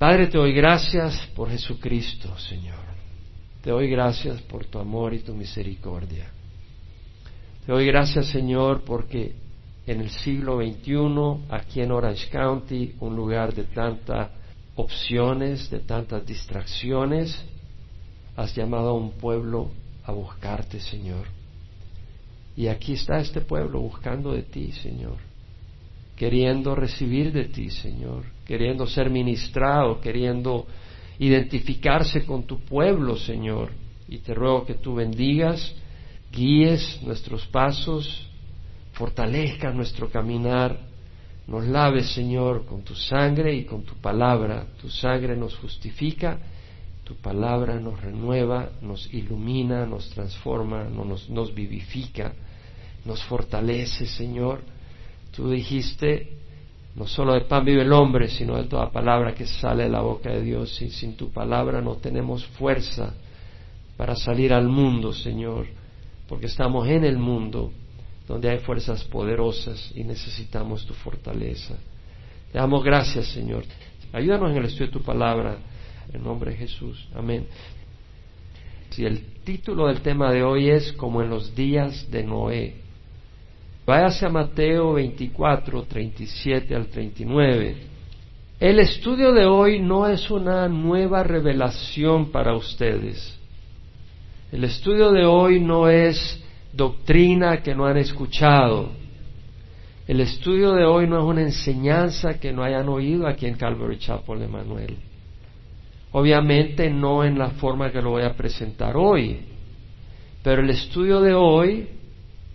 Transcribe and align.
Padre, 0.00 0.28
te 0.28 0.38
doy 0.38 0.54
gracias 0.54 1.26
por 1.36 1.50
Jesucristo, 1.50 2.34
Señor. 2.38 2.80
Te 3.60 3.68
doy 3.68 3.90
gracias 3.90 4.40
por 4.40 4.64
tu 4.64 4.78
amor 4.78 5.12
y 5.12 5.18
tu 5.18 5.34
misericordia. 5.34 6.30
Te 7.66 7.70
doy 7.70 7.84
gracias, 7.84 8.28
Señor, 8.28 8.82
porque 8.82 9.34
en 9.86 10.00
el 10.00 10.08
siglo 10.08 10.56
XXI, 10.56 11.44
aquí 11.50 11.82
en 11.82 11.92
Orange 11.92 12.30
County, 12.30 12.94
un 13.00 13.14
lugar 13.14 13.52
de 13.54 13.64
tantas 13.64 14.30
opciones, 14.74 15.68
de 15.68 15.80
tantas 15.80 16.24
distracciones, 16.24 17.38
has 18.36 18.56
llamado 18.56 18.88
a 18.88 18.94
un 18.94 19.10
pueblo 19.10 19.70
a 20.04 20.12
buscarte, 20.12 20.80
Señor. 20.80 21.26
Y 22.56 22.68
aquí 22.68 22.94
está 22.94 23.18
este 23.18 23.42
pueblo 23.42 23.80
buscando 23.80 24.32
de 24.32 24.44
ti, 24.44 24.72
Señor, 24.72 25.18
queriendo 26.16 26.74
recibir 26.74 27.32
de 27.32 27.44
ti, 27.44 27.68
Señor, 27.68 28.39
queriendo 28.50 28.84
ser 28.84 29.08
ministrado, 29.10 30.00
queriendo 30.00 30.66
identificarse 31.20 32.24
con 32.24 32.48
tu 32.48 32.58
pueblo, 32.58 33.14
Señor. 33.14 33.70
Y 34.08 34.18
te 34.18 34.34
ruego 34.34 34.66
que 34.66 34.74
tú 34.74 34.96
bendigas, 34.96 35.72
guíes 36.32 37.00
nuestros 37.04 37.46
pasos, 37.46 38.26
fortalezcas 38.94 39.72
nuestro 39.72 40.10
caminar, 40.10 40.80
nos 41.46 41.64
laves, 41.64 42.10
Señor, 42.12 42.66
con 42.66 42.82
tu 42.82 42.96
sangre 42.96 43.54
y 43.54 43.62
con 43.62 43.84
tu 43.84 43.94
palabra. 43.94 44.66
Tu 44.80 44.90
sangre 44.90 45.36
nos 45.36 45.54
justifica, 45.54 46.40
tu 47.04 47.14
palabra 47.14 47.78
nos 47.78 48.00
renueva, 48.02 48.70
nos 48.82 49.14
ilumina, 49.14 49.86
nos 49.86 50.10
transforma, 50.10 50.88
nos, 50.88 51.30
nos 51.30 51.54
vivifica, 51.54 52.32
nos 53.04 53.22
fortalece, 53.22 54.06
Señor. 54.06 54.62
Tú 55.30 55.50
dijiste, 55.50 56.39
no 56.94 57.06
solo 57.06 57.34
de 57.34 57.42
pan 57.42 57.64
vive 57.64 57.82
el 57.82 57.92
hombre, 57.92 58.28
sino 58.28 58.56
de 58.56 58.64
toda 58.64 58.90
palabra 58.90 59.34
que 59.34 59.46
sale 59.46 59.84
de 59.84 59.88
la 59.88 60.00
boca 60.00 60.30
de 60.30 60.42
Dios. 60.42 60.80
Y 60.82 60.90
sin 60.90 61.16
tu 61.16 61.30
palabra 61.30 61.80
no 61.80 61.96
tenemos 61.96 62.44
fuerza 62.46 63.14
para 63.96 64.16
salir 64.16 64.52
al 64.52 64.68
mundo, 64.68 65.12
Señor, 65.12 65.66
porque 66.28 66.46
estamos 66.46 66.88
en 66.88 67.04
el 67.04 67.18
mundo 67.18 67.70
donde 68.26 68.50
hay 68.50 68.58
fuerzas 68.58 69.04
poderosas 69.04 69.92
y 69.94 70.04
necesitamos 70.04 70.86
tu 70.86 70.94
fortaleza. 70.94 71.76
Te 72.52 72.58
damos 72.58 72.82
gracias, 72.82 73.26
Señor. 73.26 73.64
Ayúdanos 74.12 74.50
en 74.50 74.56
el 74.56 74.64
estudio 74.64 74.86
de 74.86 74.92
tu 74.92 75.02
palabra, 75.02 75.58
en 76.12 76.22
nombre 76.22 76.52
de 76.52 76.56
Jesús. 76.56 77.08
Amén. 77.14 77.46
Si 78.90 79.04
el 79.04 79.24
título 79.44 79.86
del 79.86 80.00
tema 80.00 80.32
de 80.32 80.42
hoy 80.42 80.70
es 80.70 80.92
como 80.94 81.22
en 81.22 81.30
los 81.30 81.54
días 81.54 82.10
de 82.10 82.24
Noé. 82.24 82.74
Váyase 83.90 84.24
a 84.24 84.28
Mateo 84.28 84.92
24, 84.92 85.82
37 85.82 86.76
al 86.76 86.86
39. 86.86 87.76
El 88.60 88.78
estudio 88.78 89.32
de 89.32 89.46
hoy 89.46 89.80
no 89.80 90.06
es 90.06 90.30
una 90.30 90.68
nueva 90.68 91.24
revelación 91.24 92.30
para 92.30 92.54
ustedes. 92.54 93.36
El 94.52 94.62
estudio 94.62 95.10
de 95.10 95.24
hoy 95.24 95.58
no 95.58 95.88
es 95.88 96.40
doctrina 96.72 97.64
que 97.64 97.74
no 97.74 97.84
han 97.84 97.96
escuchado. 97.96 98.90
El 100.06 100.20
estudio 100.20 100.70
de 100.70 100.84
hoy 100.84 101.08
no 101.08 101.18
es 101.18 101.24
una 101.24 101.42
enseñanza 101.42 102.38
que 102.38 102.52
no 102.52 102.62
hayan 102.62 102.88
oído 102.88 103.26
aquí 103.26 103.46
en 103.46 103.56
Calvary 103.56 103.98
Chapel 103.98 104.38
de 104.38 104.46
Manuel. 104.46 104.98
Obviamente 106.12 106.88
no 106.90 107.24
en 107.24 107.36
la 107.36 107.50
forma 107.50 107.90
que 107.90 108.00
lo 108.00 108.10
voy 108.10 108.22
a 108.22 108.36
presentar 108.36 108.96
hoy, 108.96 109.40
pero 110.44 110.62
el 110.62 110.70
estudio 110.70 111.20
de 111.20 111.34
hoy 111.34 111.99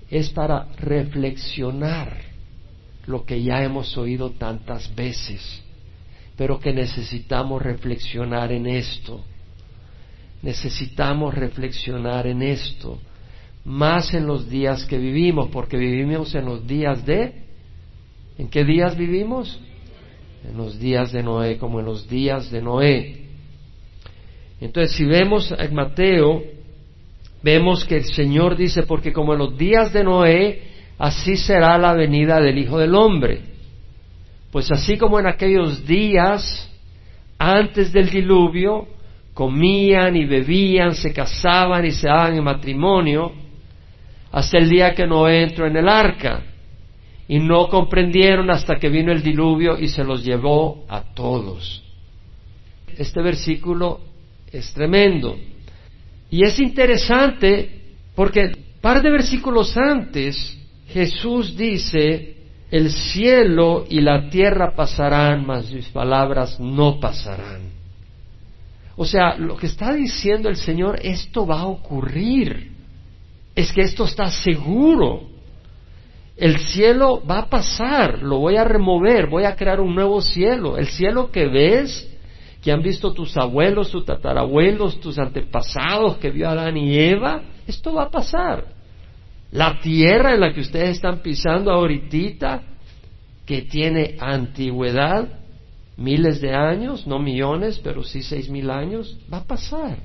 es 0.09 0.29
para 0.29 0.67
reflexionar 0.77 2.17
lo 3.07 3.25
que 3.25 3.41
ya 3.41 3.63
hemos 3.63 3.97
oído 3.97 4.31
tantas 4.31 4.93
veces, 4.95 5.61
pero 6.35 6.59
que 6.59 6.73
necesitamos 6.73 7.61
reflexionar 7.61 8.51
en 8.51 8.67
esto. 8.67 9.23
Necesitamos 10.41 11.33
reflexionar 11.33 12.27
en 12.27 12.43
esto, 12.43 12.99
más 13.63 14.13
en 14.13 14.27
los 14.27 14.49
días 14.49 14.85
que 14.85 14.97
vivimos, 14.97 15.49
porque 15.49 15.77
vivimos 15.77 16.35
en 16.35 16.45
los 16.45 16.67
días 16.67 17.05
de... 17.05 17.45
¿En 18.37 18.49
qué 18.49 18.63
días 18.63 18.97
vivimos? 18.97 19.59
En 20.47 20.57
los 20.57 20.77
días 20.77 21.11
de 21.11 21.23
Noé, 21.23 21.57
como 21.57 21.79
en 21.79 21.85
los 21.85 22.07
días 22.07 22.51
de 22.51 22.61
Noé. 22.61 23.25
Entonces, 24.59 24.95
si 24.95 25.05
vemos 25.05 25.53
en 25.57 25.73
Mateo 25.73 26.43
vemos 27.45 27.85
que 27.85 27.97
el 27.97 28.05
Señor 28.05 28.57
dice, 28.57 28.83
porque 28.83 29.13
como 29.13 29.33
en 29.33 29.39
los 29.39 29.55
días 29.55 29.93
de 29.93 30.03
Noé, 30.03 30.63
así 30.97 31.37
será 31.37 31.77
la 31.77 31.93
venida 31.93 32.41
del 32.41 32.57
Hijo 32.57 32.79
del 32.79 32.95
Hombre. 32.95 33.39
Pues 34.51 34.71
así 34.71 34.97
como 34.97 35.19
en 35.19 35.27
aquellos 35.27 35.85
días, 35.85 36.67
antes 37.37 37.93
del 37.93 38.09
diluvio, 38.09 38.87
comían 39.35 40.15
y 40.15 40.25
bebían, 40.25 40.95
se 40.95 41.13
casaban 41.13 41.85
y 41.85 41.91
se 41.91 42.07
daban 42.07 42.33
en 42.35 42.43
matrimonio, 42.43 43.31
hasta 44.31 44.57
el 44.57 44.67
día 44.67 44.95
que 44.95 45.05
Noé 45.05 45.43
entró 45.43 45.67
en 45.67 45.77
el 45.77 45.87
arca. 45.87 46.41
Y 47.27 47.37
no 47.37 47.69
comprendieron 47.69 48.49
hasta 48.49 48.77
que 48.77 48.89
vino 48.89 49.11
el 49.11 49.21
diluvio 49.21 49.77
y 49.77 49.87
se 49.87 50.03
los 50.03 50.25
llevó 50.25 50.83
a 50.89 51.13
todos. 51.13 51.83
Este 52.97 53.21
versículo 53.21 53.99
es 54.51 54.73
tremendo. 54.73 55.35
Y 56.35 56.43
es 56.43 56.59
interesante 56.59 57.69
porque 58.13 58.47
un 58.47 58.81
par 58.81 59.01
de 59.01 59.09
versículos 59.09 59.77
antes 59.77 60.57
Jesús 60.89 61.55
dice, 61.55 62.35
el 62.69 62.91
cielo 62.91 63.85
y 63.89 64.01
la 64.01 64.29
tierra 64.29 64.75
pasarán, 64.75 65.45
mas 65.45 65.71
mis 65.71 65.87
palabras 65.87 66.59
no 66.59 66.99
pasarán. 66.99 67.69
O 68.97 69.05
sea, 69.05 69.37
lo 69.37 69.55
que 69.55 69.67
está 69.67 69.93
diciendo 69.93 70.49
el 70.49 70.57
Señor, 70.57 70.99
esto 71.01 71.47
va 71.47 71.61
a 71.61 71.67
ocurrir. 71.67 72.69
Es 73.55 73.71
que 73.71 73.83
esto 73.83 74.03
está 74.03 74.29
seguro. 74.29 75.29
El 76.35 76.59
cielo 76.59 77.23
va 77.25 77.39
a 77.39 77.49
pasar, 77.49 78.21
lo 78.21 78.39
voy 78.39 78.57
a 78.57 78.65
remover, 78.65 79.27
voy 79.27 79.45
a 79.45 79.55
crear 79.55 79.79
un 79.79 79.95
nuevo 79.95 80.19
cielo. 80.19 80.77
El 80.77 80.87
cielo 80.87 81.31
que 81.31 81.47
ves 81.47 82.13
que 82.65 82.71
han 82.71 82.81
visto 82.81 83.13
tus 83.13 83.37
abuelos, 83.37 83.91
tus 83.91 84.05
tatarabuelos, 84.05 84.99
tus 84.99 85.19
antepasados 85.19 86.17
que 86.17 86.31
vio 86.31 86.49
Adán 86.49 86.75
y 86.75 86.97
Eva, 86.97 87.43
esto 87.67 87.93
va 87.93 88.05
a 88.05 88.09
pasar. 88.09 88.65
La 89.51 89.79
tierra 89.81 90.33
en 90.33 90.39
la 90.39 90.51
que 90.51 90.61
ustedes 90.61 90.95
están 90.95 91.19
pisando 91.19 91.71
ahorita, 91.71 92.63
que 93.45 93.61
tiene 93.61 94.15
antigüedad, 94.19 95.27
miles 95.95 96.41
de 96.41 96.55
años, 96.55 97.05
no 97.05 97.19
millones, 97.19 97.79
pero 97.83 98.01
sí 98.01 98.23
seis 98.23 98.49
mil 98.49 98.71
años, 98.71 99.15
va 99.31 99.37
a 99.37 99.43
pasar. 99.43 99.99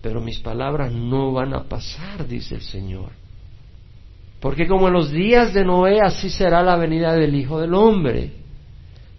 Pero 0.00 0.20
mis 0.20 0.38
palabras 0.38 0.92
no 0.92 1.32
van 1.32 1.52
a 1.52 1.64
pasar, 1.64 2.28
dice 2.28 2.54
el 2.54 2.62
Señor. 2.62 3.10
Porque 4.38 4.68
como 4.68 4.86
en 4.86 4.94
los 4.94 5.10
días 5.10 5.52
de 5.52 5.64
Noé, 5.64 6.00
así 6.00 6.30
será 6.30 6.62
la 6.62 6.76
venida 6.76 7.14
del 7.14 7.34
Hijo 7.34 7.60
del 7.60 7.74
Hombre. 7.74 8.34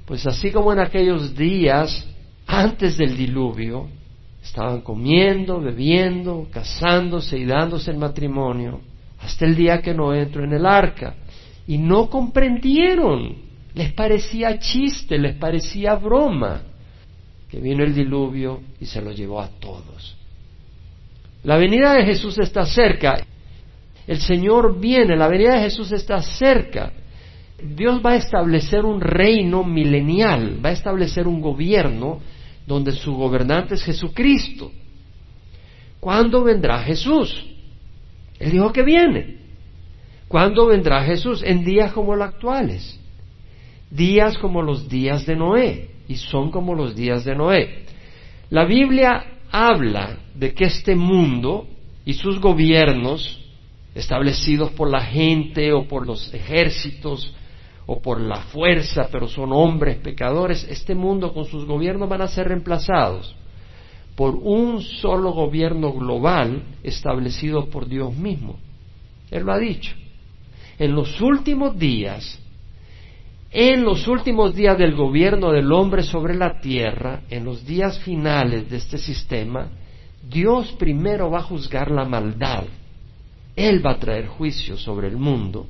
Pues 0.06 0.26
así 0.26 0.50
como 0.54 0.72
en 0.72 0.80
aquellos 0.80 1.36
días 1.36 2.06
antes 2.50 2.98
del 2.98 3.16
diluvio, 3.16 3.88
estaban 4.42 4.82
comiendo, 4.82 5.62
bebiendo, 5.62 6.48
casándose 6.52 7.38
y 7.38 7.46
dándose 7.46 7.92
el 7.92 7.98
matrimonio, 7.98 8.82
hasta 9.20 9.46
el 9.46 9.56
día 9.56 9.84
que 9.84 9.94
no 9.94 10.16
entró 10.16 10.44
en 10.44 10.54
el 10.54 10.66
arca. 10.66 11.14
Y 11.68 11.78
no 11.78 12.10
comprendieron, 12.10 13.36
les 13.76 13.94
parecía 13.94 14.58
chiste, 14.58 15.20
les 15.20 15.36
parecía 15.36 15.94
broma, 15.94 16.64
que 17.50 17.60
vino 17.60 17.84
el 17.84 17.94
diluvio 17.94 18.62
y 18.81 18.86
se 18.88 19.00
lo 19.00 19.12
llevó 19.12 19.42
a 19.42 19.50
todos. 19.50 20.18
La 21.44 21.58
venida 21.58 21.94
de 21.94 22.04
Jesús 22.04 22.40
está 22.40 22.66
cerca, 22.66 23.24
el 24.08 24.20
Señor 24.22 24.80
viene, 24.80 25.16
la 25.16 25.28
venida 25.28 25.54
de 25.54 25.62
Jesús 25.62 25.92
está 25.92 26.20
cerca. 26.24 26.92
Dios 27.62 28.02
va 28.04 28.14
a 28.14 28.16
establecer 28.16 28.86
un 28.86 29.02
reino 29.02 29.64
milenial, 29.64 30.60
va 30.66 30.70
a 30.70 30.74
establecer 30.74 31.28
un 31.28 31.42
gobierno 31.42 32.20
donde 32.69 32.91
su 32.91 33.16
gobernante 33.16 33.74
es 33.74 33.83
Jesucristo. 33.83 34.71
¿Cuándo 36.00 36.44
vendrá 36.44 36.83
Jesús? 36.83 37.44
Él 38.38 38.51
dijo 38.51 38.71
que 38.71 38.83
viene. 38.83 39.38
¿Cuándo 40.27 40.68
vendrá 40.68 41.04
Jesús? 41.04 41.42
En 41.44 41.66
días 41.66 41.92
como 41.94 42.16
los 42.16 42.30
actuales. 42.30 43.00
Días 43.89 44.38
como 44.38 44.62
los 44.62 44.88
días 44.88 45.25
de 45.25 45.36
Noé. 45.36 45.89
Y 46.07 46.18
son 46.18 46.51
como 46.51 46.75
los 46.75 46.95
días 46.95 47.25
de 47.25 47.33
Noé. 47.33 47.86
La 48.51 48.66
Biblia 48.66 49.39
habla 49.50 50.19
de 50.36 50.54
que 50.54 50.65
este 50.65 50.95
mundo 50.95 51.68
y 52.06 52.13
sus 52.13 52.39
gobiernos, 52.39 53.44
establecidos 53.95 54.69
por 54.74 54.92
la 54.92 55.01
gente 55.01 55.74
o 55.74 55.88
por 55.88 56.06
los 56.06 56.31
ejércitos 56.36 57.33
o 57.91 58.00
por 58.00 58.21
la 58.21 58.41
fuerza, 58.41 59.09
pero 59.12 59.27
son 59.27 59.51
hombres 59.51 59.97
pecadores, 59.97 60.63
este 60.69 60.94
mundo 60.94 61.33
con 61.33 61.45
sus 61.45 61.65
gobiernos 61.65 62.07
van 62.07 62.21
a 62.21 62.27
ser 62.27 62.50
reemplazados 62.50 63.36
por 64.15 64.36
un 64.36 64.83
solo 64.83 65.31
gobierno 65.31 65.91
global 65.94 66.62
establecido 66.83 67.68
por 67.71 67.88
Dios 67.88 68.15
mismo. 68.15 68.59
Él 69.31 69.44
lo 69.44 69.53
ha 69.53 69.57
dicho. 69.57 69.95
En 70.77 70.94
los 70.94 71.19
últimos 71.19 71.80
días, 71.80 72.39
en 73.50 73.83
los 73.83 74.07
últimos 74.07 74.53
días 74.53 74.77
del 74.77 74.94
gobierno 74.94 75.51
del 75.51 75.71
hombre 75.71 76.03
sobre 76.03 76.36
la 76.36 76.62
tierra, 76.62 77.21
en 77.31 77.44
los 77.44 77.65
días 77.65 77.97
finales 78.01 78.69
de 78.69 78.77
este 78.77 79.00
sistema, 79.00 79.68
Dios 80.30 80.74
primero 80.74 81.31
va 81.31 81.39
a 81.39 81.44
juzgar 81.44 81.89
la 81.89 82.06
maldad. 82.06 82.65
Él 83.56 83.83
va 83.83 83.94
a 83.94 84.00
traer 84.00 84.27
juicio 84.27 84.77
sobre 84.77 85.07
el 85.07 85.18
mundo 85.18 85.65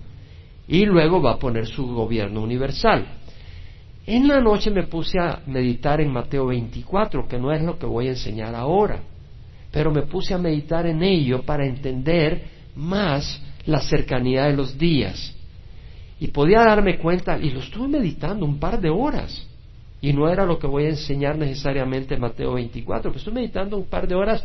y 0.69 0.85
luego 0.85 1.19
va 1.19 1.31
a 1.31 1.39
poner 1.39 1.65
su 1.65 1.87
gobierno 1.87 2.41
universal. 2.43 3.07
En 4.05 4.27
la 4.27 4.39
noche 4.39 4.69
me 4.69 4.83
puse 4.83 5.19
a 5.19 5.41
meditar 5.47 5.99
en 5.99 6.13
Mateo 6.13 6.45
24, 6.45 7.27
que 7.27 7.39
no 7.39 7.51
es 7.51 7.63
lo 7.63 7.79
que 7.79 7.87
voy 7.87 8.05
a 8.05 8.11
enseñar 8.11 8.53
ahora, 8.53 8.99
pero 9.71 9.91
me 9.91 10.03
puse 10.03 10.35
a 10.35 10.37
meditar 10.37 10.85
en 10.85 11.01
ello 11.01 11.41
para 11.41 11.65
entender 11.65 12.43
más 12.75 13.41
la 13.65 13.81
cercanía 13.81 14.43
de 14.43 14.53
los 14.53 14.77
días. 14.77 15.35
Y 16.19 16.27
podía 16.27 16.59
darme 16.59 16.99
cuenta, 16.99 17.39
y 17.39 17.49
lo 17.49 17.61
estuve 17.61 17.87
meditando 17.87 18.45
un 18.45 18.59
par 18.59 18.79
de 18.79 18.91
horas, 18.91 19.47
y 20.01 20.13
no 20.13 20.29
era 20.29 20.45
lo 20.45 20.59
que 20.59 20.67
voy 20.67 20.85
a 20.85 20.89
enseñar 20.89 21.35
necesariamente 21.35 22.13
en 22.13 22.21
Mateo 22.21 22.53
24, 22.53 23.09
pero 23.09 23.17
estoy 23.17 23.33
meditando 23.33 23.75
un 23.75 23.85
par 23.85 24.07
de 24.07 24.13
horas, 24.13 24.43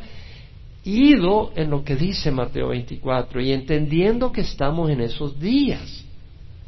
ido 0.85 1.53
en 1.55 1.69
lo 1.69 1.85
que 1.85 1.97
dice 1.97 2.31
Mateo 2.31 2.69
24 2.69 3.43
y 3.43 3.53
entendiendo 3.53 4.33
que 4.33 4.43
estamos 4.43 4.91
en 4.91 5.03
esos 5.03 5.39
días. 5.39 6.05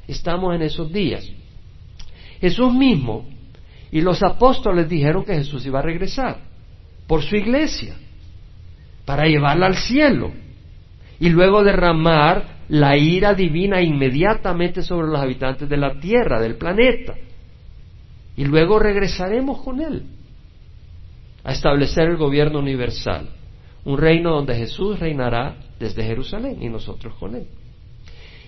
Estamos 0.06 0.54
en 0.54 0.62
esos 0.62 0.92
días. 0.92 1.28
Jesús 2.40 2.72
mismo 2.72 3.26
y 3.90 4.00
los 4.00 4.22
apóstoles 4.22 4.88
dijeron 4.88 5.24
que 5.24 5.34
Jesús 5.34 5.64
iba 5.66 5.78
a 5.78 5.82
regresar 5.82 6.38
por 7.06 7.22
su 7.22 7.36
iglesia 7.36 7.94
para 9.04 9.26
llevarla 9.26 9.66
al 9.66 9.76
cielo 9.76 10.32
y 11.18 11.30
luego 11.30 11.62
derramar 11.64 12.56
la 12.68 12.96
ira 12.96 13.32
divina 13.32 13.80
inmediatamente 13.80 14.82
sobre 14.82 15.08
los 15.08 15.20
habitantes 15.20 15.68
de 15.68 15.76
la 15.76 15.98
tierra, 15.98 16.40
del 16.40 16.56
planeta. 16.56 17.14
Y 18.36 18.44
luego 18.44 18.78
regresaremos 18.78 19.62
con 19.62 19.80
Él 19.80 20.04
a 21.42 21.52
establecer 21.52 22.08
el 22.08 22.16
gobierno 22.16 22.58
universal, 22.58 23.28
un 23.84 23.96
reino 23.98 24.32
donde 24.32 24.56
Jesús 24.56 24.98
reinará 24.98 25.56
desde 25.78 26.02
Jerusalén 26.02 26.60
y 26.60 26.68
nosotros 26.68 27.14
con 27.14 27.36
Él. 27.36 27.46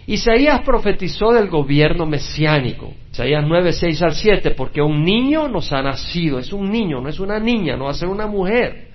Isaías 0.09 0.63
profetizó 0.63 1.33
del 1.33 1.51
gobierno 1.51 2.07
mesiánico, 2.07 2.95
Isaías 3.13 3.45
9, 3.47 3.75
6 3.75 4.03
al 4.03 4.15
7, 4.15 4.53
porque 4.53 4.81
un 4.81 5.05
niño 5.05 5.49
nos 5.49 5.71
ha 5.71 5.83
nacido, 5.83 6.39
es 6.39 6.51
un 6.51 6.71
niño, 6.71 7.03
no 7.03 7.11
es 7.11 7.21
una 7.21 7.39
niña, 7.39 7.77
no 7.77 7.85
va 7.85 7.91
a 7.91 7.95
ser 7.95 8.09
una 8.09 8.27
mujer. 8.27 8.89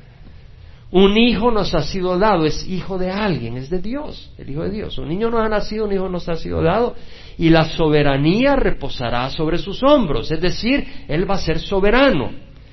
Un 0.90 1.16
hijo 1.16 1.52
nos 1.52 1.76
ha 1.76 1.84
sido 1.84 2.18
dado, 2.18 2.48
es 2.48 2.68
hijo 2.68 2.98
de 2.98 3.12
alguien, 3.12 3.58
es 3.58 3.70
de 3.70 3.80
Dios, 3.80 4.34
el 4.40 4.50
hijo 4.50 4.64
de 4.64 4.72
Dios. 4.72 4.98
Un 4.98 5.08
niño 5.08 5.30
nos 5.30 5.46
ha 5.46 5.50
nacido, 5.50 5.86
un 5.86 5.94
hijo 5.94 6.10
nos 6.10 6.28
ha 6.30 6.34
sido 6.34 6.64
dado, 6.64 6.96
y 7.38 7.52
la 7.52 7.66
soberanía 7.66 8.56
reposará 8.56 9.30
sobre 9.30 9.60
sus 9.60 9.84
hombros, 9.84 10.32
es 10.32 10.42
decir, 10.42 10.84
Él 11.08 11.30
va 11.30 11.36
a 11.36 11.38
ser 11.38 11.60
soberano, 11.60 12.32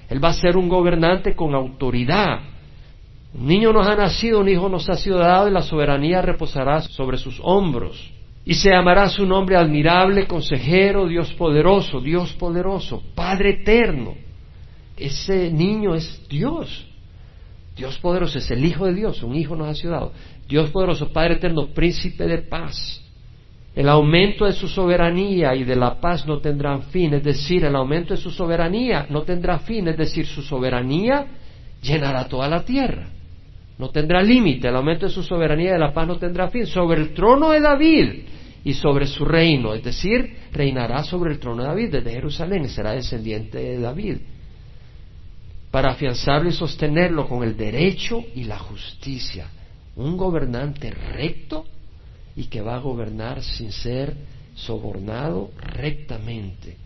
Él 0.08 0.24
va 0.24 0.30
a 0.30 0.32
ser 0.32 0.56
un 0.56 0.70
gobernante 0.70 1.34
con 1.34 1.54
autoridad. 1.54 2.40
Un 3.34 3.46
niño 3.46 3.70
nos 3.70 3.86
ha 3.86 3.96
nacido, 3.96 4.40
un 4.40 4.48
hijo 4.48 4.70
nos 4.70 4.88
ha 4.88 4.94
sido 4.94 5.18
dado, 5.18 5.46
y 5.46 5.52
la 5.52 5.60
soberanía 5.60 6.22
reposará 6.22 6.80
sobre 6.80 7.18
sus 7.18 7.38
hombros. 7.42 8.18
Y 8.50 8.54
se 8.54 8.70
llamará 8.70 9.08
su 9.08 9.24
nombre 9.24 9.54
admirable, 9.54 10.26
consejero, 10.26 11.06
Dios 11.06 11.32
poderoso, 11.34 12.00
Dios 12.00 12.32
poderoso, 12.32 13.00
Padre 13.14 13.60
eterno. 13.60 14.16
Ese 14.96 15.52
niño 15.52 15.94
es 15.94 16.26
Dios. 16.28 16.84
Dios 17.76 17.96
poderoso 17.98 18.38
es 18.38 18.50
el 18.50 18.64
Hijo 18.64 18.86
de 18.86 18.94
Dios, 18.94 19.22
un 19.22 19.36
Hijo 19.36 19.54
nos 19.54 19.68
ha 19.68 19.74
sido 19.76 19.92
dado. 19.92 20.12
Dios 20.48 20.68
poderoso, 20.70 21.12
Padre 21.12 21.34
eterno, 21.34 21.68
príncipe 21.68 22.26
de 22.26 22.38
paz. 22.38 23.00
El 23.76 23.88
aumento 23.88 24.46
de 24.46 24.52
su 24.52 24.66
soberanía 24.66 25.54
y 25.54 25.62
de 25.62 25.76
la 25.76 26.00
paz 26.00 26.26
no 26.26 26.40
tendrán 26.40 26.82
fin, 26.82 27.14
es 27.14 27.22
decir, 27.22 27.64
el 27.64 27.76
aumento 27.76 28.14
de 28.14 28.20
su 28.20 28.32
soberanía 28.32 29.06
no 29.10 29.22
tendrá 29.22 29.60
fin, 29.60 29.86
es 29.86 29.96
decir, 29.96 30.26
su 30.26 30.42
soberanía 30.42 31.24
llenará 31.80 32.26
toda 32.26 32.48
la 32.48 32.64
tierra. 32.64 33.10
No 33.78 33.90
tendrá 33.90 34.20
límite, 34.24 34.66
el 34.66 34.74
aumento 34.74 35.06
de 35.06 35.12
su 35.12 35.22
soberanía 35.22 35.68
y 35.68 35.72
de 35.74 35.78
la 35.78 35.94
paz 35.94 36.08
no 36.08 36.16
tendrá 36.16 36.48
fin. 36.48 36.66
Sobre 36.66 37.00
el 37.00 37.14
trono 37.14 37.52
de 37.52 37.60
David 37.60 38.10
y 38.64 38.74
sobre 38.74 39.06
su 39.06 39.24
reino, 39.24 39.74
es 39.74 39.82
decir, 39.82 40.36
reinará 40.52 41.02
sobre 41.02 41.32
el 41.32 41.38
trono 41.38 41.62
de 41.62 41.68
David 41.68 41.92
desde 41.92 42.12
Jerusalén, 42.12 42.68
será 42.68 42.92
descendiente 42.92 43.58
de 43.58 43.80
David 43.80 44.16
para 45.70 45.92
afianzarlo 45.92 46.48
y 46.48 46.52
sostenerlo 46.52 47.28
con 47.28 47.44
el 47.44 47.56
derecho 47.56 48.24
y 48.34 48.44
la 48.44 48.58
justicia. 48.58 49.46
Un 49.96 50.16
gobernante 50.16 50.90
recto 50.90 51.64
y 52.36 52.46
que 52.46 52.60
va 52.60 52.76
a 52.76 52.80
gobernar 52.80 53.42
sin 53.42 53.70
ser 53.70 54.14
sobornado 54.54 55.50
rectamente. 55.56 56.76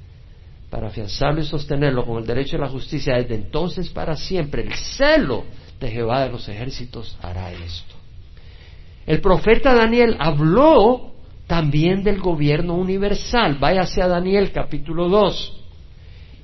Para 0.69 0.89
afianzarlo 0.89 1.41
y 1.41 1.45
sostenerlo 1.45 2.05
con 2.05 2.19
el 2.19 2.27
derecho 2.27 2.57
y 2.57 2.61
la 2.61 2.69
justicia 2.69 3.15
desde 3.15 3.37
entonces 3.37 3.89
para 3.89 4.17
siempre. 4.17 4.63
El 4.63 4.75
celo 4.75 5.45
de 5.81 5.91
Jehová 5.91 6.25
de 6.25 6.33
los 6.33 6.49
ejércitos 6.49 7.17
hará 7.23 7.53
esto. 7.53 7.95
El 9.07 9.21
profeta 9.21 9.75
Daniel 9.75 10.17
habló 10.19 11.14
también 11.47 12.03
del 12.03 12.21
gobierno 12.21 12.75
universal. 12.75 13.59
Váyase 13.61 14.03
a 14.03 14.09
Daniel 14.09 14.53
capítulo 14.53 15.09
2 15.09 15.61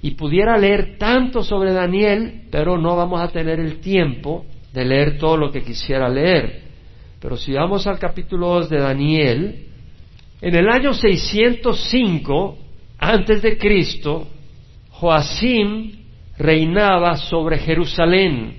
y 0.02 0.12
pudiera 0.12 0.56
leer 0.56 0.96
tanto 0.98 1.42
sobre 1.42 1.72
Daniel, 1.72 2.42
pero 2.50 2.78
no 2.78 2.96
vamos 2.96 3.20
a 3.20 3.28
tener 3.28 3.60
el 3.60 3.80
tiempo 3.80 4.46
de 4.72 4.84
leer 4.84 5.18
todo 5.18 5.36
lo 5.36 5.50
que 5.50 5.62
quisiera 5.62 6.08
leer. 6.08 6.62
Pero 7.20 7.36
si 7.36 7.52
vamos 7.52 7.86
al 7.86 7.98
capítulo 7.98 8.48
2 8.48 8.70
de 8.70 8.78
Daniel, 8.78 9.66
en 10.40 10.54
el 10.54 10.68
año 10.68 10.94
605 10.94 12.58
antes 12.98 13.42
de 13.42 13.58
Cristo, 13.58 14.26
Joacim 14.90 15.92
reinaba 16.38 17.16
sobre 17.16 17.58
Jerusalén. 17.58 18.56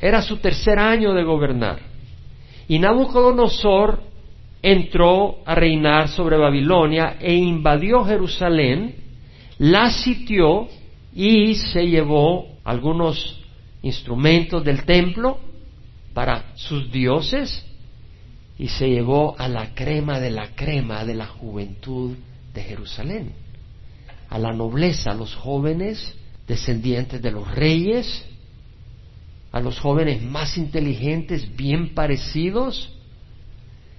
Era 0.00 0.22
su 0.22 0.38
tercer 0.38 0.78
año 0.78 1.12
de 1.12 1.24
gobernar. 1.24 1.80
Y 2.66 2.78
Nabucodonosor 2.78 4.07
entró 4.62 5.38
a 5.44 5.54
reinar 5.54 6.08
sobre 6.08 6.36
Babilonia 6.36 7.16
e 7.20 7.34
invadió 7.34 8.04
Jerusalén, 8.04 8.94
la 9.58 9.90
sitió 9.90 10.68
y 11.14 11.54
se 11.54 11.86
llevó 11.86 12.58
algunos 12.64 13.40
instrumentos 13.82 14.64
del 14.64 14.84
templo 14.84 15.38
para 16.12 16.52
sus 16.56 16.90
dioses 16.90 17.64
y 18.58 18.68
se 18.68 18.88
llevó 18.88 19.36
a 19.38 19.48
la 19.48 19.74
crema 19.74 20.18
de 20.18 20.30
la 20.30 20.54
crema 20.56 21.04
de 21.04 21.14
la 21.14 21.26
juventud 21.26 22.16
de 22.52 22.62
Jerusalén, 22.62 23.32
a 24.28 24.38
la 24.38 24.52
nobleza, 24.52 25.12
a 25.12 25.14
los 25.14 25.34
jóvenes 25.34 26.14
descendientes 26.46 27.22
de 27.22 27.30
los 27.30 27.48
reyes, 27.54 28.24
a 29.52 29.60
los 29.60 29.78
jóvenes 29.78 30.22
más 30.22 30.58
inteligentes, 30.58 31.56
bien 31.56 31.94
parecidos, 31.94 32.92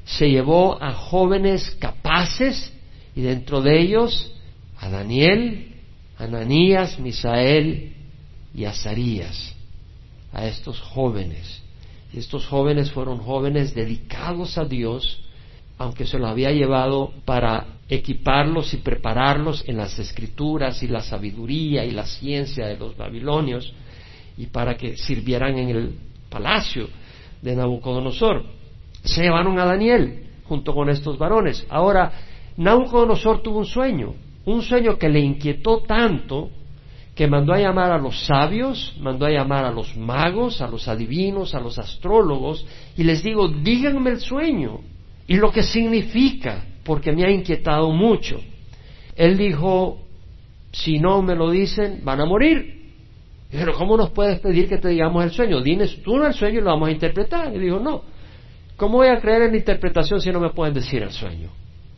se 0.09 0.29
llevó 0.29 0.81
a 0.81 0.93
jóvenes 0.93 1.77
capaces 1.79 2.73
y 3.15 3.21
dentro 3.21 3.61
de 3.61 3.79
ellos 3.79 4.33
a 4.79 4.89
Daniel, 4.89 5.75
Ananías, 6.17 6.99
Misael 6.99 7.93
y 8.55 8.65
Azarías, 8.65 9.55
a 10.33 10.47
estos 10.47 10.79
jóvenes. 10.81 11.61
Y 12.11 12.17
estos 12.17 12.47
jóvenes 12.47 12.91
fueron 12.91 13.19
jóvenes 13.19 13.75
dedicados 13.75 14.57
a 14.57 14.65
Dios, 14.65 15.21
aunque 15.77 16.07
se 16.07 16.17
lo 16.17 16.27
había 16.27 16.51
llevado 16.51 17.13
para 17.25 17.67
equiparlos 17.87 18.73
y 18.73 18.77
prepararlos 18.77 19.63
en 19.67 19.77
las 19.77 19.99
escrituras 19.99 20.81
y 20.81 20.87
la 20.87 21.01
sabiduría 21.01 21.85
y 21.85 21.91
la 21.91 22.07
ciencia 22.07 22.65
de 22.65 22.77
los 22.77 22.97
babilonios 22.97 23.73
y 24.37 24.47
para 24.47 24.75
que 24.75 24.97
sirvieran 24.97 25.57
en 25.59 25.69
el 25.69 25.95
palacio 26.29 26.87
de 27.43 27.55
Nabucodonosor. 27.55 28.58
Se 29.03 29.21
llevaron 29.21 29.57
a 29.59 29.65
Daniel 29.65 30.25
junto 30.45 30.73
con 30.73 30.89
estos 30.89 31.17
varones. 31.17 31.65
Ahora, 31.69 32.11
Nabucodonosor 32.57 33.41
tuvo 33.41 33.59
un 33.59 33.65
sueño 33.65 34.13
un 34.45 34.61
sueño 34.61 34.97
que 34.97 35.09
le 35.09 35.19
inquietó 35.19 35.81
tanto 35.81 36.49
que 37.15 37.27
mandó 37.27 37.53
a 37.53 37.59
llamar 37.59 37.91
a 37.91 37.97
los 37.97 38.25
sabios, 38.25 38.95
mandó 39.01 39.25
a 39.25 39.29
llamar 39.29 39.65
a 39.65 39.71
los 39.71 39.95
magos, 39.97 40.61
a 40.61 40.67
los 40.67 40.87
adivinos, 40.87 41.53
a 41.53 41.59
los 41.59 41.77
astrólogos, 41.77 42.65
y 42.95 43.03
les 43.03 43.21
digo, 43.21 43.49
díganme 43.49 44.11
el 44.11 44.19
sueño 44.21 44.79
y 45.27 45.35
lo 45.35 45.51
que 45.51 45.63
significa, 45.63 46.63
porque 46.85 47.11
me 47.11 47.25
ha 47.25 47.29
inquietado 47.29 47.91
mucho. 47.91 48.39
Él 49.15 49.37
dijo, 49.37 49.99
si 50.71 50.97
no 50.97 51.21
me 51.21 51.35
lo 51.35 51.51
dicen, 51.51 52.01
van 52.05 52.21
a 52.21 52.25
morir. 52.25 52.79
Pero 53.51 53.73
¿cómo 53.73 53.97
nos 53.97 54.11
puedes 54.11 54.39
pedir 54.39 54.69
que 54.69 54.77
te 54.77 54.87
digamos 54.89 55.23
el 55.23 55.31
sueño? 55.31 55.61
Dines 55.61 56.01
tú 56.01 56.23
el 56.23 56.33
sueño 56.33 56.59
y 56.59 56.61
lo 56.61 56.69
vamos 56.69 56.87
a 56.87 56.91
interpretar. 56.91 57.53
Y 57.53 57.59
dijo, 57.59 57.79
no. 57.79 58.03
¿Cómo 58.79 58.99
voy 58.99 59.09
a 59.09 59.19
creer 59.19 59.41
en 59.41 59.51
la 59.51 59.57
interpretación 59.57 60.21
si 60.21 60.31
no 60.31 60.39
me 60.39 60.51
pueden 60.51 60.73
decir 60.73 61.03
el 61.03 61.11
sueño? 61.11 61.49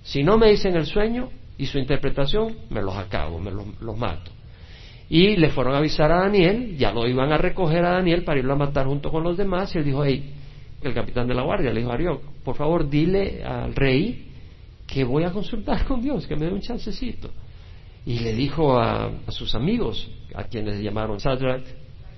Si 0.02 0.24
no 0.24 0.38
me 0.40 0.50
dicen 0.50 0.76
el 0.76 0.88
sueño, 0.88 1.30
y 1.62 1.68
su 1.68 1.78
interpretación, 1.78 2.56
me 2.72 2.82
los 2.82 2.96
acabo, 2.96 3.38
me 3.38 3.52
los, 3.52 3.96
mato. 3.96 4.32
Y 5.08 5.36
le 5.36 5.52
fueron 5.52 5.76
a 5.76 5.78
avisar 5.78 6.12
a 6.12 6.22
Daniel, 6.22 6.76
ya 6.76 6.92
lo 6.92 7.08
iban 7.08 7.32
a 7.32 7.38
recoger 7.38 7.86
a 7.86 7.92
Daniel 7.92 8.24
para 8.24 8.40
irlo 8.40 8.54
a 8.54 8.56
matar 8.56 8.88
junto 8.88 9.12
con 9.12 9.24
los 9.24 9.38
demás, 9.38 9.76
y 9.76 9.78
él 9.78 9.86
dijo, 9.86 10.04
hey, 10.04 10.34
el 10.82 10.92
capitán 10.96 11.28
de 11.28 11.36
la 11.36 11.44
guardia 11.44 11.72
le 11.72 11.82
dijo 11.82 11.92
a 11.92 11.94
Arioc, 11.94 12.24
por 12.44 12.56
favor 12.56 12.90
dile 12.90 13.44
al 13.44 13.76
rey 13.76 14.32
que 14.88 15.04
voy 15.04 15.24
a 15.24 15.30
consultar 15.30 15.86
con 15.86 16.02
Dios, 16.02 16.26
que 16.26 16.36
me 16.36 16.48
dé 16.48 16.52
un 16.52 16.62
chancecito. 16.62 17.30
y 18.08 18.18
le 18.18 18.34
dijo 18.34 18.80
a, 18.80 19.12
sus 19.28 19.54
amigos, 19.54 20.10
a 20.34 20.46
quienes 20.46 20.82
llamaron 20.82 21.20
Sadrach, 21.20 21.62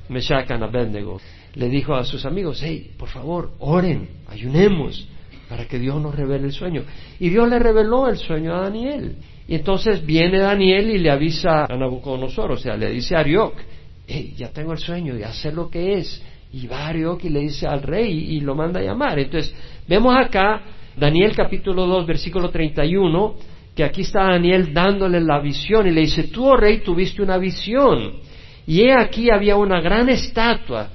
Meshach 0.08 0.50
y 0.50 0.54
Abednego, 0.54 1.20
le 1.56 1.70
dijo 1.70 1.94
a 1.94 2.04
sus 2.04 2.26
amigos, 2.26 2.62
hey, 2.64 2.92
por 2.98 3.10
favor, 3.10 3.52
oren, 3.60 4.10
ayunemos 4.28 5.08
para 5.48 5.68
que 5.68 5.78
Dios 5.78 6.02
nos 6.02 6.16
revele 6.16 6.46
el 6.46 6.52
sueño. 6.52 6.84
Y 7.20 7.30
Dios 7.30 7.48
le 7.48 7.60
reveló 7.60 8.08
el 8.08 8.18
sueño 8.18 8.56
a 8.56 8.62
Daniel. 8.62 9.18
Y 9.48 9.56
entonces 9.56 10.06
viene 10.06 10.40
Daniel 10.40 10.90
y 10.90 10.98
le 10.98 11.12
avisa 11.12 11.66
a 11.66 11.78
Nabucodonosor, 11.78 12.54
o 12.54 12.58
sea, 12.58 12.76
le 12.76 12.90
dice 12.90 13.16
a 13.16 13.20
Arioc, 13.20 13.56
hey, 14.08 14.34
ya 14.36 14.50
tengo 14.50 14.72
el 14.72 14.80
sueño, 14.80 15.16
ya 15.16 15.32
sé 15.32 15.52
lo 15.52 15.70
que 15.70 16.00
es. 16.00 16.24
Y 16.52 16.68
va 16.68 16.88
Arioc 16.88 17.24
y 17.24 17.30
le 17.30 17.42
dice 17.42 17.68
al 17.68 17.82
rey 17.82 18.36
y 18.36 18.40
lo 18.40 18.56
manda 18.56 18.80
a 18.80 18.84
llamar. 18.84 19.20
Entonces, 19.20 19.54
vemos 19.88 20.16
acá 20.16 20.62
Daniel 20.96 21.36
capítulo 21.36 21.86
2, 21.88 22.06
versículo 22.06 22.50
31, 22.50 23.36
que 23.76 23.84
aquí 23.84 24.02
está 24.02 24.24
Daniel 24.24 24.74
dándole 24.74 25.20
la 25.20 25.40
visión 25.40 25.88
y 25.88 25.92
le 25.92 26.02
dice, 26.02 26.24
tú, 26.26 26.46
oh 26.46 26.56
rey, 26.56 26.80
tuviste 26.80 27.22
una 27.22 27.38
visión. 27.38 28.14
Y 28.66 28.82
he 28.82 28.94
aquí 28.94 29.30
había 29.30 29.56
una 29.56 29.82
gran 29.82 30.10
estatua. 30.10 30.90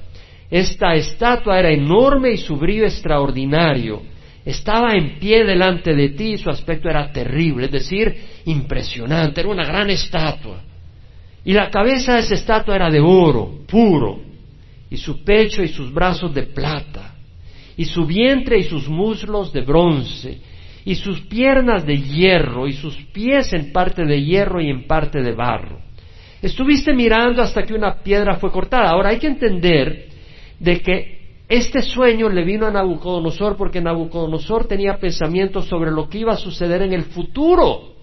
Esta 0.50 0.95
estatua 0.95 1.59
era 1.59 1.71
enorme 1.71 2.33
y 2.33 2.38
su 2.38 2.57
brillo 2.57 2.85
extraordinario. 2.85 4.02
Estaba 4.45 4.95
en 4.95 5.19
pie 5.19 5.45
delante 5.45 5.95
de 5.95 6.11
ti 6.11 6.33
y 6.33 6.38
su 6.38 6.49
aspecto 6.49 6.88
era 6.88 7.12
terrible, 7.12 7.67
es 7.67 7.73
decir, 7.73 8.14
impresionante, 8.47 9.40
era 9.40 9.50
una 9.50 9.67
gran 9.67 9.90
estatua. 9.90 10.62
Y 11.45 11.52
la 11.52 11.71
cabeza 11.71 12.14
de 12.14 12.21
esa 12.21 12.35
estatua 12.35 12.76
era 12.76 12.90
de 12.90 13.00
oro, 13.00 13.59
puro, 13.67 14.21
y 14.90 14.97
su 14.97 15.23
pecho 15.23 15.62
y 15.62 15.69
sus 15.69 15.93
brazos 15.93 16.33
de 16.35 16.45
plata, 16.45 17.14
y 17.76 17.85
su 17.85 18.07
vientre 18.07 18.59
y 18.59 18.62
sus 18.62 18.88
muslos 18.88 19.52
de 19.52 19.61
bronce, 19.61 20.38
y 20.85 20.95
sus 20.95 21.21
piernas 21.23 21.85
de 21.85 21.99
hierro, 21.99 22.67
y 22.67 22.73
sus 22.73 22.97
pies 23.12 23.52
en 23.52 23.71
parte 23.71 24.07
de 24.07 24.23
hierro 24.23 24.62
y 24.62 24.71
en 24.71 24.87
parte 24.87 25.23
de 25.23 25.33
barro. 25.33 25.78
Estuviste 26.40 26.95
mirando 26.95 27.43
hasta 27.43 27.64
que 27.64 27.75
una 27.75 27.97
piedra 27.97 28.37
fue 28.37 28.50
cortada. 28.50 28.90
Ahora 28.90 29.11
hay 29.11 29.19
que 29.19 29.26
entender 29.26 30.08
de 30.59 30.81
que 30.81 31.19
este 31.49 31.81
sueño 31.81 32.29
le 32.29 32.45
vino 32.45 32.67
a 32.67 32.71
Nabucodonosor 32.71 33.57
porque 33.57 33.81
Nabucodonosor 33.81 34.67
tenía 34.67 34.99
pensamientos 34.99 35.67
sobre 35.67 35.91
lo 35.91 36.09
que 36.09 36.19
iba 36.19 36.35
a 36.35 36.37
suceder 36.37 36.83
en 36.83 36.93
el 36.93 37.05
futuro. 37.05 37.95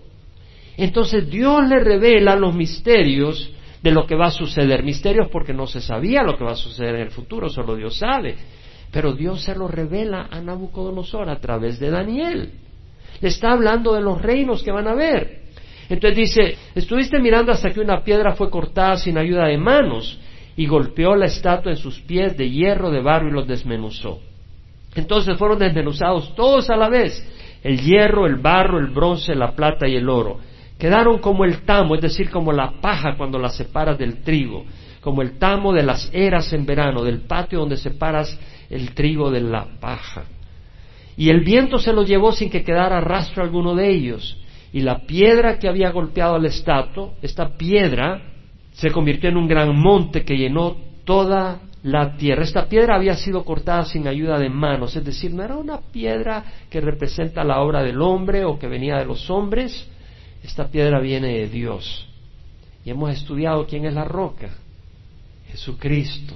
Entonces 0.77 1.29
Dios 1.29 1.67
le 1.67 1.79
revela 1.79 2.35
los 2.35 2.55
misterios 2.55 3.51
de 3.83 3.91
lo 3.91 4.07
que 4.07 4.15
va 4.15 4.27
a 4.27 4.31
suceder. 4.31 4.83
Misterios 4.83 5.27
porque 5.31 5.53
no 5.53 5.67
se 5.67 5.79
sabía 5.79 6.23
lo 6.23 6.35
que 6.37 6.43
va 6.43 6.53
a 6.53 6.55
suceder 6.55 6.95
en 6.95 7.01
el 7.01 7.11
futuro, 7.11 7.49
solo 7.49 7.75
Dios 7.75 7.97
sabe. 7.97 8.35
Pero 8.91 9.13
Dios 9.13 9.43
se 9.43 9.53
lo 9.53 9.67
revela 9.67 10.27
a 10.31 10.41
Nabucodonosor 10.41 11.29
a 11.29 11.39
través 11.39 11.79
de 11.79 11.91
Daniel. 11.91 12.51
Le 13.21 13.27
está 13.27 13.51
hablando 13.51 13.93
de 13.93 14.01
los 14.01 14.21
reinos 14.21 14.63
que 14.63 14.71
van 14.71 14.87
a 14.87 14.95
ver. 14.95 15.43
Entonces 15.87 16.17
dice, 16.17 16.57
estuviste 16.73 17.19
mirando 17.19 17.51
hasta 17.51 17.69
que 17.69 17.79
una 17.79 18.03
piedra 18.03 18.33
fue 18.33 18.49
cortada 18.49 18.97
sin 18.97 19.19
ayuda 19.19 19.45
de 19.45 19.57
manos 19.59 20.19
y 20.57 20.67
golpeó 20.67 21.15
la 21.15 21.25
estatua 21.25 21.71
en 21.71 21.77
sus 21.77 21.99
pies 22.01 22.37
de 22.37 22.49
hierro, 22.49 22.89
de 22.89 23.01
barro 23.01 23.27
y 23.27 23.31
los 23.31 23.47
desmenuzó. 23.47 24.19
Entonces 24.95 25.37
fueron 25.37 25.59
desmenuzados 25.59 26.33
todos 26.35 26.69
a 26.69 26.77
la 26.77 26.87
vez, 26.87 27.21
el 27.63 27.81
hierro, 27.81 28.25
el 28.25 28.35
barro, 28.35 28.79
el 28.79 28.87
bronce, 28.87 29.35
la 29.35 29.51
plata 29.51 29.87
y 29.87 29.95
el 29.95 30.09
oro. 30.09 30.39
Quedaron 30.79 31.19
como 31.19 31.45
el 31.45 31.63
tamo, 31.63 31.95
es 31.95 32.01
decir, 32.01 32.29
como 32.29 32.51
la 32.51 32.79
paja 32.81 33.15
cuando 33.17 33.39
la 33.39 33.49
separas 33.49 33.97
del 33.97 34.23
trigo, 34.23 34.65
como 35.01 35.21
el 35.21 35.37
tamo 35.37 35.73
de 35.73 35.83
las 35.83 36.09
eras 36.13 36.51
en 36.53 36.65
verano, 36.65 37.03
del 37.03 37.21
patio 37.21 37.59
donde 37.59 37.77
separas 37.77 38.37
el 38.69 38.93
trigo 38.93 39.31
de 39.31 39.41
la 39.41 39.67
paja. 39.79 40.23
Y 41.17 41.29
el 41.29 41.41
viento 41.41 41.77
se 41.79 41.93
los 41.93 42.07
llevó 42.07 42.31
sin 42.31 42.49
que 42.49 42.63
quedara 42.63 42.99
rastro 42.99 43.43
alguno 43.43 43.75
de 43.75 43.89
ellos. 43.89 44.37
Y 44.73 44.81
la 44.81 45.05
piedra 45.05 45.59
que 45.59 45.69
había 45.69 45.91
golpeado 45.91 46.35
al 46.35 46.45
estatua, 46.45 47.11
esta 47.21 47.57
piedra 47.57 48.34
se 48.75 48.91
convirtió 48.91 49.29
en 49.29 49.37
un 49.37 49.47
gran 49.47 49.77
monte 49.77 50.23
que 50.23 50.37
llenó 50.37 50.75
toda 51.05 51.61
la 51.83 52.17
tierra. 52.17 52.43
Esta 52.43 52.67
piedra 52.67 52.95
había 52.95 53.15
sido 53.15 53.45
cortada 53.45 53.85
sin 53.85 54.07
ayuda 54.07 54.37
de 54.37 54.49
manos, 54.49 54.95
es 54.95 55.05
decir, 55.05 55.33
no 55.33 55.43
era 55.43 55.55
una 55.55 55.79
piedra 55.79 56.43
que 56.69 56.81
representa 56.81 57.43
la 57.43 57.61
obra 57.61 57.83
del 57.83 58.01
hombre 58.01 58.43
o 58.43 58.59
que 58.59 58.67
venía 58.67 58.97
de 58.97 59.05
los 59.05 59.29
hombres. 59.29 59.87
Esta 60.43 60.67
piedra 60.67 60.99
viene 60.99 61.39
de 61.39 61.47
Dios. 61.47 62.07
Y 62.83 62.89
hemos 62.89 63.11
estudiado 63.11 63.65
quién 63.65 63.85
es 63.85 63.93
la 63.93 64.03
roca. 64.03 64.49
Jesucristo. 65.49 66.35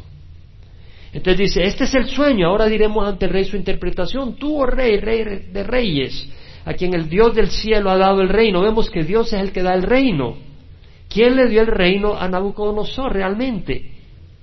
Entonces 1.12 1.39
dice, 1.39 1.63
este 1.65 1.84
es 1.84 1.96
el 1.96 2.08
sueño, 2.08 2.48
ahora 2.48 2.67
diremos 2.67 3.05
ante 3.05 3.25
el 3.25 3.31
rey 3.31 3.43
su 3.43 3.58
interpretación. 3.58 4.36
Tú, 4.36 4.62
oh 4.62 4.65
rey, 4.65 5.00
rey 5.00 5.50
de 5.51 5.63
reyes, 5.63 6.29
a 6.63 6.74
quien 6.74 6.93
el 6.93 7.10
Dios 7.10 7.36
del 7.36 7.50
cielo 7.50 7.89
ha 7.89 7.98
dado 7.98 8.22
el 8.22 8.29
reino. 8.29 8.62
Vemos 8.62 8.89
que 8.89 9.03
Dios 9.03 9.34
es 9.34 9.41
el 9.41 9.51
que 9.51 9.63
da 9.63 9.74
el 9.74 9.84
reino. 9.84 10.49
¿Quién 11.10 11.36
le 11.36 11.50
dio 11.50 11.62
el 11.62 11.68
reino 11.68 12.16
a 12.16 12.30
Nabucodonosor 12.30 13.12
realmente? 13.12 13.92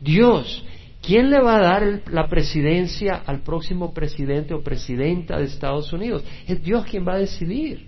Dios. 0.00 0.64
¿Quién 1.00 1.30
le 1.30 1.40
va 1.40 1.56
a 1.56 1.60
dar 1.60 2.02
la 2.10 2.26
presidencia 2.26 3.22
al 3.24 3.42
próximo 3.42 3.94
presidente 3.94 4.52
o 4.52 4.62
presidenta 4.62 5.38
de 5.38 5.44
Estados 5.44 5.92
Unidos? 5.92 6.24
Es 6.48 6.62
Dios 6.64 6.84
quien 6.84 7.06
va 7.06 7.14
a 7.14 7.18
decidir. 7.18 7.86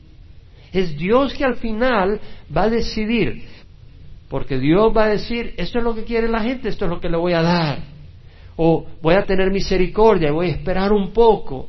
Es 0.72 0.96
Dios 0.96 1.34
que 1.34 1.44
al 1.44 1.56
final 1.56 2.20
va 2.56 2.64
a 2.64 2.70
decidir. 2.70 3.42
Porque 4.28 4.58
Dios 4.58 4.92
va 4.96 5.06
a 5.06 5.08
decir, 5.08 5.54
esto 5.56 5.78
es 5.78 5.84
lo 5.84 5.96
que 5.96 6.04
quiere 6.04 6.28
la 6.28 6.42
gente, 6.42 6.68
esto 6.68 6.84
es 6.84 6.90
lo 6.90 7.00
que 7.00 7.08
le 7.08 7.16
voy 7.16 7.32
a 7.32 7.42
dar. 7.42 7.78
O 8.54 8.86
voy 9.02 9.14
a 9.14 9.24
tener 9.24 9.50
misericordia, 9.50 10.30
voy 10.30 10.46
a 10.46 10.50
esperar 10.50 10.92
un 10.92 11.12
poco. 11.12 11.68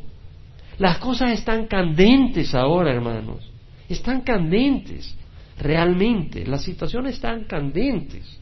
Las 0.78 1.00
cosas 1.00 1.32
están 1.32 1.66
candentes 1.66 2.54
ahora, 2.54 2.94
hermanos. 2.94 3.50
Están 3.88 4.22
candentes 4.22 5.18
realmente. 5.60 6.46
Las 6.46 6.63
situaciones 6.63 7.16
están 7.16 7.44
candentes. 7.44 8.39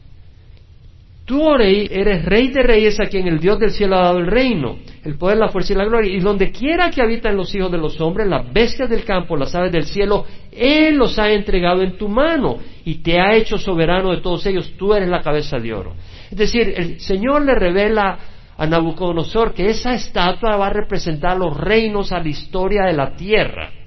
Tú, 1.28 1.42
oh 1.42 1.58
eres 1.58 2.24
rey 2.24 2.48
de 2.48 2.62
reyes 2.62 2.98
a 3.00 3.04
quien 3.04 3.28
el 3.28 3.38
Dios 3.38 3.58
del 3.58 3.70
cielo 3.70 3.96
ha 3.96 4.04
dado 4.04 4.18
el 4.18 4.28
reino, 4.28 4.78
el 5.04 5.18
poder, 5.18 5.36
la 5.36 5.50
fuerza 5.50 5.74
y 5.74 5.76
la 5.76 5.84
gloria. 5.84 6.10
Y 6.10 6.20
donde 6.20 6.50
quiera 6.50 6.90
que 6.90 7.02
habitan 7.02 7.36
los 7.36 7.54
hijos 7.54 7.70
de 7.70 7.76
los 7.76 8.00
hombres, 8.00 8.26
las 8.28 8.50
bestias 8.50 8.88
del 8.88 9.04
campo, 9.04 9.36
las 9.36 9.54
aves 9.54 9.70
del 9.70 9.84
cielo, 9.84 10.24
Él 10.50 10.96
los 10.96 11.18
ha 11.18 11.30
entregado 11.30 11.82
en 11.82 11.98
tu 11.98 12.08
mano 12.08 12.56
y 12.82 13.02
te 13.02 13.20
ha 13.20 13.36
hecho 13.36 13.58
soberano 13.58 14.10
de 14.12 14.22
todos 14.22 14.46
ellos. 14.46 14.72
Tú 14.78 14.94
eres 14.94 15.10
la 15.10 15.20
cabeza 15.20 15.58
de 15.58 15.74
oro. 15.74 15.94
Es 16.30 16.38
decir, 16.38 16.72
el 16.74 16.98
Señor 16.98 17.44
le 17.44 17.54
revela 17.54 18.18
a 18.56 18.66
Nabucodonosor 18.66 19.52
que 19.52 19.66
esa 19.66 19.92
estatua 19.92 20.56
va 20.56 20.68
a 20.68 20.72
representar 20.72 21.36
los 21.36 21.54
reinos 21.54 22.10
a 22.10 22.20
la 22.20 22.28
historia 22.28 22.84
de 22.84 22.94
la 22.94 23.14
tierra 23.14 23.77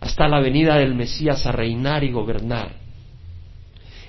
hasta 0.00 0.28
la 0.28 0.40
venida 0.40 0.76
del 0.76 0.94
Mesías 0.94 1.44
a 1.46 1.52
reinar 1.52 2.04
y 2.04 2.12
gobernar. 2.12 2.72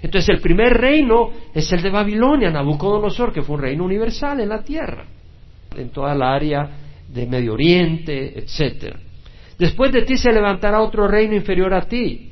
Entonces 0.01 0.29
el 0.29 0.41
primer 0.41 0.73
reino 0.73 1.31
es 1.53 1.71
el 1.71 1.81
de 1.81 1.89
Babilonia, 1.89 2.51
Nabucodonosor, 2.51 3.33
que 3.33 3.41
fue 3.41 3.55
un 3.55 3.61
reino 3.61 3.83
universal 3.83 4.39
en 4.39 4.49
la 4.49 4.63
tierra, 4.63 5.05
en 5.75 5.89
toda 5.89 6.15
la 6.15 6.33
área 6.33 6.69
de 7.07 7.25
Medio 7.25 7.53
Oriente, 7.53 8.39
etc. 8.39 8.95
Después 9.57 9.91
de 9.91 10.03
ti 10.03 10.15
se 10.15 10.31
levantará 10.31 10.81
otro 10.81 11.07
reino 11.07 11.35
inferior 11.35 11.73
a 11.73 11.81
ti, 11.81 12.31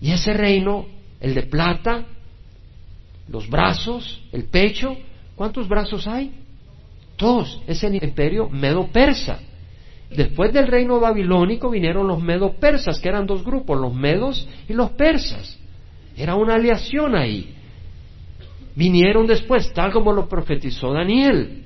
y 0.00 0.12
ese 0.12 0.34
reino, 0.34 0.86
el 1.20 1.34
de 1.34 1.42
plata, 1.44 2.04
los 3.28 3.48
brazos, 3.48 4.22
el 4.32 4.44
pecho, 4.44 4.96
¿cuántos 5.34 5.66
brazos 5.66 6.06
hay? 6.06 6.32
Dos, 7.16 7.62
es 7.66 7.82
el 7.82 8.02
imperio 8.02 8.48
medo-persa. 8.48 9.40
Después 10.10 10.52
del 10.52 10.66
reino 10.66 11.00
babilónico 11.00 11.70
vinieron 11.70 12.08
los 12.08 12.22
medo-persas, 12.22 12.98
que 12.98 13.08
eran 13.08 13.26
dos 13.26 13.44
grupos, 13.44 13.78
los 13.78 13.94
medos 13.94 14.48
y 14.68 14.72
los 14.72 14.90
persas. 14.90 15.58
Era 16.16 16.34
una 16.34 16.54
aleación 16.54 17.14
ahí. 17.14 17.54
Vinieron 18.74 19.26
después, 19.26 19.72
tal 19.72 19.92
como 19.92 20.12
lo 20.12 20.28
profetizó 20.28 20.92
Daniel. 20.92 21.64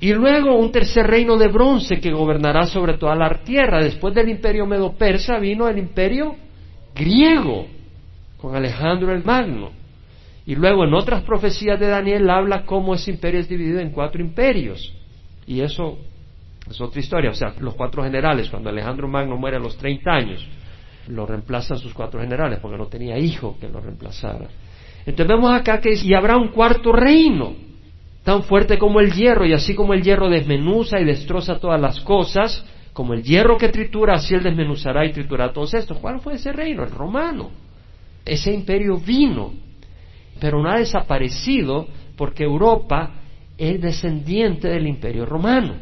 Y 0.00 0.12
luego 0.12 0.56
un 0.56 0.72
tercer 0.72 1.06
reino 1.06 1.36
de 1.36 1.48
bronce 1.48 2.00
que 2.00 2.12
gobernará 2.12 2.66
sobre 2.66 2.98
toda 2.98 3.14
la 3.14 3.42
tierra. 3.44 3.82
Después 3.82 4.14
del 4.14 4.28
imperio 4.28 4.66
medo-persa 4.66 5.38
vino 5.38 5.68
el 5.68 5.78
imperio 5.78 6.36
griego, 6.94 7.66
con 8.38 8.54
Alejandro 8.56 9.12
el 9.12 9.24
Magno. 9.24 9.70
Y 10.46 10.54
luego 10.56 10.84
en 10.84 10.94
otras 10.94 11.22
profecías 11.22 11.78
de 11.80 11.88
Daniel 11.88 12.28
habla 12.28 12.64
cómo 12.64 12.94
ese 12.94 13.10
imperio 13.10 13.40
es 13.40 13.48
dividido 13.48 13.80
en 13.80 13.90
cuatro 13.90 14.20
imperios. 14.20 14.94
Y 15.46 15.60
eso 15.60 15.98
es 16.68 16.80
otra 16.80 17.00
historia. 17.00 17.30
O 17.30 17.34
sea, 17.34 17.54
los 17.58 17.74
cuatro 17.74 18.02
generales, 18.02 18.48
cuando 18.48 18.70
Alejandro 18.70 19.08
Magno 19.08 19.36
muere 19.36 19.56
a 19.56 19.60
los 19.60 19.76
30 19.76 20.10
años, 20.10 20.46
lo 21.08 21.26
reemplazan 21.26 21.78
sus 21.78 21.92
cuatro 21.92 22.20
generales 22.20 22.58
porque 22.60 22.78
no 22.78 22.86
tenía 22.86 23.18
hijo 23.18 23.56
que 23.60 23.68
lo 23.68 23.80
reemplazara. 23.80 24.48
Entonces 25.06 25.28
vemos 25.28 25.52
acá 25.52 25.80
que 25.80 25.94
y 25.94 26.14
habrá 26.14 26.36
un 26.36 26.48
cuarto 26.48 26.92
reino 26.92 27.54
tan 28.22 28.42
fuerte 28.42 28.78
como 28.78 29.00
el 29.00 29.12
hierro 29.12 29.44
y 29.44 29.52
así 29.52 29.74
como 29.74 29.92
el 29.92 30.02
hierro 30.02 30.30
desmenuza 30.30 30.98
y 30.98 31.04
destroza 31.04 31.58
todas 31.58 31.78
las 31.78 32.00
cosas, 32.00 32.64
como 32.94 33.12
el 33.12 33.22
hierro 33.22 33.58
que 33.58 33.68
tritura, 33.68 34.14
así 34.14 34.34
él 34.34 34.42
desmenuzará 34.42 35.04
y 35.04 35.12
triturará 35.12 35.52
todos 35.52 35.74
estos. 35.74 35.98
¿Cuál 35.98 36.20
fue 36.20 36.34
ese 36.34 36.52
reino? 36.52 36.84
El 36.84 36.90
romano. 36.90 37.50
Ese 38.24 38.50
imperio 38.52 38.96
vino, 38.96 39.52
pero 40.40 40.62
no 40.62 40.70
ha 40.70 40.78
desaparecido 40.78 41.86
porque 42.16 42.44
Europa 42.44 43.10
es 43.58 43.80
descendiente 43.80 44.68
del 44.68 44.86
imperio 44.86 45.26
romano. 45.26 45.74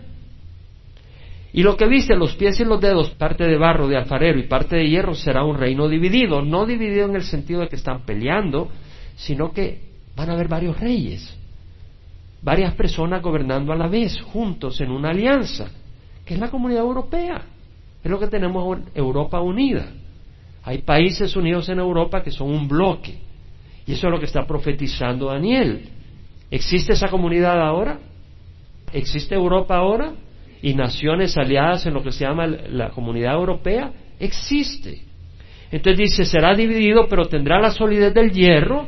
Y 1.52 1.62
lo 1.62 1.76
que 1.76 1.86
viste, 1.86 2.16
los 2.16 2.34
pies 2.34 2.58
y 2.60 2.64
los 2.64 2.80
dedos, 2.80 3.10
parte 3.10 3.44
de 3.44 3.58
barro 3.58 3.86
de 3.86 3.96
alfarero 3.96 4.38
y 4.38 4.44
parte 4.44 4.76
de 4.76 4.88
hierro, 4.88 5.14
será 5.14 5.44
un 5.44 5.58
reino 5.58 5.86
dividido. 5.86 6.40
No 6.40 6.64
dividido 6.64 7.06
en 7.06 7.16
el 7.16 7.24
sentido 7.24 7.60
de 7.60 7.68
que 7.68 7.76
están 7.76 8.06
peleando, 8.06 8.70
sino 9.16 9.52
que 9.52 9.80
van 10.16 10.30
a 10.30 10.32
haber 10.32 10.48
varios 10.48 10.80
reyes, 10.80 11.36
varias 12.40 12.74
personas 12.74 13.22
gobernando 13.22 13.72
a 13.72 13.76
la 13.76 13.86
vez, 13.86 14.20
juntos 14.20 14.80
en 14.80 14.90
una 14.90 15.10
alianza, 15.10 15.68
que 16.24 16.34
es 16.34 16.40
la 16.40 16.50
comunidad 16.50 16.82
europea. 16.82 17.42
Es 18.02 18.10
lo 18.10 18.18
que 18.18 18.28
tenemos 18.28 18.78
en 18.78 18.84
Europa 18.94 19.40
unida. 19.40 19.86
Hay 20.64 20.78
países 20.78 21.36
unidos 21.36 21.68
en 21.68 21.78
Europa 21.78 22.22
que 22.22 22.30
son 22.30 22.50
un 22.50 22.66
bloque. 22.66 23.18
Y 23.86 23.92
eso 23.92 24.06
es 24.06 24.12
lo 24.12 24.18
que 24.18 24.26
está 24.26 24.46
profetizando 24.46 25.26
Daniel. 25.26 25.88
¿Existe 26.50 26.94
esa 26.94 27.08
comunidad 27.08 27.60
ahora? 27.60 27.98
¿Existe 28.92 29.34
Europa 29.34 29.76
ahora? 29.76 30.12
¿Y 30.62 30.74
naciones 30.74 31.36
aliadas 31.36 31.84
en 31.86 31.94
lo 31.94 32.02
que 32.02 32.12
se 32.12 32.24
llama 32.24 32.46
la 32.46 32.90
comunidad 32.90 33.34
europea? 33.34 33.92
Existe. 34.20 35.02
Entonces 35.72 35.98
dice, 35.98 36.24
será 36.24 36.54
dividido, 36.54 37.08
pero 37.08 37.24
tendrá 37.26 37.60
la 37.60 37.72
solidez 37.72 38.14
del 38.14 38.30
hierro, 38.30 38.86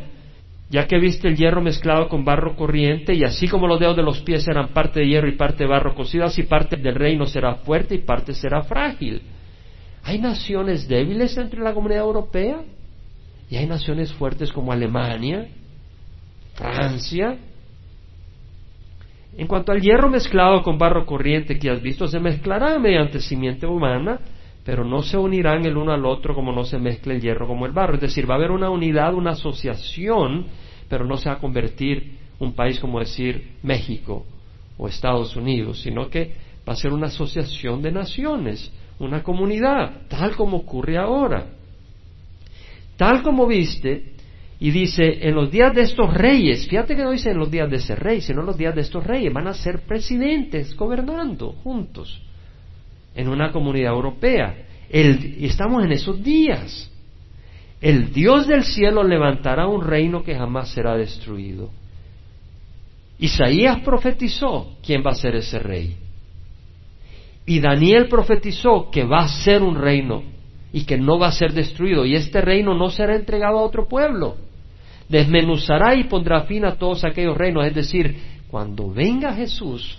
ya 0.71 0.87
que 0.87 0.99
viste 0.99 1.29
el 1.29 1.37
hierro 1.37 1.61
mezclado 1.61 2.09
con 2.09 2.25
barro 2.25 2.55
corriente, 2.57 3.15
y 3.15 3.25
así 3.25 3.49
como 3.49 3.67
los 3.67 3.81
dedos 3.81 3.97
de 3.97 4.03
los 4.03 4.21
pies 4.21 4.47
eran 4.47 4.69
parte 4.69 5.01
de 5.01 5.09
hierro 5.09 5.29
y 5.29 5.37
parte 5.37 5.65
de 5.65 5.71
barro 5.71 5.95
cocido, 5.95 6.25
así 6.25 6.45
parte 6.45 6.77
del 6.77 6.95
reino 6.95 7.27
será 7.27 7.57
fuerte 7.57 7.97
y 7.97 7.99
parte 7.99 8.35
será 8.35 8.63
frágil. 8.63 9.23
Hay 10.05 10.19
naciones 10.19 10.87
débiles 10.87 11.37
entre 11.39 11.61
la 11.61 11.73
comunidad 11.73 12.03
europea 12.03 12.63
y 13.51 13.57
hay 13.57 13.67
naciones 13.67 14.13
fuertes 14.13 14.53
como 14.53 14.71
Alemania, 14.71 15.49
Francia. 16.55 17.37
En 19.37 19.47
cuanto 19.47 19.73
al 19.73 19.81
hierro 19.81 20.09
mezclado 20.09 20.63
con 20.63 20.79
barro 20.79 21.05
corriente 21.07 21.59
que 21.59 21.71
has 21.71 21.83
visto, 21.83 22.07
se 22.07 22.21
mezclará 22.21 22.79
mediante 22.79 23.21
simiente 23.21 23.67
humana, 23.67 24.21
pero 24.65 24.85
no 24.85 25.03
se 25.03 25.17
unirán 25.17 25.65
el 25.65 25.77
uno 25.77 25.93
al 25.93 26.05
otro 26.07 26.35
como 26.35 26.53
no 26.53 26.65
se 26.65 26.79
mezcla 26.79 27.13
el 27.15 27.21
hierro 27.21 27.47
como 27.47 27.67
el 27.67 27.73
barro. 27.73 27.95
Es 27.95 28.01
decir, 28.01 28.29
va 28.29 28.35
a 28.35 28.39
haber 28.39 28.51
una 28.51 28.71
unidad, 28.71 29.15
una 29.15 29.33
asociación, 29.33 30.47
pero 30.89 31.05
no 31.05 31.17
se 31.17 31.29
va 31.29 31.37
a 31.37 31.41
convertir 31.41 32.19
un 32.39 32.55
país 32.55 32.79
como 32.79 33.01
decir 33.01 33.57
México 33.63 34.25
o 34.79 34.89
Estados 34.89 35.37
Unidos, 35.37 35.81
sino 35.81 36.09
que 36.09 36.35
va 36.67 36.73
a 36.73 36.77
ser 36.77 36.93
una 36.93 37.07
asociación 37.07 37.83
de 37.83 37.93
naciones 37.93 38.73
una 38.99 39.23
comunidad, 39.23 40.03
tal 40.09 40.37
como 40.37 40.59
ocurre 40.59 40.97
ahora. 40.97 41.47
Tal 42.97 43.23
como 43.23 43.47
viste, 43.47 44.14
y 44.65 44.71
dice, 44.71 45.29
en 45.29 45.35
los 45.35 45.51
días 45.51 45.75
de 45.75 45.83
estos 45.83 46.15
reyes, 46.15 46.67
fíjate 46.67 46.97
que 46.97 47.03
no 47.03 47.11
dice 47.11 47.33
en 47.33 47.37
los 47.37 47.51
días 47.51 47.69
de 47.69 47.77
ese 47.77 47.95
rey, 47.95 48.23
sino 48.23 48.41
en 48.41 48.47
los 48.47 48.57
días 48.57 48.75
de 48.75 48.81
estos 48.81 49.05
reyes, 49.05 49.31
van 49.31 49.47
a 49.47 49.53
ser 49.53 49.81
presidentes 49.81 50.75
gobernando 50.75 51.53
juntos 51.63 52.23
en 53.15 53.29
una 53.29 53.53
comunidad 53.53 53.93
europea. 53.93 54.57
El, 54.89 55.45
estamos 55.45 55.85
en 55.85 55.93
esos 55.93 56.25
días. 56.25 56.91
El 57.79 58.11
Dios 58.11 58.47
del 58.47 58.65
cielo 58.65 59.05
levantará 59.05 59.67
un 59.67 59.87
reino 59.87 60.23
que 60.23 60.35
jamás 60.35 60.71
será 60.71 60.97
destruido. 60.97 61.69
Isaías 63.19 63.83
profetizó 63.85 64.79
quién 64.83 65.05
va 65.05 65.11
a 65.11 65.17
ser 65.17 65.37
ese 65.37 65.59
rey. 65.59 65.95
Y 67.45 67.61
Daniel 67.61 68.09
profetizó 68.09 68.91
que 68.91 69.05
va 69.05 69.25
a 69.25 69.29
ser 69.29 69.63
un 69.63 69.75
reino 69.75 70.23
y 70.73 70.87
que 70.87 70.97
no 70.97 71.19
va 71.19 71.27
a 71.27 71.33
ser 71.33 71.53
destruido. 71.53 72.07
Y 72.07 72.15
este 72.15 72.41
reino 72.41 72.73
no 72.73 72.89
será 72.89 73.15
entregado 73.15 73.59
a 73.59 73.63
otro 73.63 73.89
pueblo. 73.89 74.37
Desmenuzará 75.09 75.95
y 75.95 76.05
pondrá 76.05 76.43
fin 76.43 76.65
a 76.65 76.77
todos 76.77 77.05
aquellos 77.05 77.37
reinos. 77.37 77.67
Es 77.67 77.75
decir, 77.75 78.17
cuando 78.49 78.91
venga 78.91 79.35
Jesús, 79.35 79.99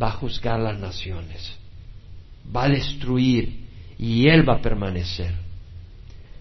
va 0.00 0.08
a 0.08 0.12
juzgar 0.12 0.60
las 0.60 0.78
naciones. 0.78 1.58
Va 2.54 2.64
a 2.64 2.68
destruir 2.68 3.66
y 3.98 4.28
Él 4.28 4.48
va 4.48 4.54
a 4.54 4.62
permanecer. 4.62 5.32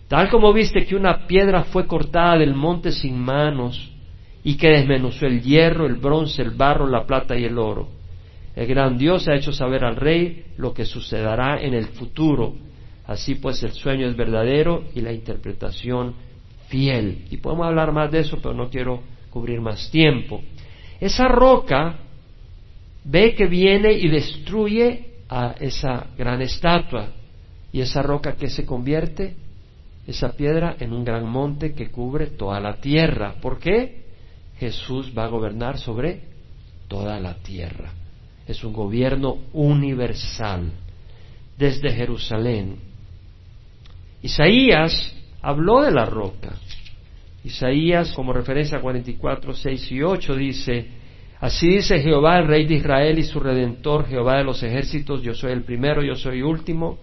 Tal 0.08 0.30
como 0.30 0.52
viste 0.54 0.86
que 0.86 0.96
una 0.96 1.28
piedra 1.28 1.64
fue 1.66 1.86
cortada 1.86 2.38
del 2.38 2.56
monte 2.56 2.92
sin 2.92 3.20
manos 3.20 3.92
y 4.44 4.56
que 4.56 4.70
desmenuzó 4.70 5.28
el 5.28 5.42
hierro, 5.42 5.86
el 5.86 5.96
bronce, 5.96 6.42
el 6.42 6.52
barro, 6.52 6.88
la 6.88 7.06
plata 7.06 7.38
y 7.38 7.46
el 7.46 7.58
oro 7.58 8.00
el 8.60 8.68
gran 8.68 8.98
Dios 8.98 9.26
ha 9.30 9.36
hecho 9.36 9.54
saber 9.54 9.86
al 9.86 9.96
rey 9.96 10.44
lo 10.58 10.74
que 10.74 10.84
sucederá 10.84 11.62
en 11.62 11.74
el 11.74 11.86
futuro. 11.86 12.56
Así 13.08 13.36
pues 13.36 13.64
el 13.64 13.72
sueño 13.72 14.06
es 14.06 14.18
verdadero 14.18 14.84
y 14.94 15.00
la 15.00 15.14
interpretación 15.14 16.14
fiel. 16.70 17.26
Y 17.30 17.38
podemos 17.38 17.68
hablar 17.68 17.92
más 17.92 18.12
de 18.12 18.20
eso, 18.20 18.38
pero 18.42 18.54
no 18.54 18.70
quiero 18.70 19.02
cubrir 19.30 19.62
más 19.62 19.92
tiempo. 19.92 20.42
Esa 21.00 21.28
roca 21.28 21.98
ve 23.04 23.36
que 23.36 23.48
viene 23.48 23.92
y 23.94 24.08
destruye 24.08 25.16
a 25.30 25.56
esa 25.60 26.08
gran 26.18 26.42
estatua. 26.42 27.10
Y 27.72 27.82
esa 27.82 28.02
roca 28.02 28.36
que 28.36 28.50
se 28.50 28.66
convierte, 28.66 29.36
esa 30.08 30.32
piedra, 30.32 30.76
en 30.80 30.94
un 30.94 31.04
gran 31.04 31.28
monte 31.28 31.74
que 31.74 31.92
cubre 31.92 32.28
toda 32.28 32.60
la 32.60 32.78
tierra. 32.78 33.36
¿Por 33.42 33.60
qué? 33.60 34.06
Jesús 34.58 35.14
va 35.16 35.26
a 35.26 35.30
gobernar 35.30 35.78
sobre 35.78 36.22
toda 36.88 37.20
la 37.20 37.36
tierra 37.36 37.92
es 38.50 38.64
un 38.64 38.74
gobierno 38.74 39.38
universal 39.54 40.72
desde 41.56 41.92
Jerusalén. 41.92 42.78
Isaías 44.24 45.14
habló 45.42 45.82
de 45.82 45.92
la 45.92 46.06
roca. 46.06 46.56
Isaías, 47.44 48.12
como 48.14 48.34
referencia 48.34 48.78
a 48.78 48.82
44, 48.82 49.54
6 49.54 49.92
y 49.92 50.02
8, 50.02 50.36
dice, 50.36 50.88
Así 51.40 51.70
dice 51.70 52.00
Jehová, 52.00 52.38
el 52.40 52.48
Rey 52.48 52.66
de 52.66 52.76
Israel 52.76 53.18
y 53.18 53.24
su 53.24 53.40
Redentor, 53.40 54.08
Jehová 54.08 54.38
de 54.38 54.44
los 54.44 54.62
ejércitos, 54.62 55.22
yo 55.22 55.34
soy 55.34 55.54
el 55.54 55.64
primero, 55.64 56.04
yo 56.04 56.16
soy 56.16 56.42
último, 56.42 56.98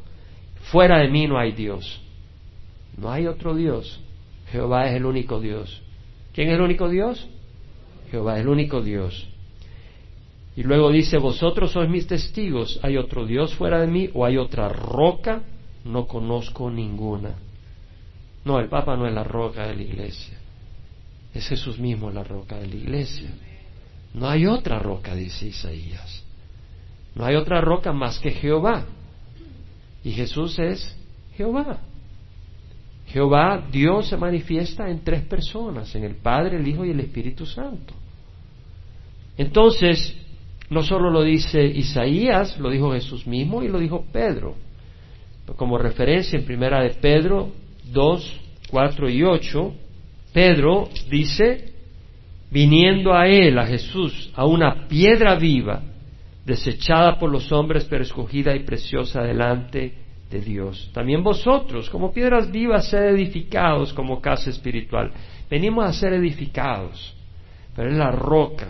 fuera 0.70 0.98
de 0.98 1.08
mí 1.08 1.26
no 1.26 1.38
hay 1.38 1.52
Dios. 1.52 2.02
No 2.98 3.10
hay 3.10 3.26
otro 3.26 3.54
Dios. 3.54 4.00
Jehová 4.52 4.88
es 4.88 4.96
el 4.96 5.06
único 5.06 5.40
Dios. 5.40 5.82
¿Quién 6.34 6.48
es 6.48 6.56
el 6.56 6.60
único 6.60 6.88
Dios? 6.88 7.28
Jehová 8.10 8.36
es 8.36 8.42
el 8.42 8.48
único 8.48 8.82
Dios. 8.82 9.26
Y 10.54 10.62
luego 10.62 10.90
dice, 10.90 11.18
vosotros 11.18 11.72
sois 11.72 11.88
mis 11.88 12.06
testigos, 12.06 12.78
¿hay 12.82 12.96
otro 12.96 13.26
Dios 13.26 13.54
fuera 13.54 13.80
de 13.80 13.86
mí 13.86 14.10
o 14.12 14.24
hay 14.24 14.36
otra 14.36 14.68
roca? 14.68 15.42
No 15.84 16.06
conozco 16.06 16.70
ninguna. 16.70 17.34
No, 18.46 18.60
el 18.60 18.68
Papa 18.68 18.96
no 18.96 19.08
es 19.08 19.12
la 19.12 19.24
roca 19.24 19.66
de 19.66 19.74
la 19.74 19.82
iglesia. 19.82 20.38
Es 21.34 21.48
Jesús 21.48 21.80
mismo 21.80 22.12
la 22.12 22.22
roca 22.22 22.56
de 22.56 22.68
la 22.68 22.76
iglesia. 22.76 23.28
No 24.14 24.28
hay 24.28 24.46
otra 24.46 24.78
roca, 24.78 25.16
dice 25.16 25.48
Isaías. 25.48 26.24
No 27.16 27.24
hay 27.24 27.34
otra 27.34 27.60
roca 27.60 27.92
más 27.92 28.20
que 28.20 28.30
Jehová. 28.30 28.84
Y 30.04 30.12
Jesús 30.12 30.60
es 30.60 30.96
Jehová. 31.36 31.80
Jehová, 33.08 33.66
Dios 33.72 34.10
se 34.10 34.16
manifiesta 34.16 34.88
en 34.88 35.02
tres 35.02 35.22
personas, 35.24 35.92
en 35.96 36.04
el 36.04 36.14
Padre, 36.14 36.58
el 36.58 36.68
Hijo 36.68 36.84
y 36.84 36.90
el 36.90 37.00
Espíritu 37.00 37.46
Santo. 37.46 37.94
Entonces, 39.36 40.16
no 40.70 40.84
solo 40.84 41.10
lo 41.10 41.24
dice 41.24 41.64
Isaías, 41.64 42.60
lo 42.60 42.70
dijo 42.70 42.92
Jesús 42.92 43.26
mismo 43.26 43.64
y 43.64 43.68
lo 43.68 43.80
dijo 43.80 44.04
Pedro. 44.12 44.54
Como 45.56 45.78
referencia 45.78 46.38
en 46.38 46.44
primera 46.44 46.80
de 46.84 46.90
Pedro 46.90 47.65
2, 47.92 48.40
4 48.70 49.10
y 49.10 49.22
8, 49.22 49.74
Pedro 50.32 50.88
dice, 51.10 51.72
viniendo 52.50 53.14
a 53.14 53.26
él, 53.26 53.58
a 53.58 53.66
Jesús, 53.66 54.30
a 54.34 54.44
una 54.44 54.86
piedra 54.88 55.36
viva, 55.36 55.82
desechada 56.44 57.18
por 57.18 57.30
los 57.30 57.50
hombres, 57.52 57.86
pero 57.88 58.02
escogida 58.02 58.54
y 58.54 58.64
preciosa 58.64 59.22
delante 59.22 59.94
de 60.30 60.40
Dios. 60.40 60.90
También 60.92 61.22
vosotros, 61.22 61.88
como 61.90 62.12
piedras 62.12 62.50
vivas, 62.50 62.88
sed 62.88 63.14
edificados 63.14 63.92
como 63.92 64.20
casa 64.20 64.50
espiritual. 64.50 65.12
Venimos 65.48 65.84
a 65.84 65.92
ser 65.92 66.12
edificados, 66.12 67.14
pero 67.74 67.90
es 67.90 67.96
la 67.96 68.10
roca 68.10 68.68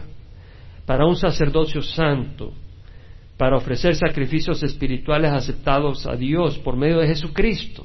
para 0.87 1.05
un 1.05 1.16
sacerdocio 1.16 1.83
santo, 1.83 2.52
para 3.37 3.57
ofrecer 3.57 3.96
sacrificios 3.96 4.62
espirituales 4.62 5.33
aceptados 5.33 6.07
a 6.07 6.16
Dios 6.16 6.59
por 6.59 6.76
medio 6.76 6.98
de 6.98 7.09
Jesucristo. 7.09 7.85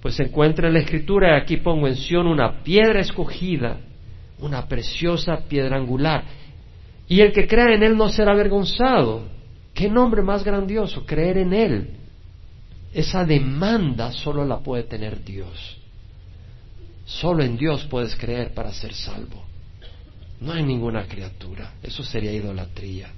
Pues 0.00 0.16
se 0.16 0.24
encuentra 0.24 0.68
en 0.68 0.74
la 0.74 0.80
Escritura, 0.80 1.36
aquí 1.36 1.56
pongo 1.58 1.88
en 1.88 1.96
Sion 1.96 2.26
una 2.26 2.62
piedra 2.62 3.00
escogida, 3.00 3.80
una 4.38 4.66
preciosa 4.66 5.38
piedra 5.48 5.76
angular. 5.76 6.24
Y 7.08 7.20
el 7.20 7.32
que 7.32 7.46
crea 7.46 7.74
en 7.74 7.82
Él 7.82 7.96
no 7.96 8.08
será 8.08 8.32
avergonzado. 8.32 9.24
¿Qué 9.74 9.88
nombre 9.88 10.22
más 10.22 10.44
grandioso? 10.44 11.04
Creer 11.04 11.38
en 11.38 11.52
Él. 11.52 11.90
Esa 12.92 13.24
demanda 13.24 14.12
solo 14.12 14.44
la 14.44 14.58
puede 14.58 14.84
tener 14.84 15.22
Dios. 15.22 15.78
Solo 17.04 17.44
en 17.44 17.56
Dios 17.56 17.86
puedes 17.90 18.16
creer 18.16 18.52
para 18.54 18.72
ser 18.72 18.92
salvo. 18.92 19.44
No 20.40 20.52
hay 20.52 20.62
ninguna 20.62 21.06
criatura. 21.06 21.74
Eso 21.82 22.02
sería 22.02 22.32
idolatría. 22.32 23.08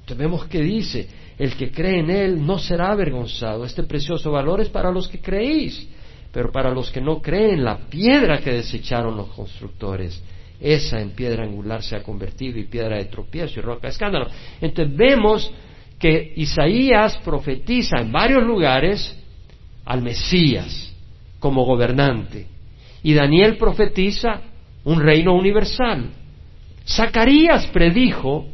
Entonces 0.00 0.18
vemos 0.18 0.46
que 0.46 0.62
dice, 0.62 1.08
el 1.38 1.56
que 1.56 1.70
cree 1.70 2.00
en 2.00 2.10
Él 2.10 2.46
no 2.46 2.58
será 2.58 2.92
avergonzado. 2.92 3.64
Este 3.64 3.82
precioso 3.82 4.30
valor 4.30 4.60
es 4.60 4.68
para 4.68 4.90
los 4.90 5.08
que 5.08 5.20
creéis, 5.20 5.88
pero 6.36 6.52
para 6.52 6.70
los 6.70 6.90
que 6.90 7.00
no 7.00 7.22
creen, 7.22 7.64
la 7.64 7.78
piedra 7.88 8.40
que 8.40 8.52
desecharon 8.52 9.16
los 9.16 9.28
constructores, 9.28 10.22
esa 10.60 11.00
en 11.00 11.12
piedra 11.12 11.44
angular 11.44 11.82
se 11.82 11.96
ha 11.96 12.02
convertido 12.02 12.58
y 12.58 12.64
piedra 12.64 12.98
de 12.98 13.06
tropiezo 13.06 13.58
y 13.58 13.62
roca 13.62 13.86
de 13.86 13.92
escándalo. 13.92 14.26
Entonces 14.60 14.94
vemos 14.94 15.50
que 15.98 16.34
Isaías 16.36 17.16
profetiza 17.24 18.02
en 18.02 18.12
varios 18.12 18.42
lugares 18.42 19.18
al 19.86 20.02
Mesías 20.02 20.94
como 21.38 21.64
gobernante. 21.64 22.46
Y 23.02 23.14
Daniel 23.14 23.56
profetiza 23.56 24.42
un 24.84 25.00
reino 25.00 25.32
universal. 25.32 26.10
Zacarías 26.86 27.66
predijo 27.68 28.46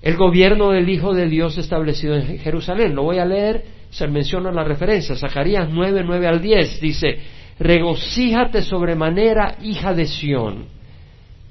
el 0.00 0.16
gobierno 0.16 0.70
del 0.70 0.88
Hijo 0.88 1.12
de 1.12 1.26
Dios 1.26 1.58
establecido 1.58 2.14
en 2.14 2.38
Jerusalén. 2.38 2.94
Lo 2.94 3.02
voy 3.02 3.18
a 3.18 3.24
leer, 3.24 3.64
se 3.94 4.08
menciona 4.08 4.50
la 4.50 4.64
referencia. 4.64 5.14
Zacarías 5.14 5.68
9, 5.70 6.02
9 6.04 6.26
al 6.26 6.42
10 6.42 6.80
dice, 6.80 7.18
regocíjate 7.60 8.62
sobremanera, 8.62 9.56
hija 9.62 9.94
de 9.94 10.06
Sión. 10.06 10.66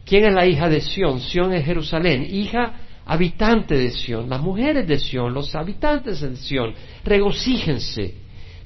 ¿Quién 0.06 0.26
es 0.26 0.34
la 0.34 0.46
hija 0.46 0.68
de 0.68 0.82
Sión? 0.82 1.22
Sión 1.22 1.54
es 1.54 1.66
Jerusalén. 1.66 2.28
Hija 2.30 2.74
habitante 3.06 3.78
de 3.78 3.92
Sión, 3.92 4.30
las 4.30 4.42
mujeres 4.42 4.86
de 4.86 5.00
Sión, 5.00 5.34
los 5.34 5.56
habitantes 5.56 6.20
de 6.20 6.36
Sión, 6.36 6.74
regocíjense. 7.06 8.16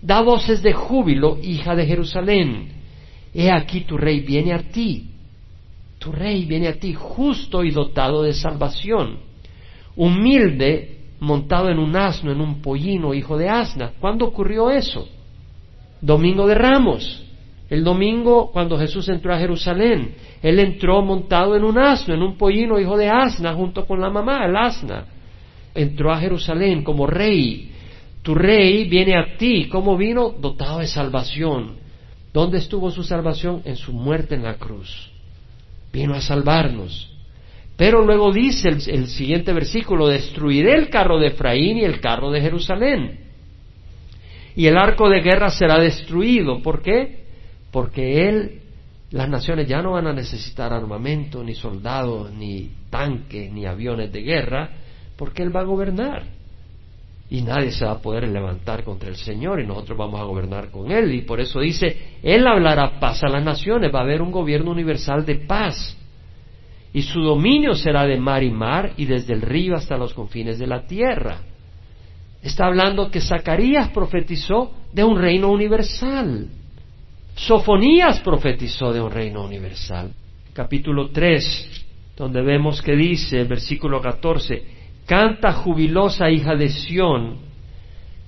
Da 0.01 0.21
voces 0.21 0.63
de 0.63 0.73
júbilo, 0.73 1.37
hija 1.41 1.75
de 1.75 1.85
Jerusalén. 1.85 2.69
He 3.31 3.51
aquí 3.51 3.81
tu 3.81 3.95
rey 3.95 4.21
viene 4.21 4.53
a 4.53 4.63
ti. 4.63 5.11
Tu 5.99 6.11
rey 6.11 6.45
viene 6.45 6.67
a 6.67 6.79
ti 6.79 6.95
justo 6.95 7.63
y 7.63 7.69
dotado 7.69 8.23
de 8.23 8.33
salvación. 8.33 9.19
Humilde, 9.95 10.96
montado 11.19 11.69
en 11.69 11.79
un 11.79 11.95
asno, 11.95 12.31
en 12.31 12.41
un 12.41 12.61
pollino, 12.61 13.13
hijo 13.13 13.37
de 13.37 13.49
asna. 13.49 13.91
¿Cuándo 13.99 14.25
ocurrió 14.25 14.69
eso? 14.69 15.07
Domingo 16.01 16.47
de 16.47 16.55
Ramos. 16.55 17.23
El 17.69 17.83
domingo 17.83 18.51
cuando 18.51 18.77
Jesús 18.77 19.09
entró 19.09 19.33
a 19.33 19.39
Jerusalén, 19.39 20.15
él 20.41 20.59
entró 20.59 21.01
montado 21.01 21.55
en 21.55 21.63
un 21.63 21.77
asno, 21.77 22.13
en 22.13 22.21
un 22.21 22.37
pollino 22.37 22.79
hijo 22.79 22.95
de 22.95 23.09
asna, 23.09 23.53
junto 23.53 23.85
con 23.85 23.99
la 23.99 24.09
mamá, 24.09 24.45
el 24.45 24.55
asna. 24.55 25.05
Entró 25.75 26.11
a 26.11 26.19
Jerusalén 26.19 26.83
como 26.83 27.07
rey. 27.07 27.71
Tu 28.23 28.33
rey 28.33 28.87
viene 28.87 29.17
a 29.17 29.37
ti. 29.37 29.67
¿Cómo 29.69 29.97
vino? 29.97 30.29
Dotado 30.29 30.79
de 30.79 30.87
salvación. 30.87 31.75
¿Dónde 32.33 32.59
estuvo 32.59 32.89
su 32.91 33.03
salvación? 33.03 33.61
En 33.65 33.75
su 33.75 33.93
muerte 33.93 34.35
en 34.35 34.43
la 34.43 34.55
cruz. 34.55 35.11
Vino 35.91 36.13
a 36.13 36.21
salvarnos. 36.21 37.16
Pero 37.77 38.03
luego 38.03 38.33
dice 38.33 38.69
el, 38.69 39.07
siguiente 39.07 39.53
versículo, 39.53 40.07
destruiré 40.07 40.73
el 40.73 40.89
carro 40.89 41.19
de 41.19 41.27
Efraín 41.27 41.77
y 41.77 41.83
el 41.83 42.01
carro 42.01 42.31
de 42.31 42.41
Jerusalén. 42.41 43.19
Y 44.55 44.65
el 44.65 44.77
arco 44.77 45.07
de 45.09 45.21
guerra 45.21 45.51
será 45.51 45.79
destruido. 45.79 46.61
¿Por 46.63 46.81
qué? 46.81 47.27
porque 47.77 48.27
Él, 48.27 48.61
las 49.11 49.29
naciones 49.29 49.67
ya 49.67 49.81
no 49.81 49.91
van 49.91 50.07
a 50.07 50.13
necesitar 50.13 50.73
armamento, 50.73 51.43
ni 51.43 51.53
soldados, 51.53 52.31
ni 52.31 52.71
tanques, 52.89 53.51
ni 53.51 53.65
aviones 53.65 54.11
de 54.11 54.21
guerra, 54.21 54.69
porque 55.15 55.43
Él 55.43 55.55
va 55.55 55.61
a 55.61 55.65
gobernar. 55.65 56.23
Y 57.29 57.41
nadie 57.41 57.71
se 57.71 57.85
va 57.85 57.91
a 57.91 58.01
poder 58.01 58.27
levantar 58.29 58.83
contra 58.83 59.09
el 59.09 59.17
Señor 59.17 59.59
y 59.59 59.67
nosotros 59.67 59.97
vamos 59.97 60.19
a 60.19 60.23
gobernar 60.23 60.71
con 60.71 60.91
Él. 60.91 61.13
Y 61.13 61.21
por 61.21 61.41
eso 61.41 61.59
dice, 61.59 62.17
Él 62.23 62.47
hablará 62.47 62.99
paz 62.99 63.21
a 63.23 63.29
las 63.29 63.43
naciones, 63.43 63.93
va 63.93 63.99
a 63.99 64.03
haber 64.03 64.21
un 64.21 64.31
gobierno 64.31 64.71
universal 64.71 65.25
de 65.25 65.35
paz. 65.35 65.95
Y 66.93 67.01
su 67.01 67.21
dominio 67.21 67.75
será 67.75 68.05
de 68.05 68.17
mar 68.17 68.43
y 68.43 68.51
mar 68.51 68.93
y 68.97 69.05
desde 69.05 69.33
el 69.33 69.41
río 69.41 69.75
hasta 69.75 69.97
los 69.97 70.13
confines 70.13 70.57
de 70.57 70.67
la 70.67 70.85
tierra. 70.87 71.41
Está 72.41 72.67
hablando 72.67 73.11
que 73.11 73.19
Zacarías 73.19 73.89
profetizó 73.89 74.71
de 74.93 75.03
un 75.03 75.19
reino 75.19 75.51
universal. 75.51 76.47
Sofonías 77.35 78.19
profetizó 78.21 78.91
de 78.93 79.01
un 79.01 79.11
reino 79.11 79.43
universal. 79.43 80.11
Capítulo 80.53 81.09
3, 81.09 81.85
donde 82.15 82.41
vemos 82.41 82.81
que 82.81 82.95
dice, 82.95 83.43
versículo 83.43 84.01
14, 84.01 84.63
canta 85.05 85.53
jubilosa 85.53 86.31
hija 86.31 86.55
de 86.55 86.69
Sión, 86.69 87.37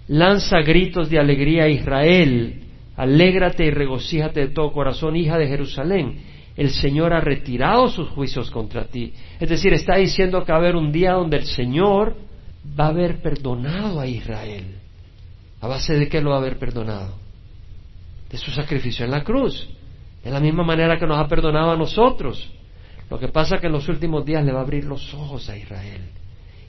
lanza 0.07 0.59
gritos 0.59 1.09
de 1.09 1.17
alegría 1.17 1.63
a 1.63 1.69
Israel, 1.69 2.61
alégrate 2.95 3.65
y 3.65 3.71
regocíjate 3.71 4.41
de 4.41 4.47
todo 4.49 4.71
corazón, 4.71 5.15
hija 5.15 5.37
de 5.37 5.47
Jerusalén. 5.47 6.21
El 6.59 6.71
Señor 6.71 7.13
ha 7.13 7.21
retirado 7.21 7.87
sus 7.87 8.09
juicios 8.09 8.51
contra 8.51 8.85
ti. 8.85 9.13
Es 9.39 9.49
decir, 9.49 9.73
está 9.73 9.95
diciendo 9.95 10.43
que 10.43 10.51
va 10.51 10.57
a 10.57 10.61
haber 10.61 10.75
un 10.75 10.91
día 10.91 11.13
donde 11.13 11.37
el 11.37 11.45
Señor 11.45 12.17
va 12.79 12.85
a 12.85 12.89
haber 12.89 13.21
perdonado 13.21 13.99
a 13.99 14.07
Israel. 14.07 14.75
¿A 15.61 15.67
base 15.67 15.97
de 15.97 16.07
qué 16.07 16.21
lo 16.21 16.31
va 16.31 16.35
a 16.35 16.39
haber 16.39 16.59
perdonado? 16.59 17.29
de 18.29 18.37
su 18.37 18.51
sacrificio 18.51 19.05
en 19.05 19.11
la 19.11 19.23
cruz. 19.23 19.67
De 20.23 20.29
la 20.29 20.39
misma 20.39 20.63
manera 20.63 20.99
que 20.99 21.07
nos 21.07 21.17
ha 21.17 21.27
perdonado 21.27 21.71
a 21.71 21.77
nosotros. 21.77 22.49
Lo 23.09 23.19
que 23.19 23.29
pasa 23.29 23.55
es 23.55 23.61
que 23.61 23.67
en 23.67 23.73
los 23.73 23.87
últimos 23.89 24.25
días 24.25 24.43
le 24.45 24.51
va 24.51 24.59
a 24.59 24.63
abrir 24.63 24.85
los 24.85 25.13
ojos 25.13 25.49
a 25.49 25.57
Israel. 25.57 26.01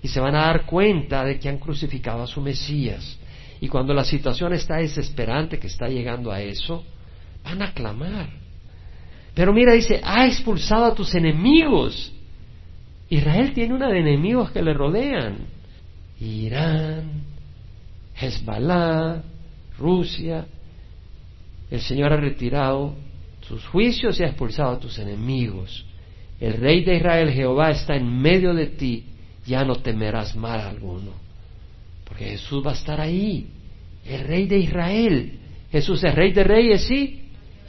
Y 0.03 0.09
se 0.09 0.21
van 0.21 0.35
a 0.35 0.47
dar 0.47 0.65
cuenta 0.65 1.25
de 1.25 1.39
que 1.39 1.49
han 1.49 1.59
crucificado 1.59 2.23
a 2.23 2.27
su 2.27 2.41
Mesías. 2.41 3.19
Y 3.61 3.69
cuando 3.69 3.93
la 3.93 4.05
situación 4.05 4.55
está 4.55 4.77
desesperante, 4.77 5.59
que 5.59 5.67
está 5.67 5.89
llegando 5.89 6.33
a 6.33 6.41
eso, 6.41 6.85
van 7.45 7.61
a 7.61 7.75
clamar. 7.75 8.31
Pero 9.35 9.53
mira, 9.53 9.73
dice, 9.73 10.01
ha 10.03 10.27
expulsado 10.27 10.85
a 10.85 10.95
tus 10.95 11.15
enemigos. 11.15 12.13
Israel 13.09 13.53
tiene 13.53 13.75
una 13.75 13.89
de 13.89 14.01
enemigos 14.01 14.51
que 14.51 14.63
le 14.63 14.75
rodean. 14.75 15.39
Irán, 16.21 17.23
Hezbollah, 18.15 19.23
Rusia, 19.79 20.47
el 21.71 21.81
Señor 21.81 22.13
ha 22.13 22.17
retirado 22.17 22.95
sus 23.41 23.65
juicios 23.67 24.19
y 24.19 24.25
ha 24.25 24.29
expulsado 24.29 24.73
a 24.73 24.81
tus 24.81 24.99
enemigos. 24.99 25.85
El 26.41 26.55
Rey 26.55 26.85
de 26.85 26.97
Israel, 26.97 27.31
Jehová, 27.31 27.71
está 27.71 27.97
en 27.97 28.21
medio 28.21 28.55
de 28.55 28.67
ti, 28.67 29.05
ya 29.47 29.65
no 29.65 29.77
temerás 29.77 30.37
mal 30.37 30.61
alguno. 30.61 31.13
Porque 32.05 32.25
Jesús 32.27 32.65
va 32.65 32.73
a 32.73 32.75
estar 32.75 33.01
ahí, 33.01 33.49
el 34.05 34.27
Rey 34.27 34.47
de 34.47 34.59
Israel. 34.59 35.39
Jesús 35.71 36.03
es 36.03 36.15
Rey 36.15 36.33
de 36.33 36.45
Reyes, 36.45 36.83
sí, 36.87 37.20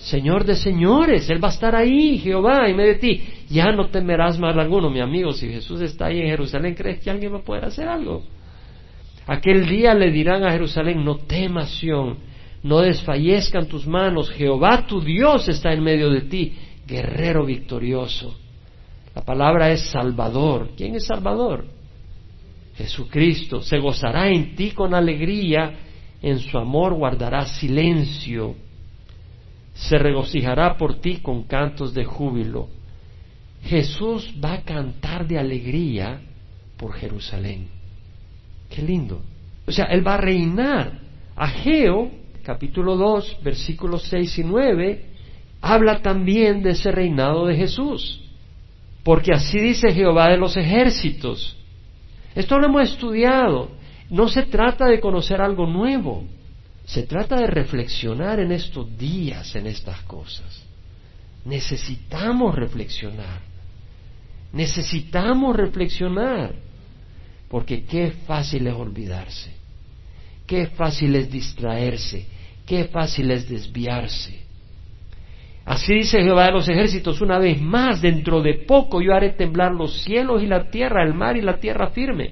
Señor 0.02 0.46
de 0.46 0.56
Señores, 0.56 1.30
Él 1.30 1.44
va 1.44 1.50
a 1.50 1.52
estar 1.52 1.76
ahí, 1.76 2.18
Jehová, 2.18 2.68
en 2.68 2.76
medio 2.76 2.94
de 2.94 3.00
ti. 3.00 3.22
Ya 3.50 3.72
no 3.72 3.90
temerás 3.90 4.40
mal 4.40 4.60
alguno, 4.60 4.90
mi 4.90 5.00
amigo. 5.00 5.32
Si 5.32 5.48
Jesús 5.48 5.80
está 5.82 6.08
ahí 6.08 6.22
en 6.22 6.28
Jerusalén, 6.28 6.74
¿crees 6.74 7.02
que 7.02 7.12
alguien 7.12 7.34
va 7.34 7.38
a 7.38 7.44
poder 7.44 7.66
hacer 7.66 7.88
algo? 7.88 8.24
Aquel 9.28 9.68
día 9.68 9.94
le 9.94 10.12
dirán 10.12 10.44
a 10.44 10.52
Jerusalén, 10.52 11.06
no 11.06 11.18
temas, 11.18 11.70
Sion, 11.80 12.18
no 12.64 12.80
desfallezcan 12.80 13.68
tus 13.68 13.86
manos, 13.86 14.32
Jehová 14.32 14.88
tu 14.88 15.02
Dios 15.02 15.48
está 15.48 15.72
en 15.72 15.84
medio 15.84 16.10
de 16.10 16.22
ti, 16.22 16.54
guerrero 16.88 17.46
victorioso. 17.46 18.36
La 19.16 19.22
palabra 19.24 19.72
es 19.72 19.82
Salvador. 19.92 20.70
¿Quién 20.76 20.96
es 20.96 21.06
Salvador? 21.06 21.66
Jesucristo. 22.76 23.62
Se 23.62 23.78
gozará 23.78 24.30
en 24.30 24.56
ti 24.56 24.72
con 24.72 24.96
alegría, 24.96 25.74
en 26.24 26.40
su 26.40 26.58
amor 26.58 26.96
guardará 26.96 27.46
silencio. 27.46 28.56
Se 29.90 29.98
regocijará 29.98 30.78
por 30.78 31.00
ti 31.02 31.18
con 31.18 31.44
cantos 31.44 31.94
de 31.94 32.06
júbilo. 32.06 32.70
Jesús 33.64 34.34
va 34.44 34.54
a 34.54 34.62
cantar 34.62 35.28
de 35.28 35.38
alegría 35.38 36.22
por 36.78 36.94
Jerusalén. 36.94 37.68
Qué 38.70 38.82
lindo. 38.82 39.22
O 39.68 39.72
sea, 39.72 39.86
Él 39.86 40.06
va 40.06 40.16
a 40.16 40.22
reinar. 40.22 41.00
Ageo 41.36 42.12
capítulo 42.44 42.96
2, 42.98 43.40
versículos 43.44 44.04
6 44.04 44.40
y 44.40 44.44
9, 44.44 45.06
habla 45.62 46.02
también 46.02 46.62
de 46.64 46.72
ese 46.72 46.92
reinado 46.92 47.46
de 47.46 47.56
Jesús. 47.56 48.22
Porque 49.04 49.32
así 49.34 49.60
dice 49.60 49.92
Jehová 49.92 50.30
de 50.30 50.38
los 50.38 50.58
ejércitos. 50.58 51.58
Esto 52.36 52.60
lo 52.60 52.68
hemos 52.68 52.84
estudiado. 52.84 53.72
No 54.10 54.28
se 54.28 54.44
trata 54.44 54.86
de 54.86 55.00
conocer 55.00 55.42
algo 55.42 55.66
nuevo. 55.66 56.24
Se 56.92 57.04
trata 57.04 57.38
de 57.38 57.48
reflexionar 57.48 58.42
en 58.42 58.52
estos 58.52 58.98
días 58.98 59.56
en 59.56 59.66
estas 59.66 60.02
cosas. 60.02 60.62
Necesitamos 61.46 62.54
reflexionar. 62.54 63.40
Necesitamos 64.52 65.56
reflexionar. 65.56 66.54
Porque 67.48 67.86
qué 67.86 68.12
fácil 68.28 68.68
es 68.68 68.74
olvidarse. 68.74 69.52
Qué 70.46 70.68
fácil 70.68 71.16
es 71.16 71.32
distraerse, 71.32 72.26
qué 72.66 72.84
fácil 72.84 73.32
es 73.32 73.48
desviarse. 73.48 74.42
Así 75.64 75.94
dice 75.94 76.22
Jehová 76.22 76.48
de 76.48 76.52
los 76.52 76.68
ejércitos 76.68 77.22
una 77.22 77.40
vez 77.40 77.62
más, 77.62 78.02
dentro 78.02 78.42
de 78.42 78.56
poco 78.56 79.02
yo 79.02 79.14
haré 79.14 79.30
temblar 79.30 79.72
los 79.72 80.02
cielos 80.02 80.44
y 80.44 80.48
la 80.48 80.70
tierra, 80.70 81.06
el 81.06 81.14
mar 81.14 81.38
y 81.38 81.42
la 81.42 81.58
tierra 81.58 81.92
firme. 81.92 82.32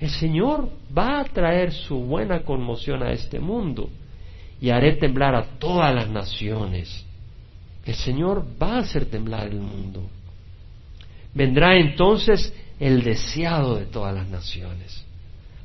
El 0.00 0.10
Señor 0.10 0.70
va 0.96 1.20
a 1.20 1.24
traer 1.24 1.72
su 1.72 1.96
buena 2.00 2.40
conmoción 2.40 3.02
a 3.02 3.12
este 3.12 3.38
mundo 3.38 3.88
y 4.60 4.70
haré 4.70 4.96
temblar 4.96 5.34
a 5.34 5.44
todas 5.58 5.94
las 5.94 6.08
naciones. 6.08 7.04
El 7.84 7.94
Señor 7.94 8.44
va 8.60 8.76
a 8.76 8.80
hacer 8.80 9.06
temblar 9.06 9.48
el 9.48 9.60
mundo. 9.60 10.02
Vendrá 11.32 11.76
entonces 11.76 12.52
el 12.80 13.02
deseado 13.02 13.76
de 13.76 13.86
todas 13.86 14.14
las 14.14 14.28
naciones. 14.28 15.04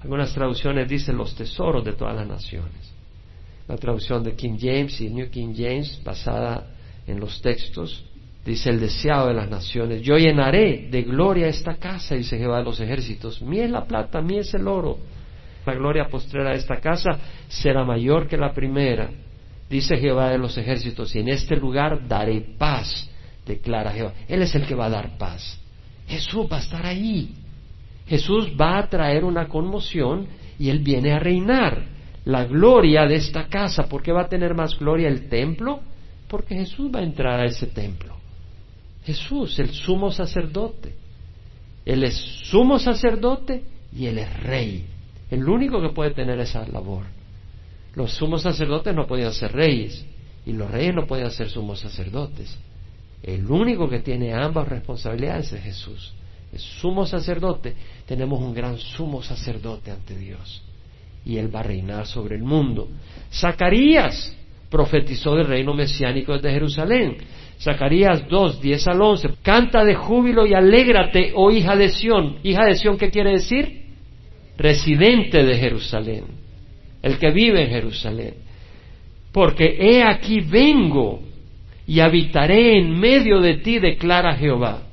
Algunas 0.01 0.33
traducciones 0.33 0.87
dicen 0.87 1.17
los 1.17 1.35
tesoros 1.35 1.83
de 1.83 1.93
todas 1.93 2.15
las 2.15 2.27
naciones. 2.27 2.93
La 3.67 3.77
traducción 3.77 4.23
de 4.23 4.35
King 4.35 4.57
James 4.59 4.99
y 5.01 5.09
New 5.09 5.29
King 5.29 5.53
James, 5.55 6.01
basada 6.03 6.67
en 7.05 7.19
los 7.19 7.41
textos, 7.41 8.03
dice 8.45 8.69
el 8.69 8.80
deseado 8.80 9.28
de 9.28 9.34
las 9.34 9.49
naciones, 9.49 10.02
yo 10.02 10.17
llenaré 10.17 10.88
de 10.89 11.04
gloria 11.04 11.47
esta 11.47 11.75
casa, 11.75 12.15
dice 12.15 12.38
Jehová 12.38 12.60
de 12.60 12.65
los 12.65 12.80
ejércitos, 12.80 13.41
mí 13.41 13.60
es 13.60 13.69
la 13.69 13.86
plata, 13.86 14.21
mí 14.21 14.38
es 14.38 14.54
el 14.54 14.67
oro. 14.67 14.97
La 15.65 15.75
gloria 15.75 16.08
postrera 16.08 16.52
de 16.52 16.58
esta 16.58 16.78
casa 16.78 17.19
será 17.47 17.84
mayor 17.84 18.28
que 18.28 18.38
la 18.38 18.54
primera, 18.54 19.10
dice 19.69 19.97
Jehová 19.97 20.30
de 20.30 20.38
los 20.38 20.58
ejércitos, 20.58 21.15
y 21.15 21.19
en 21.19 21.30
este 21.30 21.56
lugar 21.56 22.08
daré 22.08 22.41
paz, 22.58 23.10
declara 23.45 23.91
Jehová. 23.91 24.13
Él 24.28 24.41
es 24.41 24.56
el 24.56 24.65
que 24.65 24.75
va 24.75 24.86
a 24.86 24.89
dar 24.89 25.17
paz. 25.17 25.60
Jesús 26.08 26.47
va 26.52 26.58
a 26.58 26.62
estar 26.62 26.86
ahí. 26.86 27.36
Jesús 28.08 28.52
va 28.60 28.80
a 28.80 28.89
traer 28.89 29.23
una 29.23 29.47
conmoción 29.47 30.28
y 30.58 30.69
Él 30.69 30.80
viene 30.80 31.13
a 31.13 31.19
reinar. 31.19 31.84
La 32.25 32.45
gloria 32.45 33.06
de 33.06 33.15
esta 33.15 33.47
casa, 33.47 33.88
¿por 33.88 34.02
qué 34.02 34.12
va 34.12 34.23
a 34.23 34.30
tener 34.30 34.56
más 34.56 34.78
gloria 34.78 35.08
el 35.08 35.30
templo? 35.30 35.82
Porque 36.28 36.56
Jesús 36.56 36.91
va 36.93 36.99
a 36.99 37.04
entrar 37.04 37.39
a 37.39 37.45
ese 37.45 37.67
templo. 37.67 38.18
Jesús, 39.09 39.57
el 39.57 39.71
sumo 39.71 40.11
sacerdote. 40.11 40.93
Él 41.83 42.03
es 42.03 42.15
sumo 42.15 42.77
sacerdote 42.77 43.63
y 43.91 44.05
Él 44.05 44.19
es 44.19 44.43
rey. 44.43 44.85
El 45.31 45.49
único 45.49 45.81
que 45.81 45.89
puede 45.89 46.11
tener 46.11 46.39
esa 46.39 46.67
labor. 46.67 47.05
Los 47.95 48.13
sumos 48.13 48.43
sacerdotes 48.43 48.93
no 48.93 49.07
podían 49.07 49.33
ser 49.33 49.51
reyes 49.51 50.05
y 50.45 50.53
los 50.53 50.69
reyes 50.69 50.93
no 50.93 51.07
podían 51.07 51.31
ser 51.31 51.49
sumos 51.49 51.79
sacerdotes. 51.79 52.55
El 53.23 53.49
único 53.49 53.89
que 53.89 53.99
tiene 53.99 54.31
ambas 54.31 54.67
responsabilidades 54.67 55.53
es 55.53 55.63
Jesús. 55.63 56.13
Es 56.53 56.61
sumo 56.61 57.07
sacerdote. 57.07 57.75
Tenemos 58.05 58.39
un 58.39 58.53
gran 58.53 58.77
sumo 58.77 59.23
sacerdote 59.23 59.89
ante 59.89 60.15
Dios. 60.15 60.61
Y 61.25 61.37
Él 61.37 61.53
va 61.53 61.61
a 61.61 61.63
reinar 61.63 62.05
sobre 62.05 62.35
el 62.35 62.43
mundo. 62.43 62.87
Zacarías 63.33 64.35
profetizó 64.69 65.35
del 65.35 65.47
reino 65.47 65.73
mesiánico 65.73 66.33
desde 66.33 66.51
Jerusalén. 66.51 67.17
Zacarías 67.61 68.27
2, 68.29 68.61
10 68.61 68.87
al 68.87 69.01
11. 69.01 69.29
Canta 69.41 69.83
de 69.83 69.95
júbilo 69.95 70.45
y 70.45 70.53
alégrate, 70.53 71.33
oh 71.35 71.51
hija 71.51 71.75
de 71.75 71.89
Sión. 71.89 72.37
Hija 72.43 72.65
de 72.65 72.75
Sión, 72.75 72.97
¿qué 72.97 73.09
quiere 73.09 73.31
decir? 73.31 73.85
Residente 74.57 75.43
de 75.43 75.57
Jerusalén. 75.57 76.23
El 77.01 77.17
que 77.17 77.31
vive 77.31 77.63
en 77.63 77.69
Jerusalén. 77.69 78.33
Porque 79.33 79.77
he 79.79 80.03
aquí 80.03 80.39
vengo 80.39 81.21
y 81.85 81.99
habitaré 81.99 82.77
en 82.77 82.97
medio 82.97 83.41
de 83.41 83.55
ti, 83.55 83.79
declara 83.79 84.35
Jehová. 84.35 84.83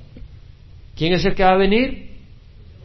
¿Quién 0.97 1.13
es 1.13 1.25
el 1.25 1.35
que 1.35 1.45
va 1.45 1.53
a 1.53 1.57
venir? 1.57 2.07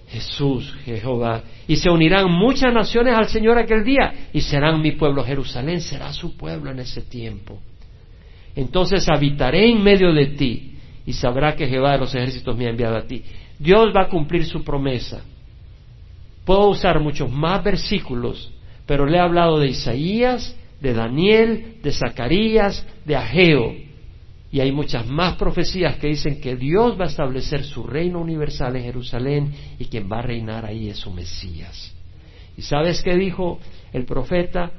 Jesús, 0.10 0.76
Jehová. 0.86 1.44
Y 1.68 1.78
se 1.78 1.90
unirán 1.90 2.30
muchas 2.30 2.74
naciones 2.74 3.16
al 3.16 3.30
Señor 3.30 3.58
aquel 3.58 3.84
día 3.84 4.28
y 4.34 4.42
serán 4.42 4.82
mi 4.82 4.92
pueblo. 4.92 5.24
Jerusalén 5.24 5.82
será 5.82 6.14
su 6.14 6.36
pueblo 6.36 6.70
en 6.70 6.80
ese 6.80 7.02
tiempo. 7.02 7.60
Entonces 8.56 9.08
habitaré 9.10 9.70
en 9.70 9.82
medio 9.82 10.14
de 10.14 10.28
ti 10.28 10.74
y 11.06 11.14
sabrá 11.14 11.56
que 11.56 11.68
Jehová 11.68 11.94
de 11.94 12.00
los 12.00 12.14
ejércitos 12.14 12.56
me 12.56 12.68
ha 12.68 12.70
enviado 12.70 12.98
a 12.98 13.08
ti. 13.08 13.24
Dios 13.58 13.94
va 13.96 14.04
a 14.04 14.10
cumplir 14.10 14.46
su 14.46 14.64
promesa. 14.64 15.22
Puedo 16.46 16.70
usar 16.70 17.00
muchos 17.00 17.32
más 17.32 17.64
versículos, 17.64 18.52
pero 18.86 19.06
le 19.06 19.18
he 19.18 19.20
hablado 19.20 19.60
de 19.60 19.68
Isaías, 19.68 20.56
de 20.80 20.94
Daniel, 20.94 21.78
de 21.84 21.92
Zacarías, 21.92 22.86
de 23.06 23.16
Ageo 23.16 23.92
y 24.52 24.60
hay 24.60 24.72
muchas 24.72 25.08
más 25.08 25.38
profecías 25.38 25.96
que 25.96 26.08
dicen 26.08 26.42
que 26.42 26.58
Dios 26.58 27.00
va 27.00 27.06
a 27.06 27.08
establecer 27.08 27.64
su 27.64 27.84
reino 27.84 28.20
universal 28.20 28.76
en 28.76 28.84
Jerusalén 28.84 29.54
y 29.80 29.86
quien 29.86 30.12
va 30.12 30.20
a 30.20 30.24
reinar 30.24 30.66
ahí 30.66 30.90
es 30.90 30.98
su 30.98 31.10
Mesías. 31.10 31.96
¿Y 32.58 32.62
sabes 32.62 33.02
qué 33.02 33.16
dijo 33.16 33.60
el 33.94 34.04
profeta 34.04 34.72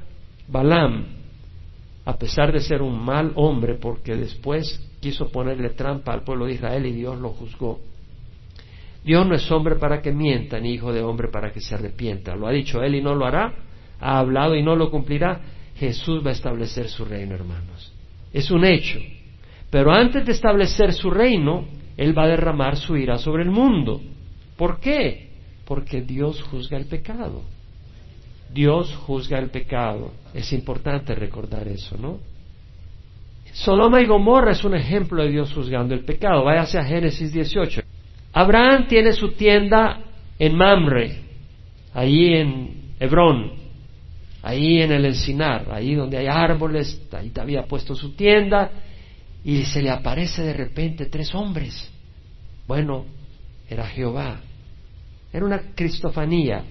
Balaam? 0.47 1.22
A 2.05 2.17
pesar 2.17 2.51
de 2.51 2.59
ser 2.59 2.81
un 2.81 3.03
mal 3.03 3.31
hombre, 3.35 3.75
porque 3.75 4.15
después 4.15 4.81
quiso 4.99 5.31
ponerle 5.31 5.69
trampa 5.69 6.13
al 6.13 6.23
pueblo 6.23 6.45
de 6.45 6.53
Israel 6.53 6.85
y 6.85 6.91
Dios 6.91 7.19
lo 7.19 7.29
juzgó. 7.29 7.79
Dios 9.03 9.27
no 9.27 9.35
es 9.35 9.51
hombre 9.51 9.75
para 9.75 10.01
que 10.01 10.11
mienta, 10.11 10.59
ni 10.59 10.73
hijo 10.73 10.93
de 10.93 11.01
hombre 11.01 11.27
para 11.27 11.51
que 11.51 11.59
se 11.59 11.75
arrepienta. 11.75 12.35
Lo 12.35 12.47
ha 12.47 12.51
dicho 12.51 12.81
él 12.81 12.95
y 12.95 13.01
no 13.01 13.15
lo 13.15 13.25
hará. 13.25 13.53
Ha 13.99 14.19
hablado 14.19 14.55
y 14.55 14.63
no 14.63 14.75
lo 14.75 14.89
cumplirá. 14.89 15.41
Jesús 15.75 16.25
va 16.25 16.29
a 16.29 16.33
establecer 16.33 16.87
su 16.89 17.03
reino, 17.03 17.35
hermanos. 17.35 17.93
Es 18.31 18.49
un 18.51 18.65
hecho. 18.65 18.99
Pero 19.69 19.91
antes 19.91 20.25
de 20.25 20.31
establecer 20.31 20.93
su 20.93 21.09
reino, 21.09 21.65
Él 21.97 22.17
va 22.17 22.25
a 22.25 22.27
derramar 22.27 22.77
su 22.77 22.95
ira 22.95 23.17
sobre 23.17 23.43
el 23.43 23.49
mundo. 23.49 24.01
¿Por 24.55 24.79
qué? 24.79 25.31
Porque 25.65 26.01
Dios 26.01 26.41
juzga 26.43 26.77
el 26.77 26.85
pecado. 26.85 27.41
Dios 28.53 28.93
juzga 28.95 29.39
el 29.39 29.49
pecado. 29.49 30.11
Es 30.33 30.53
importante 30.53 31.15
recordar 31.15 31.67
eso, 31.67 31.97
¿no? 31.97 32.19
Sodoma 33.53 34.01
y 34.01 34.05
Gomorra 34.05 34.51
es 34.51 34.63
un 34.63 34.75
ejemplo 34.75 35.23
de 35.23 35.29
Dios 35.29 35.53
juzgando 35.53 35.93
el 35.93 36.05
pecado. 36.05 36.43
Váyase 36.43 36.77
a 36.77 36.83
Génesis 36.83 37.31
18. 37.31 37.81
Abraham 38.33 38.87
tiene 38.87 39.13
su 39.13 39.33
tienda 39.33 39.99
en 40.39 40.55
Mamre, 40.55 41.19
ahí 41.93 42.33
en 42.33 42.93
Hebrón, 42.99 43.53
ahí 44.41 44.81
en 44.81 44.91
el 44.91 45.05
encinar, 45.05 45.67
ahí 45.71 45.93
donde 45.93 46.17
hay 46.17 46.27
árboles, 46.27 46.99
ahí 47.11 47.31
había 47.39 47.63
puesto 47.63 47.95
su 47.95 48.13
tienda 48.13 48.71
y 49.43 49.63
se 49.65 49.83
le 49.83 49.91
aparece 49.91 50.41
de 50.41 50.53
repente 50.53 51.05
tres 51.05 51.33
hombres. 51.35 51.91
Bueno, 52.67 53.05
era 53.69 53.85
Jehová. 53.85 54.39
Era 55.31 55.45
una 55.45 55.61
cristofanía, 55.75 56.63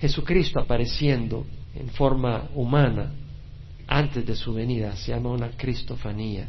Jesucristo 0.00 0.60
apareciendo 0.60 1.46
en 1.74 1.88
forma 1.88 2.48
humana 2.54 3.12
antes 3.86 4.24
de 4.24 4.36
su 4.36 4.52
venida. 4.52 4.94
Se 4.96 5.12
llama 5.12 5.30
una 5.30 5.50
cristofanía. 5.50 6.48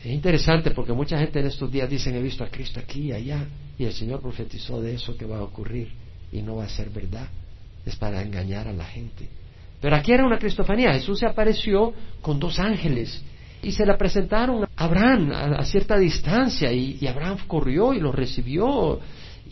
Es 0.00 0.06
interesante 0.06 0.70
porque 0.72 0.92
mucha 0.92 1.18
gente 1.18 1.40
en 1.40 1.46
estos 1.46 1.70
días 1.70 1.88
dicen 1.88 2.16
he 2.16 2.22
visto 2.22 2.42
a 2.44 2.48
Cristo 2.48 2.80
aquí 2.80 3.08
y 3.08 3.12
allá 3.12 3.46
y 3.78 3.84
el 3.84 3.92
Señor 3.92 4.20
profetizó 4.20 4.80
de 4.80 4.94
eso 4.94 5.16
que 5.16 5.26
va 5.26 5.38
a 5.38 5.42
ocurrir 5.42 5.92
y 6.32 6.42
no 6.42 6.56
va 6.56 6.64
a 6.64 6.68
ser 6.68 6.90
verdad. 6.90 7.28
Es 7.84 7.96
para 7.96 8.22
engañar 8.22 8.68
a 8.68 8.72
la 8.72 8.84
gente. 8.84 9.28
Pero 9.80 9.96
aquí 9.96 10.12
era 10.12 10.24
una 10.24 10.38
cristofanía. 10.38 10.92
Jesús 10.92 11.18
se 11.18 11.26
apareció 11.26 11.92
con 12.20 12.38
dos 12.38 12.58
ángeles 12.58 13.22
y 13.62 13.72
se 13.72 13.86
la 13.86 13.96
presentaron 13.96 14.64
a 14.64 14.68
Abraham 14.76 15.32
a, 15.32 15.64
cierta 15.64 15.96
distancia 15.98 16.72
y, 16.72 17.06
Abraham 17.06 17.38
corrió 17.46 17.92
y 17.92 18.00
lo 18.00 18.12
recibió 18.12 19.00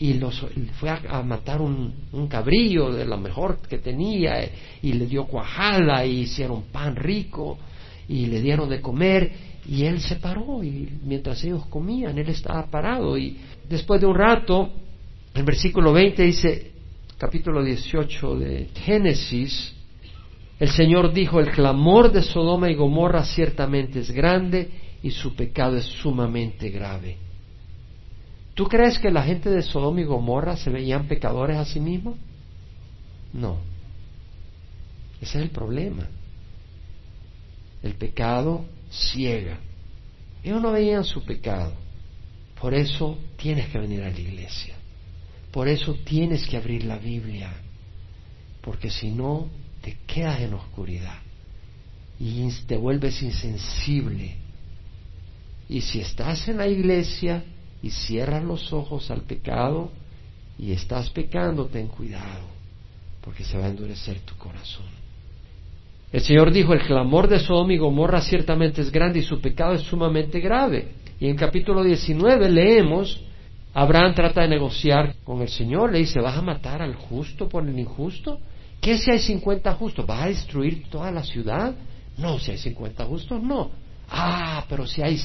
y 0.01 0.15
los, 0.15 0.43
fue 0.79 0.89
a, 0.89 1.21
matar 1.21 1.61
un, 1.61 1.93
cabrillo 2.27 2.91
de 2.91 3.05
lo 3.05 3.17
mejor 3.17 3.59
que 3.69 3.77
tenía 3.77 4.49
y 4.81 4.93
le 4.93 5.05
dio 5.05 5.25
cuajada 5.25 6.03
y 6.03 6.21
hicieron 6.21 6.63
pan 6.71 6.95
rico 6.95 7.59
y 8.07 8.25
le 8.25 8.41
dieron 8.41 8.67
de 8.67 8.81
comer 8.81 9.31
y 9.67 9.85
él 9.85 9.99
se 10.01 10.15
paró 10.15 10.63
y 10.63 10.89
mientras 11.03 11.43
ellos 11.43 11.67
comían 11.67 12.17
él 12.17 12.29
estaba 12.29 12.65
parado 12.65 13.15
y 13.15 13.37
después 13.69 14.01
de 14.01 14.07
un 14.07 14.15
rato 14.15 14.71
el 15.35 15.43
versículo 15.43 15.93
20 15.93 16.23
dice 16.23 16.71
capítulo 17.19 17.63
18 17.63 18.39
de 18.39 18.69
Génesis 18.73 19.75
el 20.59 20.69
Señor 20.69 21.11
dijo, 21.11 21.39
el 21.39 21.49
clamor 21.49 22.11
de 22.11 22.21
Sodoma 22.21 22.69
y 22.69 22.75
Gomorra 22.75 23.23
ciertamente 23.23 23.99
es 23.99 24.11
grande 24.11 24.69
y 25.01 25.09
su 25.09 25.35
pecado 25.35 25.77
es 25.77 25.85
sumamente 25.85 26.69
grave. 26.69 27.17
¿Tú 28.53 28.65
crees 28.67 28.99
que 28.99 29.11
la 29.11 29.23
gente 29.23 29.49
de 29.49 29.61
Sodoma 29.61 30.01
y 30.01 30.03
Gomorra 30.03 30.57
se 30.57 30.69
veían 30.69 31.07
pecadores 31.07 31.57
a 31.57 31.65
sí 31.65 31.79
mismos? 31.79 32.17
No. 33.33 33.59
Ese 35.21 35.37
es 35.37 35.43
el 35.43 35.49
problema. 35.51 36.07
El 37.81 37.93
pecado 37.93 38.65
ciega. 38.91 39.57
Ellos 40.43 40.61
no 40.61 40.71
veían 40.71 41.03
su 41.03 41.23
pecado. 41.23 41.73
Por 42.59 42.73
eso 42.73 43.17
tienes 43.37 43.69
que 43.69 43.79
venir 43.79 44.03
a 44.03 44.09
la 44.09 44.19
iglesia. 44.19 44.75
Por 45.51 45.67
eso 45.67 45.95
tienes 46.03 46.45
que 46.47 46.57
abrir 46.57 46.83
la 46.83 46.97
Biblia. 46.97 47.53
Porque 48.61 48.89
si 48.89 49.11
no, 49.11 49.49
te 49.81 49.97
quedas 50.05 50.41
en 50.41 50.53
oscuridad 50.53 51.19
y 52.19 52.47
te 52.67 52.77
vuelves 52.77 53.21
insensible. 53.23 54.35
Y 55.67 55.81
si 55.81 56.01
estás 56.01 56.47
en 56.47 56.57
la 56.57 56.67
iglesia 56.67 57.43
y 57.81 57.89
cierras 57.89 58.43
los 58.43 58.71
ojos 58.73 59.09
al 59.11 59.21
pecado 59.21 59.91
y 60.57 60.71
estás 60.71 61.09
pecando, 61.09 61.65
ten 61.65 61.87
cuidado, 61.87 62.45
porque 63.21 63.43
se 63.43 63.57
va 63.57 63.65
a 63.65 63.69
endurecer 63.69 64.19
tu 64.19 64.35
corazón. 64.35 64.85
El 66.11 66.21
Señor 66.21 66.51
dijo, 66.51 66.73
el 66.73 66.81
clamor 66.81 67.27
de 67.27 67.39
Sodoma 67.39 67.73
y 67.73 67.77
Gomorra 67.77 68.21
ciertamente 68.21 68.81
es 68.81 68.91
grande 68.91 69.19
y 69.19 69.23
su 69.23 69.39
pecado 69.39 69.73
es 69.73 69.81
sumamente 69.81 70.39
grave. 70.39 70.89
Y 71.19 71.27
en 71.27 71.37
capítulo 71.37 71.83
19 71.83 72.49
leemos, 72.49 73.21
Abraham 73.73 74.13
trata 74.13 74.41
de 74.41 74.49
negociar 74.49 75.15
con 75.23 75.41
el 75.41 75.49
Señor, 75.49 75.91
le 75.91 75.99
dice, 75.99 76.19
¿vas 76.19 76.37
a 76.37 76.41
matar 76.41 76.81
al 76.81 76.95
justo 76.95 77.47
por 77.47 77.65
el 77.65 77.79
injusto? 77.79 78.39
¿Qué 78.81 78.97
si 78.97 79.11
hay 79.11 79.19
50 79.19 79.73
justos? 79.75 80.05
¿Vas 80.05 80.23
a 80.23 80.27
destruir 80.27 80.89
toda 80.89 81.11
la 81.11 81.23
ciudad? 81.23 81.73
No, 82.17 82.39
si 82.39 82.51
hay 82.51 82.57
50 82.57 83.05
justos, 83.05 83.41
no. 83.41 83.71
Ah, 84.09 84.65
pero 84.67 84.85
si 84.85 85.01
hay 85.01 85.19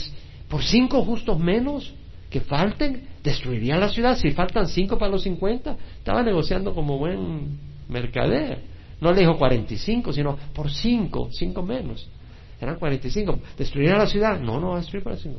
por 0.48 0.62
cinco 0.62 1.02
justos 1.02 1.38
menos 1.38 1.92
que 2.30 2.40
falten, 2.40 3.08
destruiría 3.22 3.76
la 3.76 3.88
ciudad. 3.88 4.16
Si 4.16 4.30
faltan 4.32 4.66
cinco 4.66 4.98
para 4.98 5.10
los 5.10 5.22
50, 5.22 5.76
estaba 5.98 6.22
negociando 6.22 6.74
como 6.74 6.98
buen 6.98 7.58
mercader. 7.88 8.62
No 9.00 9.12
le 9.12 9.20
dijo 9.20 9.36
45, 9.36 10.12
sino 10.12 10.36
por 10.54 10.70
cinco, 10.70 11.28
cinco 11.32 11.62
menos. 11.62 12.08
Eran 12.60 12.78
45. 12.78 13.38
¿Destruiría 13.56 13.96
la 13.96 14.06
ciudad? 14.06 14.40
No, 14.40 14.58
no 14.58 14.70
va 14.70 14.76
a 14.76 14.80
destruir 14.80 15.04
para 15.04 15.16
cinco. 15.16 15.38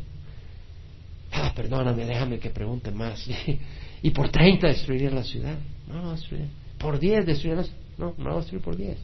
Ah, 1.31 1.51
perdóname, 1.55 2.05
déjame 2.05 2.39
que 2.39 2.49
pregunte 2.49 2.91
más. 2.91 3.27
y 4.01 4.09
por 4.11 4.29
30 4.29 4.67
destruiría 4.67 5.09
la 5.09 5.23
ciudad. 5.23 5.57
No, 5.87 6.01
no 6.01 6.11
destruir. 6.11 6.47
Por 6.77 6.99
10 6.99 7.25
destruiría 7.25 7.61
la 7.61 7.63
ciudad. 7.63 7.79
No, 7.97 8.13
no 8.17 8.25
va 8.25 8.33
a 8.33 8.37
destruir 8.37 8.63
por 8.63 8.77
10. 8.77 8.97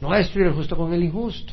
No 0.00 0.08
va 0.08 0.16
a 0.16 0.18
destruir 0.18 0.46
el 0.46 0.54
justo 0.54 0.76
con 0.76 0.92
el 0.92 1.02
injusto. 1.02 1.52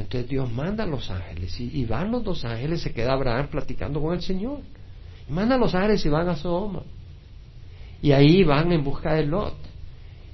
Entonces 0.00 0.28
Dios 0.28 0.50
manda 0.50 0.84
a 0.84 0.86
los 0.86 1.10
ángeles 1.10 1.58
y, 1.60 1.84
van 1.84 2.10
los 2.10 2.24
dos 2.24 2.44
ángeles, 2.44 2.80
se 2.80 2.92
queda 2.92 3.12
Abraham 3.12 3.48
platicando 3.48 4.00
con 4.00 4.14
el 4.14 4.22
Señor. 4.22 4.60
Y 5.28 5.32
manda 5.32 5.56
a 5.56 5.58
los 5.58 5.74
ángeles 5.74 6.04
y 6.04 6.08
van 6.08 6.28
a 6.28 6.36
Sodoma. 6.36 6.82
Y 8.02 8.12
ahí 8.12 8.42
van 8.42 8.72
en 8.72 8.82
busca 8.82 9.14
de 9.14 9.26
Lot. 9.26 9.56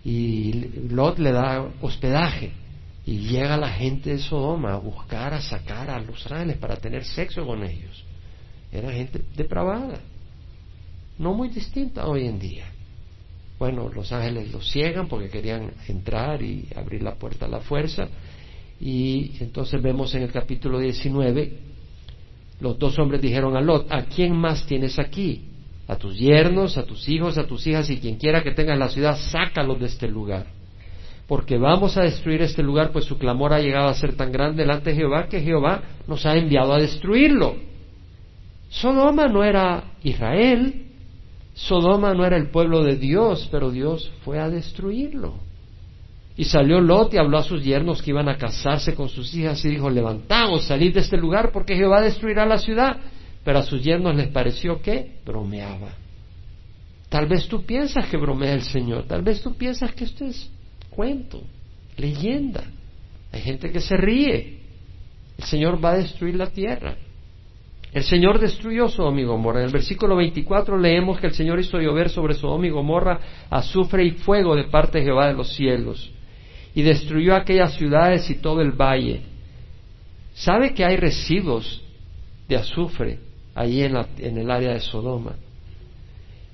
Y 0.05 0.53
Lot 0.91 1.19
le 1.19 1.33
da 1.33 1.69
hospedaje. 1.81 2.53
Y 3.05 3.19
llega 3.19 3.57
la 3.57 3.71
gente 3.71 4.11
de 4.11 4.19
Sodoma 4.19 4.75
a 4.75 4.79
buscar, 4.79 5.35
a 5.35 5.41
sacar 5.41 5.91
a 5.91 6.01
los 6.01 6.31
ángeles 6.31 6.57
para 6.59 6.77
tener 6.77 7.05
sexo 7.05 7.45
con 7.45 7.65
ellos. 7.65 8.05
Era 8.71 8.93
gente 8.93 9.21
depravada. 9.37 9.99
No 11.19 11.35
muy 11.35 11.49
distinta 11.49 12.07
hoy 12.07 12.27
en 12.27 12.39
día. 12.39 12.67
Bueno, 13.59 13.89
los 13.89 14.13
ángeles 14.13 14.53
los 14.53 14.71
ciegan 14.71 15.09
porque 15.09 15.29
querían 15.29 15.73
entrar 15.89 16.43
y 16.43 16.69
abrir 16.77 17.03
la 17.03 17.15
puerta 17.15 17.47
a 17.47 17.49
la 17.49 17.61
fuerza. 17.61 18.09
Y 18.81 19.33
entonces 19.41 19.81
vemos 19.81 20.15
en 20.15 20.23
el 20.23 20.31
capítulo 20.31 20.79
19, 20.79 21.59
los 22.61 22.79
dos 22.79 22.99
hombres 22.99 23.21
dijeron 23.21 23.57
a 23.57 23.61
Lot, 23.61 23.91
¿a 23.91 24.05
quién 24.05 24.37
más 24.37 24.67
tienes 24.67 24.99
aquí? 24.99 25.43
A 25.89 25.97
tus 25.97 26.19
yernos, 26.19 26.77
a 26.77 26.85
tus 26.85 27.09
hijos, 27.09 27.39
a 27.39 27.47
tus 27.47 27.67
hijas 27.67 27.89
y 27.91 27.99
quien 27.99 28.17
quiera 28.17 28.43
que 28.43 28.53
tenga 28.53 28.73
en 28.73 28.81
la 28.81 28.89
ciudad, 28.89 29.17
sácalos 29.17 29.79
de 29.79 29.87
este 29.87 30.09
lugar. 30.09 30.47
Porque 31.27 31.59
vamos 31.59 31.97
a 31.97 32.03
destruir 32.03 32.43
este 32.43 32.63
lugar, 32.63 32.93
pues 32.93 33.05
su 33.05 33.19
clamor 33.19 33.53
ha 33.53 33.61
llegado 33.61 33.89
a 33.89 33.95
ser 33.95 34.15
tan 34.15 34.31
grande 34.31 34.63
delante 34.63 34.91
de 34.91 34.97
Jehová 34.97 35.27
que 35.29 35.41
Jehová 35.41 35.83
nos 36.07 36.25
ha 36.25 36.37
enviado 36.37 36.73
a 36.73 36.81
destruirlo. 36.81 37.57
Sodoma 38.69 39.27
no 39.29 39.43
era 39.45 39.95
Israel, 40.03 40.87
Sodoma 41.55 42.15
no 42.15 42.25
era 42.25 42.37
el 42.37 42.51
pueblo 42.51 42.83
de 42.85 42.97
Dios, 42.97 43.49
pero 43.51 43.71
Dios 43.71 44.13
fue 44.25 44.39
a 44.39 44.49
destruirlo. 44.49 45.46
Y 46.37 46.45
salió 46.45 46.81
Lot 46.81 47.15
y 47.15 47.19
habló 47.19 47.39
a 47.39 47.43
sus 47.43 47.65
yernos 47.65 48.03
que 48.03 48.11
iban 48.11 48.29
a 48.29 48.37
casarse 48.37 48.95
con 48.95 49.09
sus 49.09 49.33
hijas 49.35 49.65
y 49.65 49.71
dijo, 49.71 49.89
levantaos, 49.89 50.65
salid 50.65 50.93
de 50.93 51.01
este 51.01 51.17
lugar 51.17 51.51
porque 51.51 51.75
Jehová 51.75 52.03
destruirá 52.03 52.45
la 52.45 52.59
ciudad. 52.59 52.99
Pero 53.43 53.59
a 53.59 53.63
sus 53.63 53.83
yernos 53.83 54.15
les 54.17 54.29
pareció 54.29 54.83
que 54.83 55.21
bromeaba. 55.25 55.89
Tal 57.09 57.27
vez 57.27 57.49
tú 57.49 57.65
piensas 57.65 58.09
que 58.09 58.17
bromea 58.17 58.53
el 58.53 58.63
Señor, 58.63 59.05
tal 59.05 59.23
vez 59.23 59.41
tú 59.41 59.55
piensas 59.55 59.95
que 59.95 60.05
esto 60.05 60.25
es 60.25 60.51
cuento, 60.91 61.43
leyenda. 61.97 62.65
Hay 63.33 63.41
gente 63.41 63.71
que 63.71 63.81
se 63.81 63.97
ríe. 63.97 64.61
El 65.39 65.45
Señor 65.45 65.83
va 65.83 65.93
a 65.93 65.99
destruir 65.99 66.35
la 66.35 66.49
tierra. 66.49 66.97
El 67.93 68.03
Señor 68.03 68.39
destruyó 68.39 68.89
Sodoma 68.89 69.21
y 69.21 69.25
Gomorra. 69.25 69.61
En 69.61 69.67
el 69.67 69.73
versículo 69.73 70.17
24 70.17 70.77
leemos 70.79 71.19
que 71.19 71.29
el 71.29 71.35
Señor 71.35 71.61
hizo 71.61 71.79
llover 71.79 72.11
sobre 72.11 72.35
Sodoma 72.35 72.67
y 72.67 72.71
Gomorra 72.71 73.21
azufre 73.49 74.05
y 74.05 74.11
fuego 74.11 74.55
de 74.55 74.65
parte 74.65 74.99
de 74.99 75.05
Jehová 75.05 75.29
de 75.29 75.35
los 75.35 75.55
cielos. 75.55 76.13
Y 76.77 76.83
destruyó 76.83 77.35
aquellas 77.35 77.75
ciudades 77.75 78.29
y 78.29 78.35
todo 78.35 78.61
el 78.61 78.73
valle. 78.73 79.23
¿Sabe 80.35 80.75
que 80.75 80.85
hay 80.85 80.99
residuos 80.99 81.83
de 82.47 82.57
azufre 82.57 83.19
ahí 83.55 83.81
en, 83.83 83.97
en 84.19 84.37
el 84.37 84.51
área 84.51 84.75
de 84.75 84.81
Sodoma? 84.81 85.37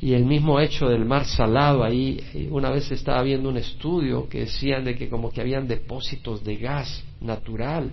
Y 0.01 0.15
el 0.15 0.25
mismo 0.25 0.61
hecho 0.61 0.89
del 0.89 1.05
mar 1.05 1.25
salado 1.25 1.83
ahí, 1.83 2.49
una 2.53 2.71
vez 2.71 2.89
estaba 2.93 3.21
viendo 3.23 3.49
un 3.49 3.57
estudio 3.57 4.29
que 4.29 4.41
decían 4.41 4.85
de 4.85 4.95
que 4.95 5.09
como 5.09 5.33
que 5.33 5.41
habían 5.41 5.67
depósitos 5.67 6.45
de 6.45 6.57
gas 6.57 7.03
natural 7.21 7.91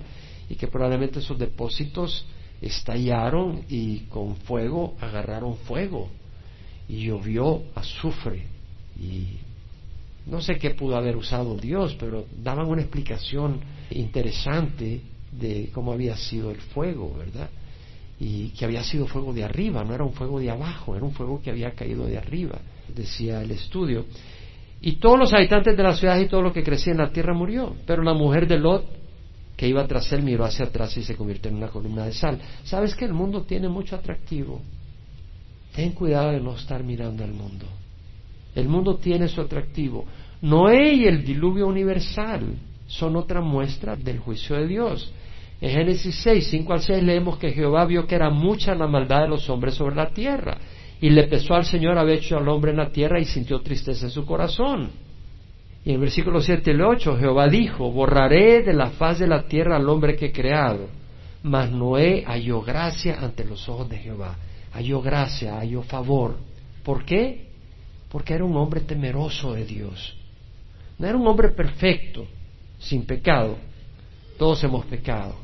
y 0.47 0.55
que 0.55 0.67
probablemente 0.67 1.19
esos 1.19 1.39
depósitos 1.39 2.27
estallaron 2.61 3.63
y 3.69 4.01
con 4.01 4.35
fuego 4.35 4.95
agarraron 5.01 5.57
fuego 5.57 6.09
y 6.87 7.05
llovió 7.05 7.63
azufre 7.73 8.43
y 8.99 9.48
no 10.29 10.41
sé 10.41 10.57
qué 10.57 10.71
pudo 10.71 10.95
haber 10.95 11.15
usado 11.15 11.55
Dios, 11.55 11.95
pero 11.99 12.25
daban 12.43 12.67
una 12.67 12.81
explicación 12.81 13.59
interesante 13.91 15.01
de 15.31 15.69
cómo 15.73 15.93
había 15.93 16.15
sido 16.15 16.51
el 16.51 16.57
fuego, 16.57 17.15
¿verdad? 17.17 17.49
Y 18.19 18.49
que 18.49 18.65
había 18.65 18.83
sido 18.83 19.07
fuego 19.07 19.33
de 19.33 19.43
arriba, 19.43 19.83
no 19.83 19.93
era 19.93 20.03
un 20.03 20.13
fuego 20.13 20.39
de 20.39 20.49
abajo, 20.49 20.95
era 20.95 21.05
un 21.05 21.13
fuego 21.13 21.41
que 21.41 21.49
había 21.49 21.71
caído 21.71 22.05
de 22.05 22.17
arriba, 22.17 22.59
decía 22.93 23.41
el 23.41 23.51
estudio. 23.51 24.05
Y 24.81 24.93
todos 24.93 25.17
los 25.19 25.33
habitantes 25.33 25.75
de 25.75 25.83
la 25.83 25.95
ciudad 25.95 26.19
y 26.19 26.27
todo 26.27 26.41
lo 26.41 26.53
que 26.53 26.63
crecía 26.63 26.91
en 26.91 26.99
la 26.99 27.11
tierra 27.11 27.33
murió, 27.33 27.75
pero 27.85 28.03
la 28.03 28.13
mujer 28.13 28.47
de 28.47 28.59
Lot 28.59 28.99
que 29.59 29.67
iba 29.67 29.85
tras 29.87 30.09
él 30.13 30.23
miró 30.23 30.45
hacia 30.45 30.67
atrás 30.67 30.95
y 30.95 31.03
se 31.03 31.17
convirtió 31.17 31.51
en 31.51 31.57
una 31.57 31.67
columna 31.67 32.05
de 32.05 32.13
sal. 32.13 32.39
¿Sabes 32.63 32.95
que 32.95 33.03
el 33.03 33.11
mundo 33.11 33.41
tiene 33.41 33.67
mucho 33.67 33.97
atractivo? 33.97 34.61
Ten 35.75 35.91
cuidado 35.91 36.31
de 36.31 36.39
no 36.39 36.55
estar 36.55 36.81
mirando 36.81 37.25
al 37.25 37.33
mundo. 37.33 37.65
El 38.59 38.69
mundo 38.69 38.97
tiene 38.97 39.27
su 39.27 39.41
atractivo. 39.41 40.05
Noé 40.41 40.93
y 40.93 41.05
el 41.05 41.23
diluvio 41.23 41.67
universal 41.67 42.55
son 42.87 43.15
otra 43.15 43.41
muestra 43.41 43.95
del 43.95 44.19
juicio 44.19 44.55
de 44.55 44.67
Dios. 44.67 45.13
En 45.61 45.71
Génesis 45.71 46.15
6, 46.23 46.47
5 46.49 46.73
al 46.73 46.81
6 46.81 47.03
leemos 47.03 47.37
que 47.37 47.51
Jehová 47.51 47.85
vio 47.85 48.07
que 48.07 48.15
era 48.15 48.29
mucha 48.29 48.73
la 48.75 48.87
maldad 48.87 49.23
de 49.23 49.27
los 49.27 49.49
hombres 49.49 49.75
sobre 49.75 49.95
la 49.95 50.09
tierra 50.09 50.57
y 51.01 51.09
le 51.09 51.27
pesó 51.27 51.53
al 51.53 51.65
Señor 51.65 51.97
haber 51.97 52.19
hecho 52.19 52.37
al 52.37 52.47
hombre 52.47 52.71
en 52.71 52.77
la 52.77 52.91
tierra 52.91 53.19
y 53.19 53.25
sintió 53.25 53.59
tristeza 53.61 54.05
en 54.05 54.11
su 54.11 54.25
corazón. 54.25 54.89
Y 55.83 55.89
en 55.89 55.95
el 55.95 56.01
versículo 56.01 56.41
7 56.41 56.71
y 56.71 56.81
8 56.81 57.17
Jehová 57.17 57.47
dijo, 57.47 57.91
borraré 57.91 58.63
de 58.63 58.73
la 58.73 58.91
faz 58.91 59.19
de 59.19 59.27
la 59.27 59.43
tierra 59.43 59.77
al 59.77 59.87
hombre 59.89 60.15
que 60.15 60.27
he 60.27 60.31
creado. 60.31 60.87
Mas 61.43 61.71
Noé 61.71 62.23
halló 62.25 62.61
gracia 62.61 63.17
ante 63.21 63.45
los 63.45 63.67
ojos 63.69 63.89
de 63.89 63.97
Jehová. 63.97 64.37
Halló 64.73 65.01
gracia, 65.01 65.57
halló 65.57 65.83
favor. 65.83 66.37
¿Por 66.83 67.05
qué? 67.05 67.48
Porque 68.09 68.33
era 68.33 68.43
un 68.43 68.55
hombre 68.57 68.81
temeroso 68.81 69.53
de 69.53 69.65
Dios. 69.65 70.15
No 70.97 71.07
era 71.07 71.17
un 71.17 71.27
hombre 71.27 71.49
perfecto, 71.49 72.27
sin 72.79 73.05
pecado. 73.05 73.57
Todos 74.37 74.63
hemos 74.63 74.85
pecado. 74.85 75.35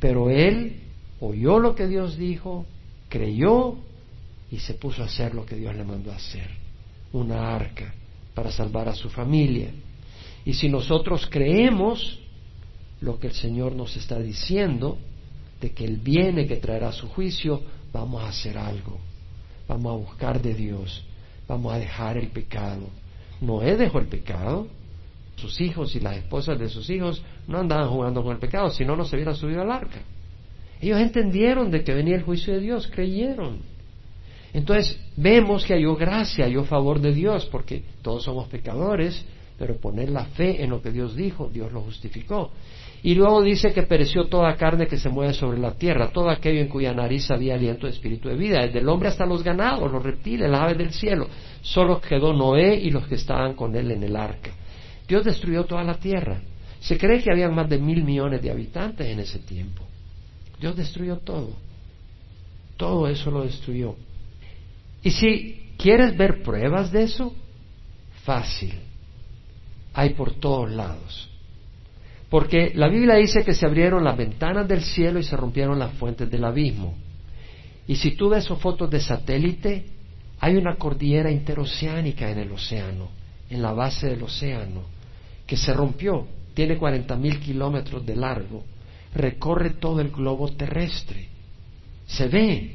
Pero 0.00 0.30
él 0.30 0.80
oyó 1.20 1.58
lo 1.58 1.74
que 1.74 1.86
Dios 1.86 2.16
dijo, 2.16 2.66
creyó 3.08 3.76
y 4.50 4.58
se 4.58 4.74
puso 4.74 5.02
a 5.02 5.06
hacer 5.06 5.34
lo 5.34 5.44
que 5.46 5.56
Dios 5.56 5.74
le 5.74 5.84
mandó 5.84 6.12
a 6.12 6.16
hacer. 6.16 6.48
Una 7.12 7.54
arca 7.54 7.94
para 8.34 8.50
salvar 8.50 8.88
a 8.88 8.94
su 8.94 9.08
familia. 9.08 9.70
Y 10.44 10.54
si 10.54 10.68
nosotros 10.68 11.26
creemos 11.30 12.18
lo 13.00 13.18
que 13.18 13.28
el 13.28 13.34
Señor 13.34 13.74
nos 13.74 13.96
está 13.96 14.18
diciendo, 14.18 14.98
de 15.60 15.72
que 15.72 15.84
Él 15.84 15.96
viene, 15.96 16.46
que 16.46 16.56
traerá 16.56 16.92
su 16.92 17.08
juicio, 17.08 17.62
vamos 17.92 18.22
a 18.22 18.28
hacer 18.28 18.58
algo. 18.58 18.98
Vamos 19.66 19.92
a 19.92 19.96
buscar 19.96 20.42
de 20.42 20.54
Dios. 20.54 21.04
Vamos 21.48 21.72
a 21.72 21.78
dejar 21.78 22.16
el 22.16 22.28
pecado. 22.28 22.88
Noé 23.40 23.76
dejó 23.76 23.98
el 23.98 24.06
pecado. 24.06 24.66
Sus 25.36 25.60
hijos 25.60 25.94
y 25.96 26.00
las 26.00 26.16
esposas 26.16 26.58
de 26.58 26.68
sus 26.68 26.88
hijos 26.90 27.22
no 27.48 27.58
andaban 27.58 27.88
jugando 27.88 28.22
con 28.22 28.32
el 28.32 28.38
pecado, 28.38 28.70
si 28.70 28.84
no, 28.84 28.94
no 28.94 29.04
se 29.04 29.16
hubieran 29.16 29.34
subido 29.34 29.62
al 29.62 29.70
arca. 29.70 30.00
Ellos 30.80 31.00
entendieron 31.00 31.70
de 31.70 31.82
que 31.82 31.92
venía 31.92 32.14
el 32.14 32.22
juicio 32.22 32.54
de 32.54 32.60
Dios, 32.60 32.86
creyeron. 32.86 33.58
Entonces 34.52 35.00
vemos 35.16 35.64
que 35.64 35.74
halló 35.74 35.96
gracia, 35.96 36.44
halló 36.44 36.64
favor 36.64 37.00
de 37.00 37.12
Dios, 37.12 37.46
porque 37.46 37.82
todos 38.02 38.22
somos 38.22 38.48
pecadores, 38.48 39.24
pero 39.58 39.76
poner 39.76 40.10
la 40.10 40.26
fe 40.26 40.62
en 40.62 40.70
lo 40.70 40.80
que 40.80 40.92
Dios 40.92 41.16
dijo, 41.16 41.50
Dios 41.52 41.72
lo 41.72 41.80
justificó. 41.82 42.52
Y 43.04 43.14
luego 43.14 43.42
dice 43.42 43.74
que 43.74 43.82
pereció 43.82 44.28
toda 44.28 44.56
carne 44.56 44.86
que 44.86 44.96
se 44.96 45.10
mueve 45.10 45.34
sobre 45.34 45.58
la 45.58 45.72
tierra, 45.72 46.08
todo 46.08 46.30
aquello 46.30 46.62
en 46.62 46.68
cuya 46.68 46.94
nariz 46.94 47.30
había 47.30 47.54
aliento 47.54 47.86
de 47.86 47.92
espíritu 47.92 48.30
de 48.30 48.34
vida, 48.34 48.62
desde 48.62 48.78
el 48.78 48.88
hombre 48.88 49.10
hasta 49.10 49.26
los 49.26 49.42
ganados, 49.42 49.92
los 49.92 50.02
reptiles, 50.02 50.50
las 50.50 50.62
aves 50.62 50.78
del 50.78 50.90
cielo. 50.90 51.28
Solo 51.60 52.00
quedó 52.00 52.32
Noé 52.32 52.76
y 52.76 52.90
los 52.90 53.06
que 53.06 53.16
estaban 53.16 53.52
con 53.52 53.76
él 53.76 53.90
en 53.90 54.04
el 54.04 54.16
arca. 54.16 54.52
Dios 55.06 55.22
destruyó 55.22 55.64
toda 55.64 55.84
la 55.84 55.98
tierra. 55.98 56.40
Se 56.80 56.96
cree 56.96 57.22
que 57.22 57.30
habían 57.30 57.54
más 57.54 57.68
de 57.68 57.76
mil 57.76 58.02
millones 58.04 58.40
de 58.40 58.50
habitantes 58.50 59.06
en 59.06 59.20
ese 59.20 59.40
tiempo. 59.40 59.84
Dios 60.58 60.74
destruyó 60.74 61.18
todo. 61.18 61.50
Todo 62.78 63.06
eso 63.06 63.30
lo 63.30 63.44
destruyó. 63.44 63.96
Y 65.02 65.10
si 65.10 65.74
quieres 65.76 66.16
ver 66.16 66.42
pruebas 66.42 66.90
de 66.90 67.02
eso, 67.02 67.34
fácil. 68.24 68.72
Hay 69.92 70.14
por 70.14 70.32
todos 70.36 70.70
lados. 70.70 71.33
Porque 72.34 72.72
la 72.74 72.88
Biblia 72.88 73.14
dice 73.14 73.44
que 73.44 73.54
se 73.54 73.64
abrieron 73.64 74.02
las 74.02 74.16
ventanas 74.16 74.66
del 74.66 74.82
cielo 74.82 75.20
y 75.20 75.22
se 75.22 75.36
rompieron 75.36 75.78
las 75.78 75.92
fuentes 75.92 76.28
del 76.28 76.44
abismo. 76.44 76.96
Y 77.86 77.94
si 77.94 78.16
tú 78.16 78.28
ves 78.28 78.48
fotos 78.48 78.90
de 78.90 78.98
satélite, 78.98 79.84
hay 80.40 80.56
una 80.56 80.74
cordillera 80.74 81.30
interoceánica 81.30 82.28
en 82.28 82.38
el 82.40 82.50
océano, 82.50 83.10
en 83.48 83.62
la 83.62 83.72
base 83.72 84.08
del 84.08 84.24
océano, 84.24 84.82
que 85.46 85.56
se 85.56 85.72
rompió, 85.72 86.26
tiene 86.54 86.76
40 86.76 87.14
mil 87.14 87.38
kilómetros 87.38 88.04
de 88.04 88.16
largo, 88.16 88.64
recorre 89.14 89.70
todo 89.70 90.00
el 90.00 90.10
globo 90.10 90.48
terrestre. 90.48 91.28
Se 92.04 92.26
ve, 92.26 92.74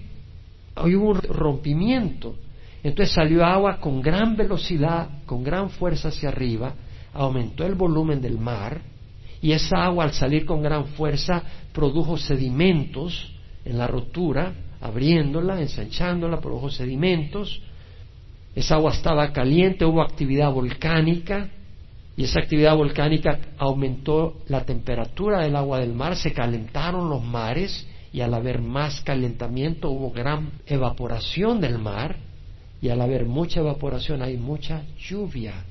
hubo 0.78 1.10
un 1.10 1.22
rompimiento. 1.22 2.34
Entonces 2.82 3.14
salió 3.14 3.44
agua 3.44 3.82
con 3.82 4.02
gran 4.02 4.38
velocidad, 4.38 5.10
con 5.26 5.44
gran 5.44 5.70
fuerza 5.70 6.08
hacia 6.08 6.30
arriba, 6.30 6.76
aumentó 7.14 7.66
el 7.66 7.76
volumen 7.76 8.22
del 8.22 8.38
mar 8.38 8.80
y 9.42 9.52
esa 9.54 9.86
agua 9.86 10.04
al 10.06 10.14
salir 10.14 10.46
con 10.46 10.62
gran 10.62 10.86
fuerza 10.88 11.44
produjo 11.74 12.18
sedimentos 12.18 13.32
en 13.66 13.78
la 13.78 13.88
rotura, 13.88 14.54
abriéndola, 14.82 15.62
ensanchándola, 15.62 16.40
produjo 16.40 16.70
sedimentos. 16.70 17.62
Esa 18.56 18.76
agua 18.76 18.92
estaba 18.92 19.32
caliente, 19.32 19.86
hubo 19.86 20.02
actividad 20.02 20.52
volcánica 20.52 21.50
y 22.18 22.24
esa 22.24 22.42
actividad 22.42 22.76
volcánica 22.76 23.40
aumentó 23.58 24.42
la 24.48 24.66
temperatura 24.66 25.40
del 25.40 25.56
agua 25.56 25.80
del 25.80 25.94
mar, 25.94 26.18
se 26.18 26.34
calentaron 26.34 27.10
los 27.10 27.24
mares 27.24 27.88
y 28.12 28.22
al 28.22 28.34
haber 28.34 28.62
más 28.62 29.02
calentamiento 29.02 29.90
hubo 29.90 30.12
gran 30.12 30.52
evaporación 30.66 31.62
del 31.62 31.78
mar 31.78 32.18
y 32.82 32.90
al 32.90 33.02
haber 33.02 33.26
mucha 33.26 33.62
evaporación 33.62 34.22
hay 34.22 34.38
mucha 34.38 34.84
lluvia. 34.98 35.64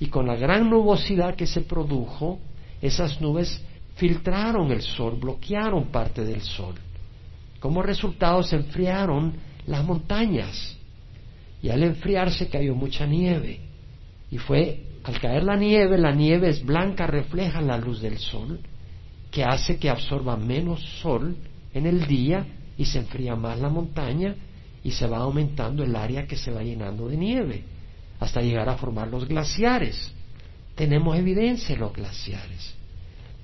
Y 0.00 0.06
con 0.06 0.26
la 0.26 0.36
gran 0.36 0.70
nubosidad 0.70 1.34
que 1.34 1.46
se 1.46 1.60
produjo, 1.60 2.38
esas 2.80 3.20
nubes 3.20 3.62
filtraron 3.96 4.70
el 4.70 4.82
sol, 4.82 5.16
bloquearon 5.20 5.86
parte 5.86 6.24
del 6.24 6.40
sol. 6.42 6.74
Como 7.60 7.82
resultado 7.82 8.42
se 8.42 8.56
enfriaron 8.56 9.34
las 9.66 9.84
montañas 9.84 10.76
y 11.60 11.70
al 11.70 11.82
enfriarse 11.82 12.48
cayó 12.48 12.74
mucha 12.74 13.06
nieve. 13.06 13.60
Y 14.30 14.38
fue 14.38 14.84
al 15.02 15.20
caer 15.20 15.42
la 15.42 15.56
nieve, 15.56 15.98
la 15.98 16.12
nieve 16.12 16.50
es 16.50 16.64
blanca, 16.64 17.06
refleja 17.06 17.60
la 17.60 17.78
luz 17.78 18.00
del 18.00 18.18
sol, 18.18 18.60
que 19.30 19.42
hace 19.42 19.78
que 19.78 19.90
absorba 19.90 20.36
menos 20.36 20.82
sol 21.00 21.36
en 21.74 21.86
el 21.86 22.06
día 22.06 22.46
y 22.76 22.84
se 22.84 22.98
enfría 22.98 23.34
más 23.34 23.58
la 23.58 23.68
montaña 23.68 24.36
y 24.84 24.92
se 24.92 25.06
va 25.06 25.18
aumentando 25.18 25.82
el 25.82 25.96
área 25.96 26.26
que 26.26 26.36
se 26.36 26.52
va 26.52 26.62
llenando 26.62 27.08
de 27.08 27.16
nieve 27.16 27.64
hasta 28.20 28.40
llegar 28.40 28.68
a 28.68 28.76
formar 28.76 29.08
los 29.08 29.26
glaciares. 29.26 30.12
Tenemos 30.78 31.18
evidencia 31.18 31.74
de 31.74 31.80
los 31.80 31.92
glaciares. 31.92 32.72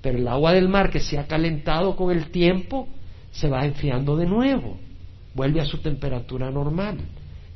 Pero 0.00 0.18
el 0.18 0.28
agua 0.28 0.52
del 0.52 0.68
mar 0.68 0.88
que 0.88 1.00
se 1.00 1.18
ha 1.18 1.26
calentado 1.26 1.96
con 1.96 2.16
el 2.16 2.30
tiempo 2.30 2.86
se 3.32 3.48
va 3.48 3.66
enfriando 3.66 4.16
de 4.16 4.24
nuevo, 4.24 4.78
vuelve 5.34 5.60
a 5.60 5.64
su 5.64 5.78
temperatura 5.78 6.48
normal. 6.52 6.98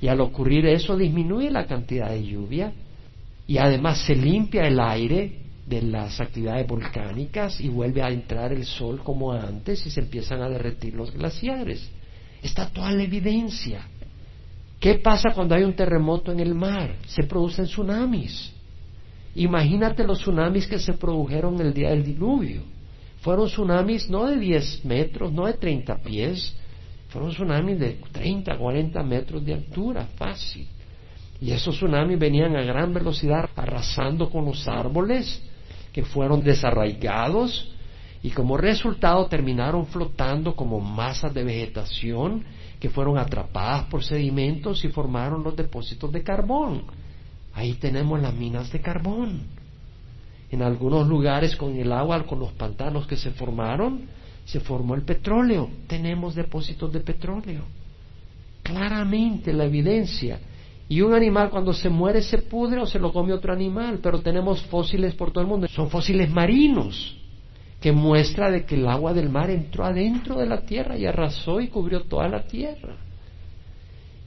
Y 0.00 0.08
al 0.08 0.20
ocurrir 0.20 0.66
eso 0.66 0.96
disminuye 0.96 1.52
la 1.52 1.66
cantidad 1.66 2.10
de 2.10 2.26
lluvia 2.26 2.72
y 3.46 3.58
además 3.58 4.04
se 4.04 4.16
limpia 4.16 4.66
el 4.66 4.80
aire 4.80 5.42
de 5.64 5.82
las 5.82 6.20
actividades 6.20 6.66
volcánicas 6.66 7.60
y 7.60 7.68
vuelve 7.68 8.02
a 8.02 8.10
entrar 8.10 8.52
el 8.52 8.64
sol 8.64 9.00
como 9.04 9.32
antes 9.32 9.86
y 9.86 9.90
se 9.90 10.00
empiezan 10.00 10.42
a 10.42 10.48
derretir 10.48 10.94
los 10.94 11.12
glaciares. 11.12 11.88
Está 12.42 12.68
toda 12.68 12.90
la 12.90 13.04
evidencia. 13.04 13.82
¿Qué 14.80 14.94
pasa 14.94 15.30
cuando 15.32 15.54
hay 15.54 15.62
un 15.62 15.74
terremoto 15.74 16.32
en 16.32 16.40
el 16.40 16.56
mar? 16.56 16.96
Se 17.06 17.22
producen 17.22 17.66
tsunamis. 17.66 18.57
Imagínate 19.38 20.02
los 20.02 20.18
tsunamis 20.18 20.66
que 20.66 20.80
se 20.80 20.94
produjeron 20.94 21.60
el 21.60 21.72
día 21.72 21.90
del 21.90 22.02
diluvio. 22.02 22.62
Fueron 23.20 23.46
tsunamis 23.46 24.10
no 24.10 24.26
de 24.26 24.36
10 24.36 24.84
metros, 24.84 25.32
no 25.32 25.46
de 25.46 25.52
30 25.52 25.96
pies, 25.98 26.56
fueron 27.08 27.30
tsunamis 27.30 27.78
de 27.78 28.00
30, 28.10 28.58
40 28.58 29.02
metros 29.04 29.44
de 29.44 29.54
altura, 29.54 30.08
fácil. 30.16 30.66
Y 31.40 31.52
esos 31.52 31.76
tsunamis 31.76 32.18
venían 32.18 32.56
a 32.56 32.62
gran 32.62 32.92
velocidad 32.92 33.48
arrasando 33.54 34.28
con 34.28 34.44
los 34.44 34.66
árboles 34.66 35.40
que 35.92 36.04
fueron 36.04 36.42
desarraigados 36.42 37.72
y 38.24 38.30
como 38.30 38.56
resultado 38.56 39.24
terminaron 39.26 39.86
flotando 39.86 40.56
como 40.56 40.80
masas 40.80 41.32
de 41.32 41.44
vegetación 41.44 42.44
que 42.80 42.90
fueron 42.90 43.16
atrapadas 43.16 43.84
por 43.84 44.02
sedimentos 44.02 44.84
y 44.84 44.88
formaron 44.88 45.44
los 45.44 45.54
depósitos 45.54 46.10
de 46.10 46.24
carbón. 46.24 46.82
Ahí 47.58 47.74
tenemos 47.74 48.22
las 48.22 48.32
minas 48.32 48.70
de 48.70 48.80
carbón. 48.80 49.40
En 50.48 50.62
algunos 50.62 51.08
lugares 51.08 51.56
con 51.56 51.76
el 51.76 51.90
agua, 51.90 52.22
con 52.22 52.38
los 52.38 52.52
pantanos 52.52 53.08
que 53.08 53.16
se 53.16 53.32
formaron, 53.32 54.02
se 54.44 54.60
formó 54.60 54.94
el 54.94 55.02
petróleo. 55.02 55.68
Tenemos 55.88 56.36
depósitos 56.36 56.92
de 56.92 57.00
petróleo. 57.00 57.62
Claramente 58.62 59.52
la 59.52 59.64
evidencia. 59.64 60.38
Y 60.88 61.00
un 61.00 61.12
animal 61.12 61.50
cuando 61.50 61.72
se 61.72 61.88
muere 61.88 62.22
se 62.22 62.38
pudre 62.38 62.80
o 62.80 62.86
se 62.86 63.00
lo 63.00 63.12
come 63.12 63.32
otro 63.32 63.52
animal, 63.52 63.98
pero 64.00 64.20
tenemos 64.20 64.62
fósiles 64.66 65.16
por 65.16 65.32
todo 65.32 65.42
el 65.42 65.48
mundo. 65.48 65.66
Son 65.66 65.90
fósiles 65.90 66.30
marinos 66.30 67.16
que 67.80 67.90
muestra 67.90 68.52
de 68.52 68.64
que 68.64 68.76
el 68.76 68.86
agua 68.86 69.12
del 69.12 69.30
mar 69.30 69.50
entró 69.50 69.84
adentro 69.84 70.36
de 70.36 70.46
la 70.46 70.60
tierra 70.60 70.96
y 70.96 71.06
arrasó 71.06 71.60
y 71.60 71.66
cubrió 71.66 72.04
toda 72.04 72.28
la 72.28 72.46
tierra. 72.46 73.07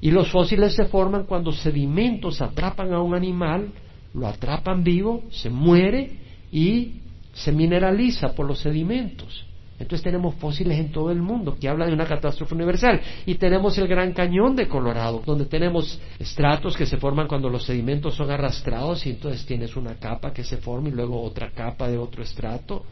Y 0.01 0.11
los 0.11 0.31
fósiles 0.31 0.73
se 0.75 0.85
forman 0.85 1.25
cuando 1.25 1.51
sedimentos 1.51 2.41
atrapan 2.41 2.91
a 2.93 3.01
un 3.01 3.13
animal, 3.13 3.71
lo 4.13 4.27
atrapan 4.27 4.83
vivo, 4.83 5.23
se 5.29 5.49
muere 5.49 6.17
y 6.51 6.95
se 7.33 7.51
mineraliza 7.51 8.33
por 8.33 8.47
los 8.47 8.59
sedimentos. 8.59 9.45
Entonces 9.79 10.03
tenemos 10.03 10.35
fósiles 10.35 10.77
en 10.77 10.91
todo 10.91 11.11
el 11.11 11.21
mundo 11.21 11.57
que 11.59 11.67
habla 11.67 11.87
de 11.87 11.93
una 11.93 12.05
catástrofe 12.05 12.53
universal. 12.53 13.01
Y 13.25 13.35
tenemos 13.35 13.77
el 13.79 13.87
Gran 13.87 14.13
Cañón 14.13 14.55
de 14.55 14.67
Colorado, 14.67 15.23
donde 15.25 15.45
tenemos 15.45 15.99
estratos 16.19 16.77
que 16.77 16.85
se 16.85 16.97
forman 16.97 17.27
cuando 17.27 17.49
los 17.49 17.63
sedimentos 17.63 18.13
son 18.13 18.29
arrastrados 18.29 19.05
y 19.07 19.11
entonces 19.11 19.45
tienes 19.45 19.75
una 19.75 19.95
capa 19.95 20.33
que 20.33 20.43
se 20.43 20.57
forma 20.57 20.89
y 20.89 20.91
luego 20.91 21.21
otra 21.21 21.51
capa 21.51 21.87
de 21.87 21.97
otro 21.97 22.21
estrato 22.21 22.85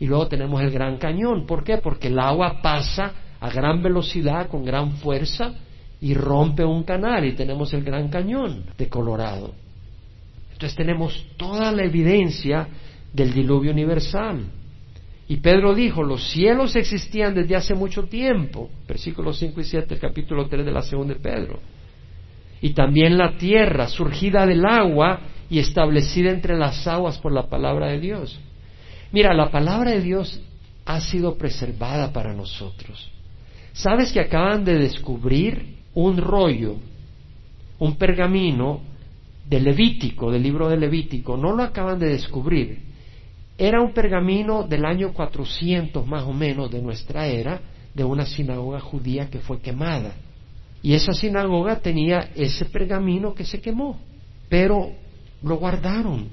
y 0.00 0.06
luego 0.06 0.28
tenemos 0.28 0.62
el 0.62 0.70
Gran 0.70 0.96
Cañón. 0.96 1.46
¿Por 1.46 1.62
qué? 1.62 1.76
Porque 1.76 2.08
el 2.08 2.18
agua 2.18 2.62
pasa 2.62 3.12
a 3.38 3.50
gran 3.50 3.82
velocidad, 3.82 4.48
con 4.48 4.64
gran 4.64 4.92
fuerza, 4.92 5.52
y 6.00 6.14
rompe 6.14 6.64
un 6.64 6.82
canal 6.82 7.24
y 7.26 7.32
tenemos 7.32 7.72
el 7.74 7.84
Gran 7.84 8.08
Cañón 8.08 8.64
de 8.76 8.88
Colorado. 8.88 9.52
Entonces 10.52 10.76
tenemos 10.76 11.26
toda 11.36 11.72
la 11.72 11.84
evidencia 11.84 12.68
del 13.12 13.32
diluvio 13.32 13.72
universal. 13.72 14.44
Y 15.28 15.36
Pedro 15.36 15.74
dijo, 15.74 16.02
los 16.02 16.30
cielos 16.30 16.74
existían 16.74 17.34
desde 17.34 17.54
hace 17.54 17.74
mucho 17.74 18.04
tiempo, 18.04 18.68
versículos 18.88 19.38
5 19.38 19.60
y 19.60 19.64
7 19.64 19.86
del 19.86 20.00
capítulo 20.00 20.48
3 20.48 20.64
de 20.66 20.72
la 20.72 20.82
segunda 20.82 21.14
de 21.14 21.20
Pedro. 21.20 21.60
Y 22.60 22.70
también 22.70 23.16
la 23.16 23.36
tierra, 23.38 23.86
surgida 23.88 24.44
del 24.44 24.66
agua 24.66 25.20
y 25.48 25.58
establecida 25.58 26.30
entre 26.30 26.58
las 26.58 26.86
aguas 26.86 27.18
por 27.18 27.32
la 27.32 27.48
palabra 27.48 27.88
de 27.88 28.00
Dios. 28.00 28.38
Mira, 29.12 29.32
la 29.34 29.50
palabra 29.50 29.92
de 29.92 30.00
Dios 30.00 30.40
ha 30.84 31.00
sido 31.00 31.38
preservada 31.38 32.12
para 32.12 32.34
nosotros. 32.34 33.10
¿Sabes 33.72 34.12
que 34.12 34.20
acaban 34.20 34.64
de 34.64 34.78
descubrir 34.78 35.79
un 35.94 36.16
rollo, 36.16 36.76
un 37.78 37.96
pergamino 37.96 38.80
de 39.48 39.60
Levítico, 39.60 40.30
del 40.30 40.42
libro 40.42 40.68
de 40.68 40.76
Levítico? 40.76 41.36
No 41.36 41.54
lo 41.54 41.62
acaban 41.62 41.98
de 41.98 42.08
descubrir. 42.08 42.78
Era 43.58 43.82
un 43.82 43.92
pergamino 43.92 44.62
del 44.62 44.84
año 44.84 45.12
400 45.12 46.06
más 46.06 46.24
o 46.24 46.32
menos 46.32 46.70
de 46.70 46.80
nuestra 46.80 47.26
era, 47.26 47.60
de 47.94 48.04
una 48.04 48.24
sinagoga 48.24 48.80
judía 48.80 49.28
que 49.28 49.40
fue 49.40 49.60
quemada. 49.60 50.14
Y 50.82 50.94
esa 50.94 51.12
sinagoga 51.12 51.80
tenía 51.80 52.30
ese 52.34 52.64
pergamino 52.66 53.34
que 53.34 53.44
se 53.44 53.60
quemó, 53.60 53.98
pero 54.48 54.92
lo 55.42 55.56
guardaron. 55.56 56.28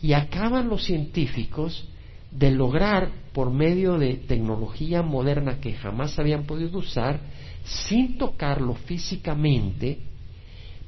Y 0.00 0.12
acaban 0.12 0.68
los 0.68 0.84
científicos 0.84 1.88
de 2.34 2.50
lograr, 2.50 3.10
por 3.32 3.50
medio 3.50 3.96
de 3.98 4.14
tecnología 4.14 5.02
moderna 5.02 5.60
que 5.60 5.72
jamás 5.72 6.18
habían 6.18 6.44
podido 6.44 6.78
usar, 6.78 7.20
sin 7.64 8.18
tocarlo 8.18 8.74
físicamente, 8.74 9.98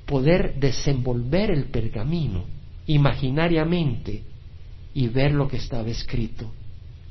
poder 0.04 0.58
desenvolver 0.58 1.50
el 1.50 1.64
pergamino 1.66 2.44
imaginariamente 2.86 4.22
y 4.94 5.08
ver 5.08 5.32
lo 5.32 5.48
que 5.48 5.56
estaba 5.56 5.88
escrito. 5.88 6.52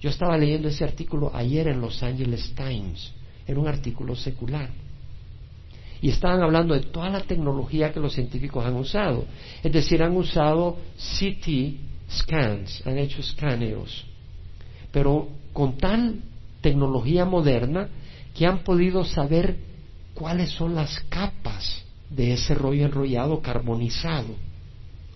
Yo 0.01 0.09
estaba 0.09 0.37
leyendo 0.37 0.67
ese 0.67 0.83
artículo 0.83 1.31
ayer 1.33 1.67
en 1.69 1.81
Los 1.81 2.03
Angeles 2.03 2.53
Times, 2.55 3.13
era 3.47 3.59
un 3.59 3.67
artículo 3.67 4.15
secular. 4.15 4.69
Y 6.01 6.09
estaban 6.09 6.41
hablando 6.41 6.73
de 6.73 6.81
toda 6.81 7.09
la 7.09 7.21
tecnología 7.21 7.91
que 7.91 7.99
los 7.99 8.13
científicos 8.13 8.65
han 8.65 8.75
usado. 8.75 9.25
Es 9.63 9.71
decir, 9.71 10.03
han 10.03 10.15
usado 10.15 10.77
CT 10.97 12.09
scans, 12.09 12.85
han 12.85 12.97
hecho 12.97 13.21
escaneos 13.21 14.05
pero 14.95 15.27
con 15.51 15.75
tal 15.75 16.21
tecnología 16.61 17.25
moderna 17.25 17.89
que 18.33 18.47
han 18.47 18.63
podido 18.63 19.03
saber 19.03 19.57
cuáles 20.13 20.51
son 20.51 20.73
las 20.73 21.01
capas 21.09 21.83
de 22.09 22.31
ese 22.31 22.55
rollo 22.55 22.85
enrollado 22.85 23.41
carbonizado. 23.41 24.37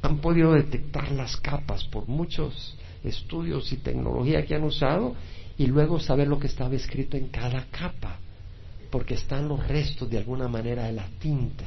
Han 0.01 0.17
podido 0.17 0.51
detectar 0.51 1.09
las 1.13 1.37
capas 1.37 1.85
por 1.85 2.09
muchos 2.09 2.75
estudios 3.05 3.71
y 3.71 3.77
tecnología 3.77 4.45
que 4.45 4.53
han 4.53 4.65
usado 4.65 5.15
y 5.57 5.67
luego 5.67 5.97
saber 5.97 6.27
lo 6.27 6.39
que 6.39 6.47
estaba 6.47 6.75
escrito 6.75 7.15
en 7.15 7.29
cada 7.29 7.63
capa, 7.71 8.17
porque 8.91 9.13
están 9.13 9.47
los 9.47 9.65
restos 9.65 10.09
de 10.09 10.17
alguna 10.17 10.49
manera 10.49 10.87
de 10.87 10.91
la 10.91 11.07
tinta. 11.19 11.63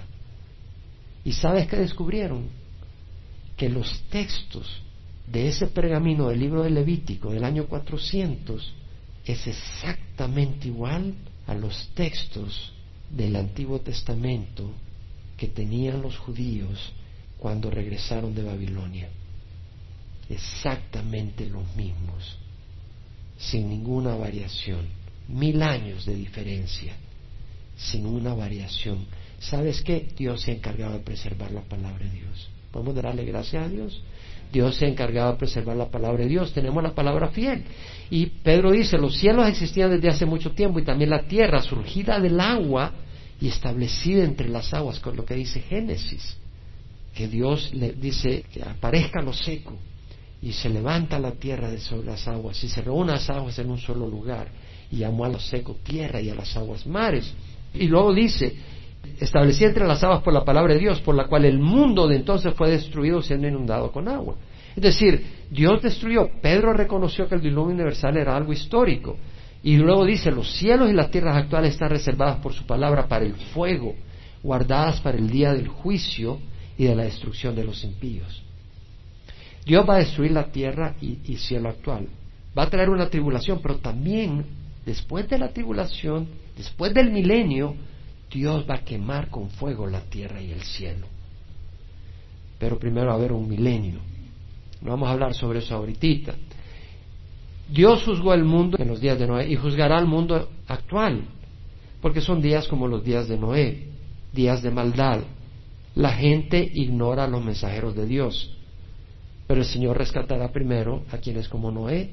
¿Y 1.25 1.33
sabes 1.33 1.67
qué 1.67 1.77
descubrieron? 1.77 2.45
Que 3.57 3.71
los 3.71 4.03
textos 4.11 4.83
de 5.33 5.49
ese 5.49 5.68
pergamino 5.68 6.28
del 6.28 6.41
libro 6.41 6.62
de 6.62 6.68
Levítico 6.68 7.30
del 7.30 7.45
año 7.45 7.66
400 7.66 8.74
es 9.24 9.47
exactamente 9.47 10.68
igual 10.68 11.14
a 11.47 11.55
los 11.55 11.89
textos 11.95 12.72
del 13.11 13.37
Antiguo 13.37 13.80
Testamento 13.80 14.70
que 15.39 15.49
tenían 15.49 16.03
los 16.03 16.18
judíos 16.18 16.93
cuando 17.39 17.70
regresaron 17.70 18.35
de 18.35 18.43
Babilonia. 18.43 19.09
Exactamente 20.28 21.47
los 21.47 21.74
mismos, 21.76 22.37
sin 23.39 23.70
ninguna 23.70 24.14
variación, 24.14 24.87
mil 25.28 25.62
años 25.62 26.05
de 26.05 26.14
diferencia, 26.14 26.95
sin 27.76 28.05
una 28.05 28.35
variación. 28.35 29.07
¿Sabes 29.39 29.80
qué? 29.80 30.09
Dios 30.16 30.43
se 30.43 30.51
ha 30.51 30.55
encargado 30.55 30.93
de 30.93 31.01
preservar 31.01 31.51
la 31.53 31.62
palabra 31.62 32.05
de 32.05 32.11
Dios. 32.11 32.51
¿Podemos 32.70 32.95
darle 32.95 33.24
gracias 33.24 33.64
a 33.64 33.68
Dios? 33.68 34.03
Dios 34.53 34.77
se 34.77 34.85
ha 34.85 34.89
encargado 34.89 35.33
de 35.33 35.39
preservar 35.39 35.77
la 35.77 35.91
palabra 35.91 36.23
de 36.23 36.29
Dios. 36.29 36.53
Tenemos 36.53 36.83
la 36.83 36.95
palabra 36.95 37.29
fiel. 37.29 37.65
Y 38.11 38.27
Pedro 38.27 38.71
dice, 38.71 38.99
los 38.99 39.17
cielos 39.17 39.49
existían 39.49 39.91
desde 39.91 40.11
hace 40.11 40.27
mucho 40.27 40.53
tiempo 40.53 40.79
y 40.79 40.85
también 40.85 41.11
la 41.11 41.23
tierra 41.23 41.63
surgida 41.63 42.21
del 42.21 42.39
agua 42.39 42.93
y 43.41 43.49
establecida 43.49 44.23
entre 44.23 44.49
las 44.49 44.73
aguas, 44.75 45.01
con 45.01 45.17
lo 45.17 45.25
que 45.25 45.35
dice 45.35 45.61
Génesis. 45.61 46.37
Que 47.15 47.29
Dios 47.29 47.73
le 47.73 47.93
dice 47.93 48.45
que 48.53 48.63
aparezca 48.63 49.23
lo 49.23 49.33
seco 49.33 49.77
y 50.43 50.53
se 50.53 50.69
levanta 50.69 51.19
la 51.19 51.33
tierra 51.33 51.71
de 51.71 51.79
sobre 51.79 52.07
las 52.07 52.29
aguas 52.29 52.63
y 52.63 52.69
se 52.69 52.83
reúnen 52.83 53.15
las 53.15 53.31
aguas 53.31 53.59
en 53.59 53.71
un 53.71 53.79
solo 53.79 54.09
lugar 54.09 54.49
y 54.91 54.99
llamó 54.99 55.25
a 55.25 55.29
lo 55.29 55.41
seco 55.41 55.77
tierra 55.83 56.21
y 56.21 56.29
a 56.29 56.35
las 56.35 56.55
aguas 56.57 56.87
mares. 56.87 57.33
Y 57.73 57.87
luego 57.87 58.13
dice, 58.13 58.55
establecía 59.21 59.69
entre 59.69 59.87
las 59.87 60.03
aguas 60.03 60.23
por 60.23 60.33
la 60.33 60.45
palabra 60.45 60.75
de 60.75 60.81
Dios, 60.81 61.01
por 61.01 61.15
la 61.15 61.27
cual 61.27 61.45
el 61.45 61.59
mundo 61.59 62.09
de 62.09 62.17
entonces 62.17 62.55
fue 62.55 62.71
destruido 62.71 63.23
siendo 63.23 63.49
inundado 63.49 63.93
con 63.93 64.09
agua. 64.09 64.37
Es 64.75 64.83
decir, 64.83 65.25
Dios 65.51 65.83
destruyó. 65.83 66.29
Pedro 66.41 66.73
reconoció 66.73 67.29
que 67.29 67.35
el 67.35 67.43
diluvio 67.43 67.75
universal 67.75 68.17
era 68.17 68.37
algo 68.37 68.53
histórico. 68.53 69.17
Y 69.63 69.77
luego 69.77 70.05
dice, 70.05 70.31
los 70.31 70.53
cielos 70.53 70.91
y 70.91 70.93
las 70.93 71.11
tierras 71.11 71.37
actuales 71.37 71.75
están 71.75 71.91
reservadas 71.91 72.39
por 72.39 72.53
su 72.53 72.67
palabra 72.67 73.07
para 73.07 73.25
el 73.25 73.35
fuego, 73.35 73.95
guardadas 74.43 75.01
para 75.01 75.19
el 75.19 75.31
día 75.31 75.53
del 75.53 75.69
juicio 75.69 76.39
y 76.77 76.85
de 76.85 76.97
la 76.97 77.05
destrucción 77.05 77.55
de 77.55 77.65
los 77.65 77.85
impíos. 77.85 78.43
Dios 79.65 79.89
va 79.89 79.97
a 79.97 79.99
destruir 79.99 80.33
la 80.33 80.51
tierra 80.51 80.97
y, 81.01 81.19
y 81.25 81.37
cielo 81.37 81.69
actual. 81.69 82.09
Va 82.59 82.65
a 82.65 82.71
traer 82.71 82.91
una 82.91 83.09
tribulación, 83.09 83.61
pero 83.63 83.77
también 83.77 84.45
después 84.85 85.29
de 85.29 85.39
la 85.39 85.53
tribulación, 85.53 86.27
después 86.57 86.93
del 86.93 87.13
milenio, 87.13 87.77
Dios 88.33 88.64
va 88.68 88.76
a 88.76 88.85
quemar 88.85 89.28
con 89.28 89.51
fuego 89.51 89.87
la 89.87 90.01
tierra 90.01 90.41
y 90.41 90.51
el 90.51 90.62
cielo. 90.62 91.07
Pero 92.59 92.78
primero 92.78 93.09
va 93.09 93.12
a 93.12 93.16
haber 93.16 93.33
un 93.33 93.49
milenio. 93.49 94.01
No 94.80 94.91
vamos 94.91 95.09
a 95.09 95.12
hablar 95.12 95.35
sobre 95.35 95.61
eso 95.61 95.74
ahorita. 95.74 96.35
Dios 97.68 98.03
juzgó 98.05 98.35
el 98.35 98.45
mundo 98.45 98.76
en 98.80 98.89
los 98.89 99.01
días 99.01 99.18
de 99.18 99.26
Noé 99.26 99.49
y 99.49 99.57
juzgará 99.57 99.99
al 99.99 100.07
mundo 100.07 100.51
actual, 100.66 101.24
porque 102.01 102.20
son 102.20 102.41
días 102.43 102.66
como 102.68 102.89
los 102.89 103.05
días 103.05 103.28
de 103.28 103.39
Noé, 103.39 103.89
días 104.33 104.62
de 104.62 104.70
maldad. 104.70 105.20
La 105.95 106.12
gente 106.12 106.70
ignora 106.74 107.24
a 107.24 107.28
los 107.28 107.45
mensajeros 107.45 107.95
de 107.95 108.07
Dios, 108.07 108.57
pero 109.47 109.61
el 109.61 109.66
Señor 109.66 109.97
rescatará 109.99 110.51
primero 110.51 111.05
a 111.12 111.18
quienes 111.18 111.49
como 111.49 111.70
Noé 111.70 112.11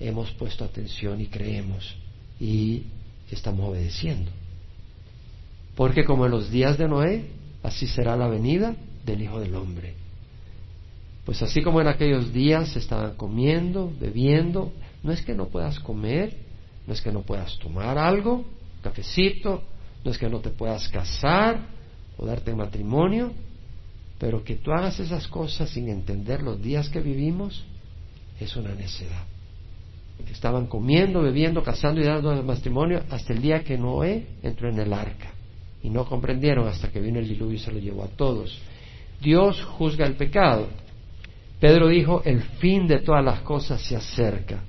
hemos 0.00 0.30
puesto 0.32 0.64
atención 0.64 1.20
y 1.20 1.26
creemos 1.26 1.96
y 2.40 2.84
estamos 3.30 3.68
obedeciendo. 3.68 4.30
Porque 5.76 6.04
como 6.04 6.26
en 6.26 6.32
los 6.32 6.50
días 6.50 6.78
de 6.78 6.88
Noé, 6.88 7.30
así 7.62 7.86
será 7.86 8.16
la 8.16 8.28
venida 8.28 8.76
del 9.04 9.22
Hijo 9.22 9.40
del 9.40 9.54
Hombre. 9.54 9.94
Pues 11.24 11.42
así 11.42 11.62
como 11.62 11.80
en 11.80 11.88
aquellos 11.88 12.32
días 12.32 12.76
estaban 12.76 13.16
comiendo, 13.16 13.92
bebiendo, 13.98 14.72
no 15.02 15.12
es 15.12 15.22
que 15.22 15.34
no 15.34 15.46
puedas 15.46 15.80
comer, 15.80 16.36
no 16.86 16.92
es 16.92 17.00
que 17.00 17.10
no 17.10 17.22
puedas 17.22 17.58
tomar 17.58 17.98
algo, 17.98 18.44
cafecito, 18.82 19.62
no 20.04 20.10
es 20.10 20.18
que 20.18 20.28
no 20.28 20.40
te 20.40 20.50
puedas 20.50 20.86
casar 20.88 21.58
o 22.18 22.26
darte 22.26 22.54
matrimonio, 22.54 23.32
pero 24.18 24.44
que 24.44 24.56
tú 24.56 24.70
hagas 24.70 25.00
esas 25.00 25.26
cosas 25.26 25.70
sin 25.70 25.88
entender 25.88 26.42
los 26.42 26.62
días 26.62 26.88
que 26.88 27.00
vivimos 27.00 27.64
es 28.38 28.54
una 28.54 28.74
necedad. 28.74 29.24
Estaban 30.30 30.66
comiendo, 30.66 31.22
bebiendo, 31.22 31.62
casando 31.62 32.00
y 32.00 32.04
dando 32.04 32.40
matrimonio 32.42 33.02
hasta 33.10 33.32
el 33.32 33.42
día 33.42 33.64
que 33.64 33.76
Noé 33.76 34.26
entró 34.42 34.68
en 34.68 34.78
el 34.78 34.92
arca 34.92 35.34
y 35.84 35.90
no 35.90 36.06
comprendieron 36.06 36.66
hasta 36.66 36.90
que 36.90 36.98
vino 36.98 37.18
el 37.18 37.28
diluvio 37.28 37.56
y 37.56 37.58
se 37.58 37.70
lo 37.70 37.78
llevó 37.78 38.04
a 38.04 38.08
todos. 38.08 38.58
Dios 39.20 39.62
juzga 39.62 40.06
el 40.06 40.14
pecado. 40.14 40.66
Pedro 41.60 41.88
dijo, 41.88 42.22
el 42.24 42.42
fin 42.42 42.86
de 42.86 43.00
todas 43.00 43.22
las 43.22 43.40
cosas 43.42 43.82
se 43.82 43.94
acerca. 43.94 44.64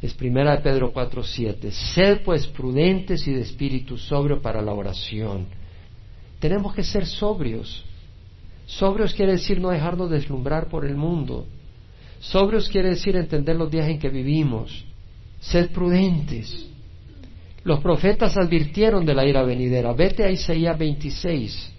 Es 0.00 0.14
primera 0.14 0.56
de 0.56 0.62
Pedro 0.62 0.92
4:7. 0.92 1.70
Sed 1.70 2.22
pues 2.24 2.46
prudentes 2.46 3.28
y 3.28 3.32
de 3.32 3.42
espíritu 3.42 3.98
sobrio 3.98 4.40
para 4.40 4.62
la 4.62 4.72
oración. 4.72 5.46
Tenemos 6.40 6.74
que 6.74 6.82
ser 6.82 7.06
sobrios. 7.06 7.84
Sobrios 8.66 9.12
quiere 9.12 9.32
decir 9.32 9.60
no 9.60 9.68
dejarnos 9.68 10.10
deslumbrar 10.10 10.68
por 10.68 10.86
el 10.86 10.96
mundo. 10.96 11.46
Sobrios 12.20 12.70
quiere 12.70 12.88
decir 12.88 13.16
entender 13.16 13.54
los 13.54 13.70
días 13.70 13.86
en 13.86 13.98
que 13.98 14.08
vivimos. 14.08 14.84
Sed 15.40 15.70
prudentes. 15.70 16.71
Los 17.64 17.80
profetas 17.80 18.36
advirtieron 18.36 19.06
de 19.06 19.14
la 19.14 19.26
ira 19.26 19.42
venidera. 19.42 19.92
Vete 19.92 20.24
a 20.24 20.30
Isaías 20.30 20.76
26. 20.76 21.72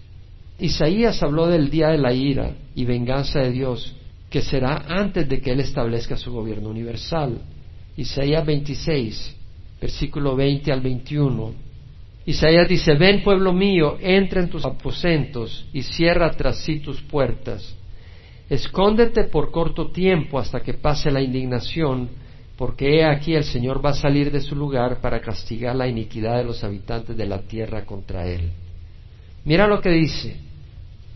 Isaías 0.60 1.22
habló 1.22 1.48
del 1.48 1.70
día 1.70 1.90
de 1.90 1.98
la 1.98 2.14
ira 2.14 2.56
y 2.74 2.86
venganza 2.86 3.40
de 3.40 3.52
Dios, 3.52 3.96
que 4.30 4.42
será 4.42 4.86
antes 4.88 5.28
de 5.28 5.42
que 5.42 5.52
Él 5.52 5.60
establezca 5.60 6.16
su 6.16 6.32
gobierno 6.32 6.70
universal. 6.70 7.38
Isaías 7.98 8.46
26, 8.46 9.36
versículo 9.82 10.36
20 10.36 10.72
al 10.72 10.82
21. 10.82 11.54
Isaías 12.26 12.70
dice, 12.70 12.94
ven 12.94 13.22
pueblo 13.22 13.52
mío, 13.52 13.98
entra 14.00 14.42
en 14.42 14.50
tus 14.50 14.64
aposentos 14.64 15.66
y 15.74 15.82
cierra 15.82 16.32
tras 16.32 16.60
sí 16.60 16.80
tus 16.80 17.02
puertas. 17.02 17.76
Escóndete 18.50 19.26
por 19.26 19.52
corto 19.52 19.92
tiempo 19.92 20.40
hasta 20.40 20.62
que 20.62 20.76
pase 20.76 21.12
la 21.12 21.22
indignación 21.22 22.10
porque 22.58 23.04
aquí 23.04 23.34
el 23.34 23.44
Señor 23.44 23.84
va 23.84 23.92
a 23.92 23.96
salir 23.96 24.32
de 24.32 24.40
su 24.40 24.56
lugar 24.56 25.02
para 25.02 25.20
castigar 25.20 25.76
la 25.76 25.88
iniquidad 25.88 26.38
de 26.38 26.44
los 26.44 26.64
habitantes 26.64 27.18
de 27.18 27.26
la 27.26 27.42
tierra 27.42 27.86
contra 27.86 28.28
él. 28.28 28.52
Mira 29.46 29.68
lo 29.68 29.82
que 29.82 29.90
dice. 29.90 30.38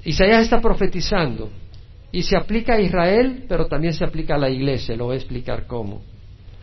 Isaías 0.03 0.43
está 0.43 0.59
profetizando 0.61 1.49
y 2.11 2.23
se 2.23 2.37
aplica 2.37 2.75
a 2.75 2.81
Israel, 2.81 3.45
pero 3.47 3.67
también 3.67 3.93
se 3.93 4.03
aplica 4.03 4.35
a 4.35 4.39
la 4.39 4.49
iglesia, 4.49 4.95
lo 4.95 5.05
voy 5.05 5.15
a 5.15 5.19
explicar 5.19 5.67
cómo. 5.67 6.01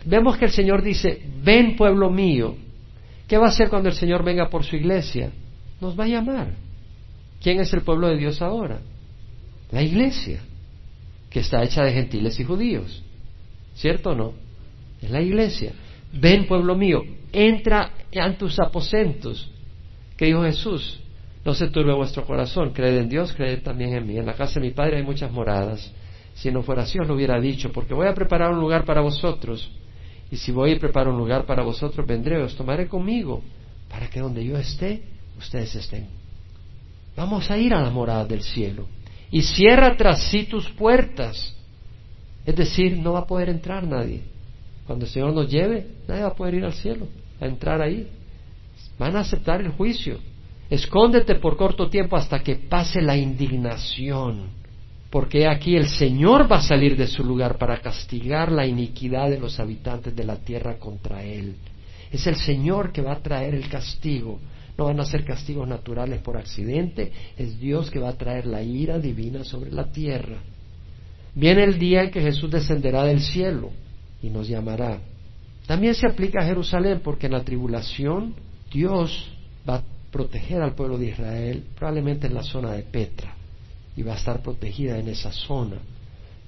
Vemos 0.05 0.37
que 0.37 0.47
el 0.47 0.51
Señor 0.51 0.83
dice, 0.83 1.23
ven 1.43 1.77
pueblo 1.77 2.11
mío. 2.11 2.57
¿Qué 3.29 3.39
va 3.39 3.47
a 3.47 3.51
hacer 3.51 3.71
cuando 3.71 3.89
el 3.89 3.95
Señor 3.95 4.25
venga 4.25 4.51
por 4.51 4.65
su 4.65 4.77
iglesia? 4.77 5.31
Nos 5.81 5.99
va 5.99 6.05
a 6.05 6.09
llamar. 6.09 6.49
¿Quién 7.41 7.61
es 7.61 7.73
el 7.73 7.83
pueblo 7.83 8.09
de 8.09 8.19
Dios 8.19 8.43
ahora? 8.43 8.81
La 9.71 9.83
iglesia, 9.83 10.41
que 11.31 11.41
está 11.41 11.63
hecha 11.63 11.83
de 11.85 11.93
gentiles 11.93 12.39
y 12.39 12.45
judíos. 12.45 13.03
¿Cierto 13.75 14.11
o 14.11 14.15
no? 14.15 14.44
Es 15.05 15.11
la 15.11 15.21
iglesia. 15.21 15.73
Ven, 16.13 16.47
pueblo 16.47 16.75
mío, 16.75 17.03
entra 17.31 17.91
en 18.11 18.39
tus 18.39 18.59
aposentos. 18.59 19.51
¿Qué 20.17 20.27
dijo 20.27 20.43
Jesús? 20.43 21.01
No 21.45 21.53
se 21.53 21.69
turbe 21.69 21.93
vuestro 21.93 22.25
corazón, 22.25 22.73
creed 22.73 22.97
en 22.99 23.09
Dios, 23.11 23.35
creed 23.35 23.63
también 23.63 23.93
en 23.95 24.07
mí. 24.07 24.17
En 24.17 24.25
la 24.25 24.33
casa 24.33 24.59
de 24.59 24.67
mi 24.67 24.73
Padre 24.73 24.97
hay 24.97 25.03
muchas 25.03 25.31
moradas. 25.31 25.93
Si 26.35 26.51
no 26.51 26.63
fuera 26.63 26.83
así 26.83 26.99
os 26.99 27.07
lo 27.07 27.15
hubiera 27.15 27.39
dicho, 27.39 27.71
porque 27.71 27.93
voy 27.93 28.09
a 28.09 28.15
preparar 28.15 28.53
un 28.53 28.61
lugar 28.61 28.87
para 28.87 29.03
vosotros. 29.03 29.71
Y 30.31 30.37
si 30.37 30.53
voy 30.53 30.73
a 30.73 30.79
preparar 30.79 31.09
un 31.09 31.19
lugar 31.19 31.45
para 31.45 31.63
vosotros, 31.63 32.07
vendré, 32.07 32.43
os 32.43 32.57
tomaré 32.57 32.89
conmigo, 32.89 33.43
para 33.91 34.09
que 34.09 34.21
donde 34.21 34.43
yo 34.43 34.57
esté, 34.57 35.03
ustedes 35.37 35.75
estén. 35.75 36.09
Vamos 37.15 37.51
a 37.51 37.59
ir 37.59 37.75
a 37.75 37.83
la 37.83 37.91
morada 37.91 38.25
del 38.25 38.43
cielo. 38.43 38.87
Y 39.31 39.43
cierra 39.43 39.97
tras 39.97 40.23
sí 40.31 40.45
tus 40.45 40.71
puertas. 40.71 41.55
Es 42.47 42.57
decir, 42.57 42.97
no 42.97 43.13
va 43.13 43.21
a 43.21 43.27
poder 43.27 43.51
entrar 43.51 43.87
nadie. 43.87 44.34
Cuando 44.87 45.07
el 45.07 45.11
Señor 45.11 45.33
nos 45.33 45.51
lleve, 45.51 45.87
nadie 46.07 46.23
va 46.23 46.29
a 46.29 46.35
poder 46.35 46.55
ir 46.55 46.65
al 46.65 46.75
cielo, 46.75 47.09
a 47.41 47.47
entrar 47.47 47.81
ahí. 47.81 48.07
Van 48.99 49.17
a 49.17 49.21
aceptar 49.21 49.61
el 49.61 49.71
juicio. 49.71 50.19
Escóndete 50.69 51.37
por 51.37 51.57
corto 51.57 51.89
tiempo 51.89 52.17
hasta 52.17 52.41
que 52.41 52.57
pase 52.57 53.01
la 53.01 53.17
indignación, 53.17 54.49
porque 55.11 55.47
aquí 55.47 55.77
el 55.77 55.89
Señor 55.89 56.51
va 56.51 56.57
a 56.57 56.63
salir 56.63 56.97
de 56.97 57.07
su 57.07 57.23
lugar 57.23 57.59
para 57.59 57.81
castigar 57.81 58.51
la 58.51 58.67
iniquidad 58.67 59.31
de 59.31 59.39
los 59.39 59.59
habitantes 59.61 60.15
de 60.15 60.25
la 60.25 60.37
tierra 60.37 60.79
contra 60.79 61.23
Él. 61.23 61.57
Es 62.11 62.27
el 62.27 62.37
Señor 62.37 62.93
que 62.93 63.03
va 63.03 63.13
a 63.13 63.23
traer 63.23 63.55
el 63.55 63.69
castigo. 63.69 64.39
No 64.77 64.87
van 64.87 64.99
a 64.99 65.05
ser 65.05 65.25
castigos 65.25 65.69
naturales 65.69 66.21
por 66.21 66.37
accidente, 66.37 67.13
es 67.37 67.61
Dios 67.61 67.91
que 67.91 68.01
va 68.01 68.09
a 68.09 68.19
traer 68.19 68.47
la 68.47 68.61
ira 68.61 68.99
divina 68.99 69.45
sobre 69.45 69.71
la 69.71 69.85
tierra. 69.93 70.39
Viene 71.35 71.63
el 71.63 71.79
día 71.79 72.03
en 72.03 72.11
que 72.11 72.21
Jesús 72.21 72.51
descenderá 72.51 73.05
del 73.05 73.21
cielo 73.21 73.71
y 74.25 74.31
nos 74.31 74.49
llamará. 74.49 75.01
También 75.67 75.95
se 75.95 76.07
aplica 76.07 76.43
a 76.43 76.47
Jerusalén 76.47 77.01
porque 77.05 77.27
en 77.27 77.33
la 77.33 77.45
tribulación 77.45 78.35
Dios 78.73 79.31
va 79.69 79.77
a 79.77 79.83
proteger 80.11 80.63
al 80.63 80.75
pueblo 80.75 80.97
de 80.97 81.09
Israel, 81.09 81.65
probablemente 81.77 82.27
en 82.27 82.35
la 82.35 82.43
zona 82.43 82.73
de 82.73 82.83
Petra, 82.83 83.35
y 83.95 84.03
va 84.03 84.15
a 84.15 84.17
estar 84.17 84.43
protegida 84.43 84.99
en 84.99 85.09
esa 85.09 85.31
zona. 85.31 85.77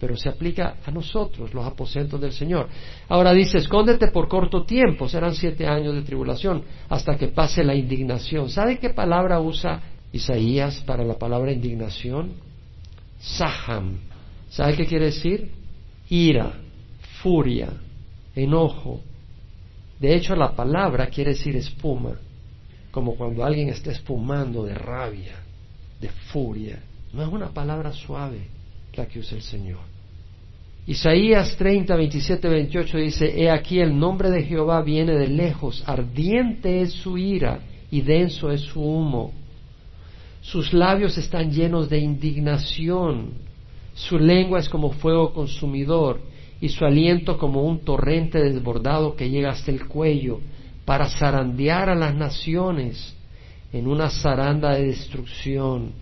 Pero 0.01 0.17
se 0.17 0.29
aplica 0.29 0.77
a 0.85 0.91
nosotros, 0.91 1.53
los 1.53 1.67
aposentos 1.67 2.21
del 2.21 2.33
Señor. 2.33 2.69
Ahora 3.09 3.33
dice, 3.33 3.59
escóndete 3.59 4.09
por 4.09 4.29
corto 4.29 4.65
tiempo, 4.65 5.09
serán 5.09 5.35
siete 5.35 5.67
años 5.67 5.95
de 5.95 6.03
tribulación, 6.03 6.63
hasta 6.89 7.17
que 7.17 7.29
pase 7.29 7.63
la 7.63 7.75
indignación. 7.75 8.49
¿Sabe 8.49 8.79
qué 8.79 8.91
palabra 8.91 9.41
usa 9.41 9.83
Isaías 10.13 10.83
para 10.87 11.05
la 11.05 11.19
palabra 11.19 11.53
indignación? 11.53 12.33
Saham. 13.21 13.99
¿Sabe 14.51 14.77
qué 14.77 14.87
quiere 14.87 15.07
decir? 15.07 15.51
Ira 16.09 16.66
furia, 17.23 17.69
enojo. 18.35 19.01
De 19.99 20.15
hecho, 20.15 20.37
la 20.37 20.55
palabra 20.55 21.07
quiere 21.07 21.31
decir 21.33 21.57
espuma, 21.57 22.19
como 22.91 23.17
cuando 23.17 23.45
alguien 23.45 23.69
está 23.69 23.91
espumando 23.91 24.65
de 24.65 24.75
rabia, 24.75 25.37
de 26.01 26.09
furia. 26.09 26.79
No 27.13 27.23
es 27.23 27.29
una 27.29 27.49
palabra 27.49 27.93
suave 27.93 28.41
la 28.95 29.07
que 29.07 29.19
usa 29.19 29.37
el 29.37 29.43
Señor. 29.43 29.81
Isaías 30.87 31.57
30, 31.57 31.97
27, 31.97 32.49
28 32.49 32.99
dice, 32.99 33.43
He 33.43 33.51
aquí 33.51 33.81
el 33.81 33.99
nombre 33.99 34.31
de 34.31 34.45
Jehová 34.45 34.83
viene 34.83 35.13
de 35.13 35.29
lejos, 35.29 35.83
ardiente 35.87 36.81
es 36.81 36.93
su 36.93 37.19
ira 37.19 37.61
y 37.91 38.03
denso 38.03 38.53
es 38.53 38.61
su 38.61 38.81
humo. 38.81 39.33
Sus 40.43 40.73
labios 40.73 41.19
están 41.19 41.51
llenos 41.51 41.91
de 41.91 41.99
indignación, 41.99 43.33
su 43.95 44.17
lengua 44.19 44.61
es 44.61 44.69
como 44.69 44.93
fuego 44.93 45.33
consumidor 45.33 46.21
y 46.61 46.69
su 46.71 46.85
aliento 46.85 47.39
como 47.39 47.63
un 47.63 47.81
torrente 47.81 48.39
desbordado 48.39 49.17
que 49.17 49.29
llega 49.29 49.51
hasta 49.51 49.71
el 49.71 49.87
cuello 49.87 50.41
para 50.85 51.09
zarandear 51.09 51.91
a 51.91 51.95
las 51.95 52.15
naciones 52.15 53.15
en 53.73 53.87
una 53.87 54.09
zaranda 54.09 54.75
de 54.75 54.87
destrucción 54.87 55.93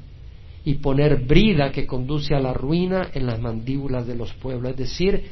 y 0.65 0.75
poner 0.75 1.25
brida 1.25 1.73
que 1.73 1.87
conduce 1.87 2.35
a 2.35 2.41
la 2.41 2.53
ruina 2.53 3.11
en 3.13 3.27
las 3.27 3.41
mandíbulas 3.41 4.07
de 4.07 4.15
los 4.15 4.33
pueblos. 4.35 4.71
Es 4.73 4.77
decir, 4.77 5.25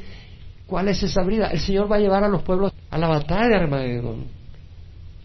¿cuál 0.66 0.88
es 0.88 1.02
esa 1.02 1.22
brida? 1.22 1.48
El 1.48 1.60
Señor 1.60 1.90
va 1.90 1.96
a 1.96 2.00
llevar 2.00 2.24
a 2.24 2.28
los 2.28 2.42
pueblos 2.42 2.72
a 2.90 2.98
la 2.98 3.08
batalla 3.08 3.48
de 3.48 3.56
Armagedón. 3.56 4.24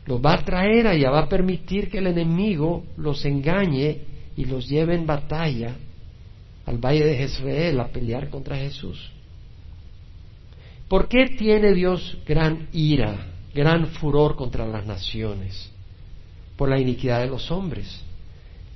Los 0.05 0.21
va 0.21 0.35
a 0.35 0.45
traer 0.45 0.87
allá, 0.87 1.09
va 1.09 1.23
a 1.23 1.29
permitir 1.29 1.89
que 1.89 1.97
el 1.97 2.07
enemigo 2.07 2.83
los 2.95 3.25
engañe 3.25 3.99
y 4.37 4.45
los 4.45 4.69
lleve 4.69 4.95
en 4.95 5.05
batalla 5.05 5.75
al 6.65 6.77
valle 6.77 7.05
de 7.05 7.17
Jezreel 7.17 7.79
a 7.79 7.87
pelear 7.87 8.29
contra 8.29 8.55
Jesús. 8.55 9.11
¿Por 10.87 11.07
qué 11.07 11.35
tiene 11.37 11.73
Dios 11.73 12.17
gran 12.25 12.69
ira, 12.71 13.27
gran 13.53 13.87
furor 13.87 14.35
contra 14.35 14.65
las 14.65 14.85
naciones? 14.85 15.71
Por 16.55 16.69
la 16.69 16.79
iniquidad 16.79 17.21
de 17.21 17.27
los 17.27 17.51
hombres 17.51 18.03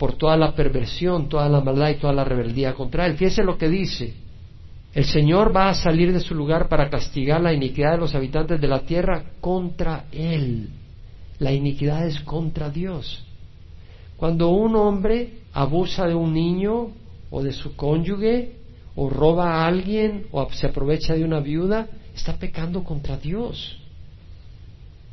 por 0.02 0.14
toda 0.14 0.36
la 0.36 0.56
perversión, 0.56 1.30
toda 1.30 1.48
la 1.48 1.62
maldad 1.62 1.90
y 1.90 2.00
toda 2.00 2.12
la 2.12 2.24
rebeldía 2.24 2.74
contra 2.74 3.06
él. 3.06 3.18
Fíjese 3.18 3.44
lo 3.44 3.56
que 3.56 3.70
dice. 3.70 4.16
El 4.96 5.06
Señor 5.06 5.56
va 5.56 5.70
a 5.70 5.76
salir 5.76 6.12
de 6.12 6.20
su 6.20 6.34
lugar 6.34 6.68
para 6.70 6.90
castigar 6.90 7.40
la 7.40 7.54
iniquidad 7.54 7.92
de 7.92 7.98
los 8.00 8.16
habitantes 8.16 8.60
de 8.60 8.68
la 8.68 8.80
tierra 8.80 9.26
contra 9.40 10.06
él. 10.12 10.70
La 11.38 11.54
iniquidad 11.54 12.08
es 12.08 12.20
contra 12.22 12.72
Dios. 12.72 13.24
Cuando 14.18 14.50
un 14.50 14.76
hombre 14.76 15.34
abusa 15.54 16.08
de 16.08 16.16
un 16.16 16.34
niño 16.34 16.88
o 17.30 17.44
de 17.44 17.54
su 17.54 17.76
cónyuge 17.76 18.54
o 18.96 19.08
roba 19.08 19.52
a 19.52 19.68
alguien 19.68 20.26
o 20.32 20.50
se 20.52 20.66
aprovecha 20.66 21.14
de 21.14 21.24
una 21.24 21.42
viuda, 21.42 21.88
está 22.16 22.38
pecando 22.38 22.84
contra 22.84 23.18
Dios. 23.18 23.78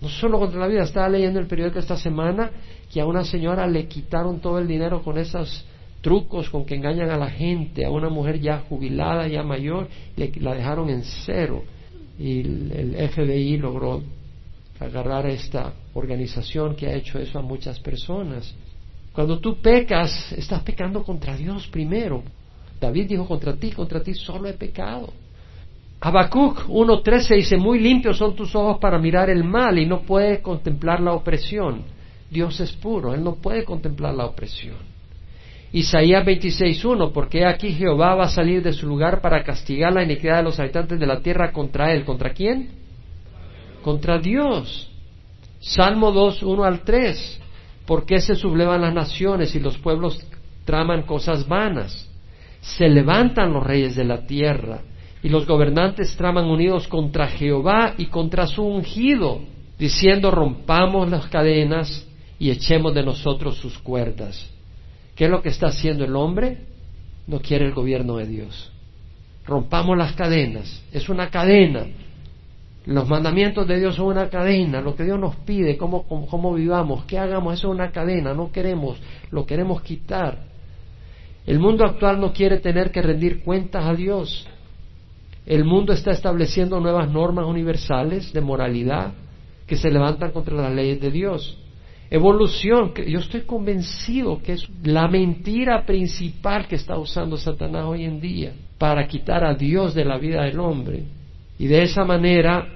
No 0.01 0.09
solo 0.09 0.38
contra 0.38 0.61
la 0.61 0.68
vida, 0.68 0.82
estaba 0.82 1.09
leyendo 1.09 1.40
el 1.40 1.46
periódico 1.46 1.78
esta 1.78 1.96
semana 1.96 2.51
que 2.92 3.01
a 3.01 3.07
una 3.07 3.24
señora 3.24 3.66
le 3.66 3.86
quitaron 3.86 4.40
todo 4.40 4.59
el 4.59 4.68
dinero 4.68 5.03
con 5.03 5.18
esos 5.18 5.64
trucos 6.01 6.49
con 6.49 6.64
que 6.64 6.76
engañan 6.76 7.11
a 7.11 7.16
la 7.16 7.28
gente, 7.28 7.84
a 7.84 7.90
una 7.90 8.09
mujer 8.09 8.40
ya 8.40 8.61
jubilada, 8.68 9.26
ya 9.26 9.42
mayor, 9.42 9.88
le, 10.16 10.30
la 10.40 10.55
dejaron 10.55 10.88
en 10.90 11.03
cero. 11.26 11.64
Y 12.18 12.40
el, 12.40 12.94
el 12.96 13.09
FBI 13.11 13.59
logró 13.59 14.03
agarrar 14.78 15.26
esta 15.26 15.72
organización 15.94 16.76
que 16.76 16.86
ha 16.86 16.94
hecho 16.94 17.18
eso 17.18 17.38
a 17.38 17.42
muchas 17.42 17.80
personas. 17.80 18.55
Cuando 19.12 19.40
tú 19.40 19.61
pecas, 19.61 20.32
estás 20.32 20.62
pecando 20.62 21.03
contra 21.03 21.36
Dios 21.36 21.66
primero. 21.68 22.22
David 22.80 23.09
dijo 23.09 23.26
contra 23.26 23.57
ti, 23.57 23.72
contra 23.72 24.01
ti 24.01 24.14
solo 24.14 24.49
he 24.49 24.53
pecado. 24.53 25.12
Habacuc 26.01 26.68
1.13 26.68 27.36
dice, 27.36 27.57
muy 27.57 27.80
limpios 27.80 28.18
son 28.18 28.36
tus 28.36 28.55
ojos 28.55 28.78
para 28.78 28.99
mirar 28.99 29.30
el 29.30 29.42
mal 29.42 29.78
y 29.78 29.86
no 29.86 30.03
puedes 30.03 30.40
contemplar 30.40 31.01
la 31.01 31.12
opresión. 31.12 31.82
Dios 32.30 32.61
es 32.61 32.72
puro, 32.72 33.14
Él 33.14 33.24
no 33.24 33.34
puede 33.36 33.64
contemplar 33.64 34.14
la 34.14 34.26
opresión. 34.26 34.76
Isaías 35.72 36.24
26.1, 36.24 37.12
porque 37.12 37.44
aquí 37.44 37.72
Jehová 37.72 38.14
va 38.14 38.24
a 38.24 38.30
salir 38.30 38.62
de 38.62 38.72
su 38.72 38.86
lugar 38.86 39.20
para 39.20 39.42
castigar 39.42 39.92
la 39.92 40.05
iniquidad 40.05 40.38
de 40.38 40.44
los 40.44 40.61
habitantes 40.61 41.01
de 41.01 41.07
la 41.07 41.20
tierra 41.20 41.53
contra 41.53 41.92
Él. 41.92 42.05
¿Contra 42.05 42.30
quién? 42.30 42.70
Contra 43.82 44.18
Dios. 44.18 44.90
Salmo 45.61 46.12
2.1 46.12 46.64
al 46.64 46.80
3, 46.82 47.40
¿por 47.84 48.07
qué 48.07 48.20
se 48.20 48.36
sublevan 48.36 48.80
las 48.80 48.94
naciones 48.94 49.55
y 49.57 49.61
los 49.61 49.76
pueblos 49.78 50.24
traman 50.64 51.03
cosas 51.03 51.49
vanas? 51.49 52.09
Se 52.61 52.88
levantan 52.88 53.53
los 53.53 53.64
reyes 53.64 53.96
de 53.96 54.05
la 54.05 54.24
tierra 54.24 54.82
y 55.29 55.31
los 55.31 55.47
gobernantes 55.47 56.16
traman 56.16 56.47
unidos 56.47 56.89
contra 56.89 57.29
Jehová 57.29 57.93
y 57.99 58.07
contra 58.07 58.47
su 58.47 58.62
ungido, 58.62 59.43
diciendo 59.79 60.31
rompamos 60.31 61.11
las 61.11 61.26
cadenas 61.26 62.09
y 62.39 62.51
echemos 62.51 62.95
de 62.95 63.03
nosotros 63.03 63.59
sus 63.59 63.76
cuerdas. 63.76 64.51
¿Qué 65.14 65.26
es 65.26 65.31
lo 65.31 65.43
que 65.43 65.51
está 65.51 65.66
haciendo 65.66 66.07
el 66.07 66.16
hombre? 66.16 66.61
No 67.26 67.41
quiere 67.41 67.66
el 67.66 67.74
gobierno 67.74 68.16
de 68.16 68.26
Dios. 68.26 68.72
Rompamos 69.45 69.99
las 69.99 70.14
cadenas. 70.14 70.83
Es 70.95 71.11
una 71.11 71.29
cadena. 71.29 71.85
Los 72.87 73.07
mandamientos 73.07 73.68
de 73.68 73.81
Dios 73.81 73.97
son 73.97 74.07
una 74.07 74.31
cadena. 74.31 74.81
Lo 74.81 74.97
que 74.97 75.05
Dios 75.05 75.20
nos 75.20 75.37
pide, 75.37 75.76
cómo, 75.76 76.05
cómo, 76.07 76.55
vivamos, 76.55 77.05
qué 77.05 77.18
hagamos, 77.18 77.59
es 77.59 77.64
una 77.64 77.91
cadena. 77.91 78.33
No 78.33 78.51
queremos, 78.51 78.99
lo 79.31 79.45
queremos 79.45 79.83
quitar. 79.83 80.39
El 81.45 81.59
mundo 81.59 81.85
actual 81.85 82.18
no 82.18 82.33
quiere 82.33 82.61
tener 82.61 82.91
que 82.91 83.03
rendir 83.03 83.43
cuentas 83.43 83.85
a 83.85 83.93
Dios. 83.93 84.49
El 85.49 85.64
mundo 85.64 85.94
está 85.94 86.11
estableciendo 86.11 86.78
nuevas 86.78 87.11
normas 87.11 87.46
universales 87.46 88.34
de 88.34 88.42
moralidad 88.42 89.14
que 89.66 89.76
se 89.76 89.90
levantan 89.90 90.30
contra 90.30 90.55
las 90.55 90.74
leyes 90.74 91.01
de 91.01 91.11
Dios. 91.11 91.57
Evolución, 92.11 92.92
yo 92.94 93.18
estoy 93.18 93.42
convencido 93.46 94.42
que 94.42 94.53
es 94.53 94.68
la 94.82 95.09
mentira 95.09 95.86
principal 95.86 96.68
que 96.68 96.74
está 96.74 96.99
usando 96.99 97.38
Satanás 97.38 97.86
hoy 97.86 98.05
en 98.05 98.20
día 98.20 98.53
para 98.76 99.09
quitar 99.09 99.42
a 99.42 99.55
Dios 99.55 99.94
de 99.94 100.05
la 100.05 100.18
vida 100.18 100.42
del 100.42 100.61
hombre. 100.61 101.05
Y 101.59 101.66
de 101.66 101.82
esa 101.82 102.05
manera, 102.05 102.68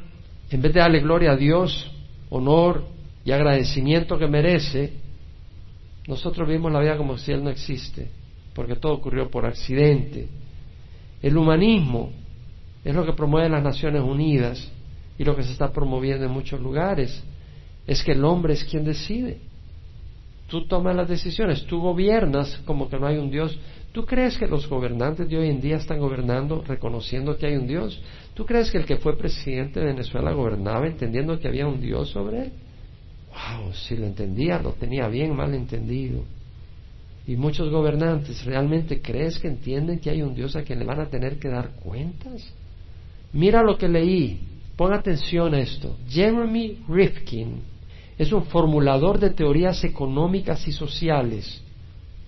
en 0.50 0.62
vez 0.62 0.72
de 0.72 0.80
darle 0.80 1.00
gloria 1.00 1.32
a 1.32 1.36
Dios, 1.36 1.92
honor 2.30 2.84
y 3.22 3.32
agradecimiento 3.32 4.16
que 4.16 4.28
merece, 4.28 4.94
nosotros 6.08 6.48
vivimos 6.48 6.72
la 6.72 6.80
vida 6.80 6.96
como 6.96 7.18
si 7.18 7.32
Él 7.32 7.44
no 7.44 7.50
existe, 7.50 8.08
porque 8.54 8.76
todo 8.76 8.94
ocurrió 8.94 9.30
por 9.30 9.44
accidente. 9.44 10.30
El 11.20 11.36
humanismo 11.36 12.21
es 12.84 12.94
lo 12.94 13.04
que 13.04 13.12
promueve 13.12 13.48
las 13.48 13.62
Naciones 13.62 14.02
Unidas 14.02 14.70
y 15.18 15.24
lo 15.24 15.36
que 15.36 15.42
se 15.42 15.52
está 15.52 15.72
promoviendo 15.72 16.24
en 16.24 16.32
muchos 16.32 16.60
lugares. 16.60 17.22
Es 17.86 18.02
que 18.02 18.12
el 18.12 18.24
hombre 18.24 18.54
es 18.54 18.64
quien 18.64 18.84
decide. 18.84 19.38
Tú 20.48 20.66
tomas 20.66 20.94
las 20.94 21.08
decisiones, 21.08 21.64
tú 21.66 21.80
gobiernas 21.80 22.60
como 22.66 22.88
que 22.88 22.98
no 22.98 23.06
hay 23.06 23.16
un 23.16 23.30
Dios. 23.30 23.58
¿Tú 23.92 24.04
crees 24.04 24.36
que 24.36 24.46
los 24.46 24.68
gobernantes 24.68 25.28
de 25.28 25.38
hoy 25.38 25.48
en 25.48 25.60
día 25.60 25.76
están 25.76 25.98
gobernando 25.98 26.62
reconociendo 26.66 27.36
que 27.36 27.46
hay 27.46 27.56
un 27.56 27.66
Dios? 27.66 28.02
¿Tú 28.34 28.44
crees 28.44 28.70
que 28.70 28.78
el 28.78 28.84
que 28.84 28.96
fue 28.96 29.16
presidente 29.16 29.80
de 29.80 29.86
Venezuela 29.86 30.32
gobernaba 30.32 30.86
entendiendo 30.86 31.38
que 31.38 31.48
había 31.48 31.66
un 31.66 31.80
Dios 31.80 32.10
sobre 32.10 32.44
él? 32.44 32.52
Wow, 33.28 33.72
si 33.72 33.96
lo 33.96 34.06
entendía, 34.06 34.58
lo 34.58 34.72
tenía 34.72 35.08
bien 35.08 35.34
mal 35.34 35.54
entendido. 35.54 36.22
Y 37.26 37.36
muchos 37.36 37.70
gobernantes, 37.70 38.44
¿realmente 38.44 39.00
crees 39.00 39.38
que 39.38 39.48
entienden 39.48 40.00
que 40.00 40.10
hay 40.10 40.22
un 40.22 40.34
Dios 40.34 40.56
a 40.56 40.62
quien 40.62 40.80
le 40.80 40.84
van 40.84 41.00
a 41.00 41.08
tener 41.08 41.38
que 41.38 41.48
dar 41.48 41.70
cuentas? 41.76 42.52
Mira 43.32 43.62
lo 43.62 43.78
que 43.78 43.88
leí, 43.88 44.40
pon 44.76 44.92
atención 44.92 45.54
a 45.54 45.60
esto. 45.60 45.96
Jeremy 46.08 46.78
Rifkin 46.88 47.62
es 48.18 48.30
un 48.32 48.44
formulador 48.44 49.18
de 49.18 49.30
teorías 49.30 49.82
económicas 49.84 50.66
y 50.68 50.72
sociales. 50.72 51.62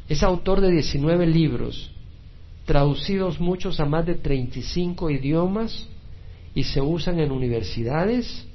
Es 0.09 0.22
autor 0.22 0.61
de 0.61 0.70
19 0.70 1.26
libros, 1.26 1.90
traducidos 2.64 3.38
muchos 3.38 3.80
a 3.80 3.84
más 3.84 4.07
de 4.07 4.14
35 4.14 5.11
idiomas 5.11 5.86
y 6.55 6.64
se 6.64 6.80
usan 6.80 7.18
en 7.20 7.32
universidades, 7.32 8.46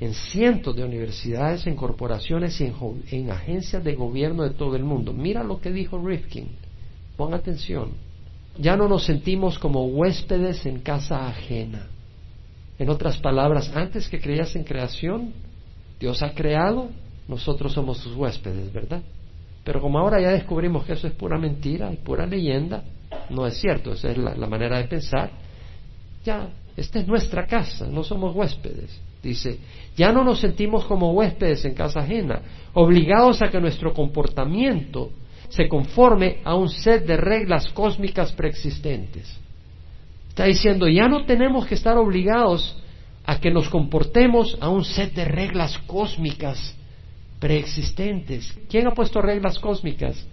en 0.00 0.14
cientos 0.14 0.74
de 0.74 0.84
universidades, 0.84 1.66
en 1.66 1.76
corporaciones 1.76 2.60
y 2.60 2.64
en, 2.64 2.74
en 3.10 3.30
agencias 3.30 3.84
de 3.84 3.94
gobierno 3.94 4.42
de 4.42 4.50
todo 4.50 4.74
el 4.74 4.84
mundo. 4.84 5.12
Mira 5.12 5.44
lo 5.44 5.60
que 5.60 5.70
dijo 5.70 5.98
Rifkin. 5.98 6.48
Pon 7.16 7.34
atención. 7.34 7.90
Ya 8.58 8.76
no 8.76 8.88
nos 8.88 9.04
sentimos 9.04 9.58
como 9.58 9.86
huéspedes 9.86 10.66
en 10.66 10.80
casa 10.80 11.26
ajena. 11.26 11.88
En 12.78 12.90
otras 12.90 13.18
palabras, 13.18 13.70
antes 13.74 14.08
que 14.08 14.20
creías 14.20 14.54
en 14.56 14.64
creación, 14.64 15.32
Dios 16.00 16.22
ha 16.22 16.34
creado, 16.34 16.90
nosotros 17.28 17.72
somos 17.72 17.98
sus 17.98 18.14
huéspedes, 18.16 18.72
¿verdad? 18.72 19.02
Pero 19.64 19.80
como 19.80 19.98
ahora 19.98 20.20
ya 20.20 20.30
descubrimos 20.30 20.84
que 20.84 20.94
eso 20.94 21.06
es 21.06 21.12
pura 21.12 21.38
mentira 21.38 21.92
y 21.92 21.96
pura 21.96 22.26
leyenda, 22.26 22.82
no 23.30 23.46
es 23.46 23.58
cierto, 23.58 23.92
esa 23.92 24.10
es 24.10 24.18
la, 24.18 24.34
la 24.34 24.46
manera 24.46 24.78
de 24.78 24.84
pensar, 24.84 25.30
ya, 26.24 26.48
esta 26.76 26.98
es 26.98 27.06
nuestra 27.06 27.46
casa, 27.46 27.86
no 27.86 28.02
somos 28.02 28.34
huéspedes. 28.34 29.00
Dice, 29.22 29.58
ya 29.96 30.10
no 30.12 30.24
nos 30.24 30.40
sentimos 30.40 30.84
como 30.84 31.12
huéspedes 31.12 31.64
en 31.64 31.74
casa 31.74 32.00
ajena, 32.00 32.42
obligados 32.74 33.40
a 33.40 33.48
que 33.48 33.60
nuestro 33.60 33.94
comportamiento 33.94 35.10
se 35.52 35.68
conforme 35.68 36.38
a 36.44 36.54
un 36.54 36.70
set 36.70 37.04
de 37.04 37.16
reglas 37.16 37.68
cósmicas 37.72 38.32
preexistentes. 38.32 39.38
Está 40.30 40.44
diciendo, 40.44 40.88
ya 40.88 41.08
no 41.08 41.26
tenemos 41.26 41.66
que 41.66 41.74
estar 41.74 41.98
obligados 41.98 42.74
a 43.26 43.38
que 43.38 43.50
nos 43.50 43.68
comportemos 43.68 44.56
a 44.60 44.70
un 44.70 44.82
set 44.82 45.12
de 45.12 45.26
reglas 45.26 45.76
cósmicas 45.86 46.74
preexistentes. 47.38 48.50
¿Quién 48.70 48.86
ha 48.86 48.92
puesto 48.92 49.20
reglas 49.20 49.58
cósmicas? 49.58 50.26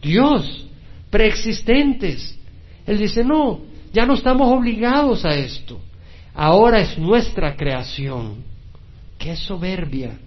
Dios, 0.00 0.66
preexistentes. 1.10 2.38
Él 2.86 2.96
dice, 2.96 3.24
no, 3.24 3.60
ya 3.92 4.06
no 4.06 4.14
estamos 4.14 4.50
obligados 4.50 5.26
a 5.26 5.36
esto. 5.36 5.78
Ahora 6.34 6.80
es 6.80 6.96
nuestra 6.96 7.56
creación. 7.56 8.42
Qué 9.18 9.36
soberbia. 9.36 10.18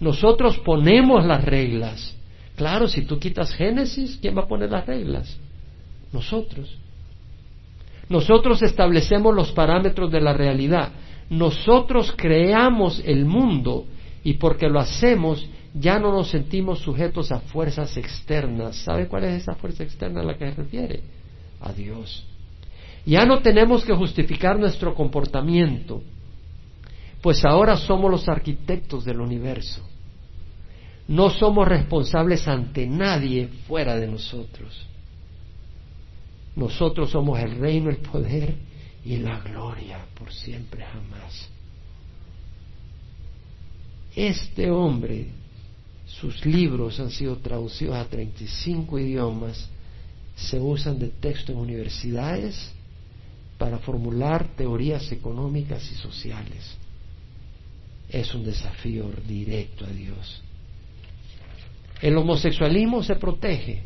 Nosotros 0.00 0.58
ponemos 0.58 1.24
las 1.24 1.44
reglas. 1.44 2.16
Claro, 2.56 2.88
si 2.88 3.02
tú 3.02 3.18
quitas 3.18 3.52
Génesis, 3.54 4.18
¿quién 4.20 4.36
va 4.36 4.42
a 4.42 4.48
poner 4.48 4.70
las 4.70 4.86
reglas? 4.86 5.36
Nosotros. 6.12 6.76
Nosotros 8.08 8.62
establecemos 8.62 9.34
los 9.34 9.52
parámetros 9.52 10.10
de 10.10 10.20
la 10.20 10.32
realidad. 10.32 10.90
Nosotros 11.28 12.12
creamos 12.16 13.02
el 13.04 13.24
mundo 13.24 13.86
y 14.24 14.34
porque 14.34 14.68
lo 14.68 14.80
hacemos 14.80 15.46
ya 15.78 15.98
no 15.98 16.12
nos 16.12 16.30
sentimos 16.30 16.78
sujetos 16.78 17.30
a 17.30 17.40
fuerzas 17.40 17.96
externas. 17.96 18.76
¿Sabe 18.76 19.08
cuál 19.08 19.24
es 19.24 19.42
esa 19.42 19.54
fuerza 19.54 19.82
externa 19.82 20.20
a 20.20 20.24
la 20.24 20.38
que 20.38 20.48
se 20.50 20.54
refiere? 20.54 21.00
A 21.60 21.72
Dios. 21.72 22.24
Ya 23.04 23.24
no 23.26 23.40
tenemos 23.40 23.84
que 23.84 23.94
justificar 23.94 24.58
nuestro 24.58 24.94
comportamiento, 24.94 26.02
pues 27.20 27.44
ahora 27.44 27.76
somos 27.76 28.10
los 28.10 28.28
arquitectos 28.28 29.04
del 29.04 29.20
universo. 29.20 29.86
No 31.08 31.30
somos 31.30 31.68
responsables 31.68 32.46
ante 32.48 32.86
nadie 32.86 33.48
fuera 33.68 33.96
de 33.96 34.08
nosotros. 34.08 34.86
Nosotros 36.56 37.10
somos 37.10 37.38
el 37.38 37.56
reino, 37.58 37.90
el 37.90 37.98
poder 37.98 38.56
y 39.04 39.18
la 39.18 39.38
gloria 39.40 40.04
por 40.18 40.32
siempre 40.32 40.84
jamás. 40.84 41.48
Este 44.16 44.70
hombre, 44.70 45.28
sus 46.06 46.44
libros 46.44 46.98
han 46.98 47.10
sido 47.10 47.36
traducidos 47.36 47.96
a 47.96 48.06
35 48.06 48.98
idiomas, 48.98 49.68
se 50.34 50.58
usan 50.58 50.98
de 50.98 51.08
texto 51.08 51.52
en 51.52 51.58
universidades 51.58 52.72
para 53.58 53.78
formular 53.78 54.48
teorías 54.56 55.12
económicas 55.12 55.88
y 55.92 55.94
sociales. 55.94 56.76
Es 58.08 58.34
un 58.34 58.44
desafío 58.44 59.10
directo 59.26 59.84
a 59.84 59.88
Dios. 59.88 60.42
El 62.00 62.16
homosexualismo 62.16 63.02
se 63.02 63.16
protege, 63.16 63.82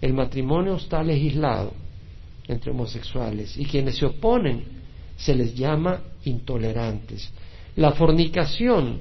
el 0.00 0.12
matrimonio 0.14 0.76
está 0.76 1.02
legislado, 1.02 1.72
entre 2.48 2.70
homosexuales 2.70 3.56
y 3.56 3.64
quienes 3.64 3.96
se 3.96 4.06
oponen 4.06 4.64
se 5.16 5.34
les 5.34 5.54
llama 5.54 6.00
intolerantes. 6.24 7.32
La 7.76 7.92
fornicación 7.92 9.00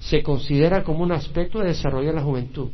se 0.00 0.22
considera 0.22 0.82
como 0.82 1.02
un 1.02 1.12
aspecto 1.12 1.58
de 1.58 1.68
desarrollo 1.68 2.08
de 2.08 2.14
la 2.14 2.22
juventud. 2.22 2.70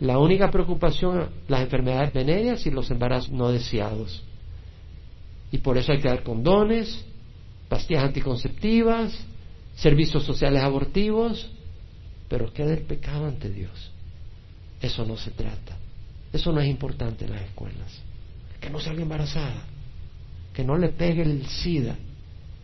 La 0.00 0.18
única 0.18 0.50
preocupación, 0.50 1.28
las 1.46 1.60
enfermedades 1.60 2.12
venéreas 2.12 2.66
y 2.66 2.70
los 2.70 2.90
embarazos 2.90 3.30
no 3.30 3.50
deseados. 3.50 4.22
Y 5.52 5.58
por 5.58 5.78
eso 5.78 5.92
hay 5.92 5.98
que 5.98 6.08
dar 6.08 6.22
condones, 6.22 7.04
pastillas 7.68 8.04
anticonceptivas, 8.04 9.16
servicios 9.76 10.24
sociales 10.24 10.62
abortivos, 10.62 11.50
pero 12.28 12.52
¿qué 12.52 12.64
del 12.64 12.82
pecado 12.82 13.26
ante 13.26 13.50
Dios? 13.50 13.91
Eso 14.82 15.06
no 15.06 15.16
se 15.16 15.30
trata. 15.30 15.78
Eso 16.32 16.52
no 16.52 16.60
es 16.60 16.68
importante 16.68 17.24
en 17.24 17.32
las 17.32 17.42
escuelas 17.42 18.02
que 18.62 18.70
no 18.70 18.78
salga 18.78 19.02
embarazada, 19.02 19.64
que 20.54 20.64
no 20.64 20.78
le 20.78 20.90
pegue 20.90 21.22
el 21.22 21.44
SIDA. 21.46 21.96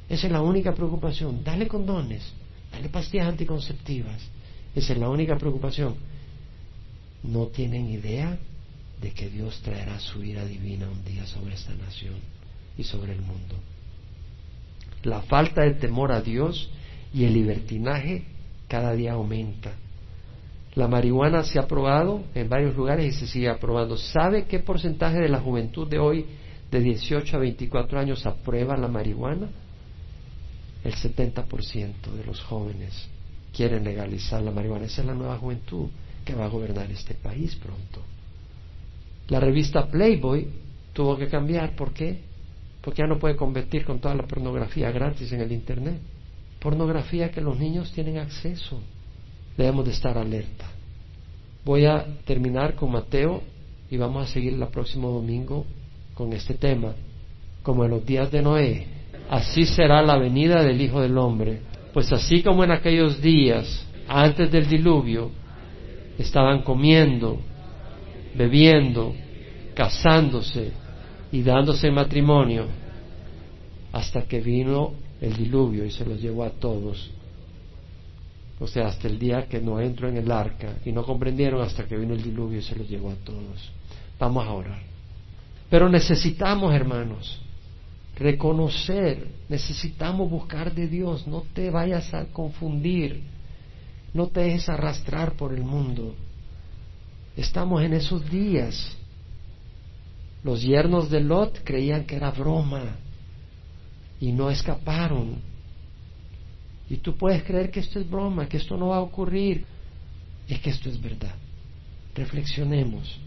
Esa 0.08 0.28
es 0.28 0.32
la 0.32 0.40
única 0.40 0.72
preocupación. 0.72 1.42
Dale 1.42 1.66
condones, 1.66 2.22
dale 2.70 2.88
pastillas 2.88 3.26
anticonceptivas. 3.26 4.22
Esa 4.74 4.92
es 4.92 4.98
la 4.98 5.10
única 5.10 5.36
preocupación. 5.36 5.96
No 7.24 7.48
tienen 7.48 7.90
idea 7.90 8.38
de 9.02 9.10
que 9.10 9.28
Dios 9.28 9.60
traerá 9.62 9.98
su 9.98 10.22
ira 10.22 10.46
divina 10.46 10.88
un 10.88 11.04
día 11.04 11.26
sobre 11.26 11.54
esta 11.54 11.74
nación 11.74 12.14
y 12.76 12.84
sobre 12.84 13.12
el 13.12 13.20
mundo. 13.20 13.56
La 15.02 15.22
falta 15.22 15.62
de 15.62 15.74
temor 15.74 16.12
a 16.12 16.20
Dios 16.20 16.70
y 17.12 17.24
el 17.24 17.34
libertinaje 17.34 18.24
cada 18.68 18.92
día 18.92 19.12
aumenta. 19.12 19.72
La 20.78 20.86
marihuana 20.86 21.42
se 21.42 21.58
ha 21.58 21.66
probado 21.66 22.22
en 22.36 22.48
varios 22.48 22.76
lugares 22.76 23.12
y 23.12 23.18
se 23.18 23.26
sigue 23.26 23.48
aprobando. 23.48 23.96
¿Sabe 23.96 24.44
qué 24.44 24.60
porcentaje 24.60 25.18
de 25.18 25.28
la 25.28 25.40
juventud 25.40 25.88
de 25.88 25.98
hoy, 25.98 26.24
de 26.70 26.78
18 26.78 27.36
a 27.36 27.40
24 27.40 27.98
años, 27.98 28.24
aprueba 28.24 28.76
la 28.76 28.86
marihuana? 28.86 29.48
El 30.84 30.94
70% 30.94 32.12
de 32.16 32.24
los 32.24 32.40
jóvenes 32.44 33.08
quieren 33.52 33.82
legalizar 33.82 34.40
la 34.40 34.52
marihuana. 34.52 34.84
Esa 34.84 35.00
es 35.00 35.08
la 35.08 35.14
nueva 35.14 35.36
juventud 35.38 35.88
que 36.24 36.36
va 36.36 36.44
a 36.44 36.48
gobernar 36.48 36.88
este 36.92 37.14
país 37.14 37.56
pronto. 37.56 38.00
La 39.30 39.40
revista 39.40 39.88
Playboy 39.88 40.46
tuvo 40.92 41.16
que 41.16 41.26
cambiar. 41.26 41.74
¿Por 41.74 41.92
qué? 41.92 42.20
Porque 42.82 43.02
ya 43.02 43.08
no 43.08 43.18
puede 43.18 43.34
competir 43.34 43.84
con 43.84 43.98
toda 43.98 44.14
la 44.14 44.28
pornografía 44.28 44.92
gratis 44.92 45.32
en 45.32 45.40
el 45.40 45.50
Internet. 45.50 45.98
Pornografía 46.60 47.32
que 47.32 47.40
los 47.40 47.58
niños 47.58 47.90
tienen 47.90 48.18
acceso 48.18 48.80
debemos 49.58 49.84
de 49.84 49.90
estar 49.90 50.16
alerta. 50.16 50.66
Voy 51.64 51.84
a 51.84 52.06
terminar 52.24 52.76
con 52.76 52.92
Mateo 52.92 53.42
y 53.90 53.96
vamos 53.96 54.22
a 54.22 54.32
seguir 54.32 54.54
el 54.54 54.66
próximo 54.68 55.10
domingo 55.10 55.66
con 56.14 56.32
este 56.32 56.54
tema. 56.54 56.94
Como 57.64 57.84
en 57.84 57.90
los 57.90 58.06
días 58.06 58.30
de 58.30 58.40
Noé, 58.40 58.86
así 59.28 59.64
será 59.66 60.00
la 60.02 60.16
venida 60.16 60.62
del 60.62 60.80
Hijo 60.80 61.00
del 61.00 61.18
Hombre. 61.18 61.60
Pues 61.92 62.10
así 62.12 62.42
como 62.42 62.62
en 62.62 62.70
aquellos 62.70 63.20
días, 63.20 63.84
antes 64.06 64.50
del 64.52 64.68
diluvio, 64.68 65.30
estaban 66.18 66.62
comiendo, 66.62 67.40
bebiendo, 68.36 69.12
casándose 69.74 70.70
y 71.32 71.42
dándose 71.42 71.90
matrimonio, 71.90 72.66
hasta 73.92 74.22
que 74.22 74.40
vino 74.40 74.92
el 75.20 75.34
diluvio 75.34 75.84
y 75.84 75.90
se 75.90 76.04
los 76.04 76.22
llevó 76.22 76.44
a 76.44 76.50
todos 76.50 77.10
o 78.60 78.66
sea, 78.66 78.88
hasta 78.88 79.06
el 79.06 79.18
día 79.18 79.46
que 79.48 79.60
no 79.60 79.80
entró 79.80 80.08
en 80.08 80.16
el 80.16 80.30
arca 80.30 80.76
y 80.84 80.90
no 80.90 81.04
comprendieron 81.04 81.62
hasta 81.62 81.86
que 81.86 81.96
vino 81.96 82.14
el 82.14 82.22
diluvio 82.22 82.58
y 82.58 82.62
se 82.62 82.74
los 82.74 82.88
llevó 82.88 83.10
a 83.10 83.14
todos. 83.16 83.70
Vamos 84.18 84.46
a 84.46 84.52
orar. 84.52 84.82
Pero 85.70 85.88
necesitamos, 85.88 86.74
hermanos, 86.74 87.40
reconocer, 88.16 89.28
necesitamos 89.48 90.28
buscar 90.28 90.74
de 90.74 90.88
Dios, 90.88 91.26
no 91.26 91.44
te 91.54 91.70
vayas 91.70 92.12
a 92.14 92.24
confundir, 92.26 93.22
no 94.12 94.26
te 94.26 94.40
dejes 94.40 94.68
arrastrar 94.68 95.34
por 95.34 95.54
el 95.54 95.62
mundo. 95.62 96.14
Estamos 97.36 97.82
en 97.82 97.92
esos 97.92 98.28
días. 98.28 98.96
Los 100.42 100.62
yernos 100.62 101.10
de 101.10 101.20
Lot 101.20 101.60
creían 101.62 102.04
que 102.04 102.16
era 102.16 102.32
broma 102.32 102.96
y 104.20 104.32
no 104.32 104.50
escaparon 104.50 105.36
y 106.90 106.96
tú 106.96 107.16
puedes 107.16 107.42
creer 107.42 107.70
que 107.70 107.80
esto 107.80 108.00
es 108.00 108.08
broma, 108.08 108.48
que 108.48 108.56
esto 108.56 108.76
no 108.76 108.88
va 108.88 108.96
a 108.96 109.00
ocurrir. 109.00 109.64
Es 110.48 110.60
que 110.60 110.70
esto 110.70 110.88
es 110.88 111.00
verdad. 111.00 111.34
Reflexionemos. 112.14 113.18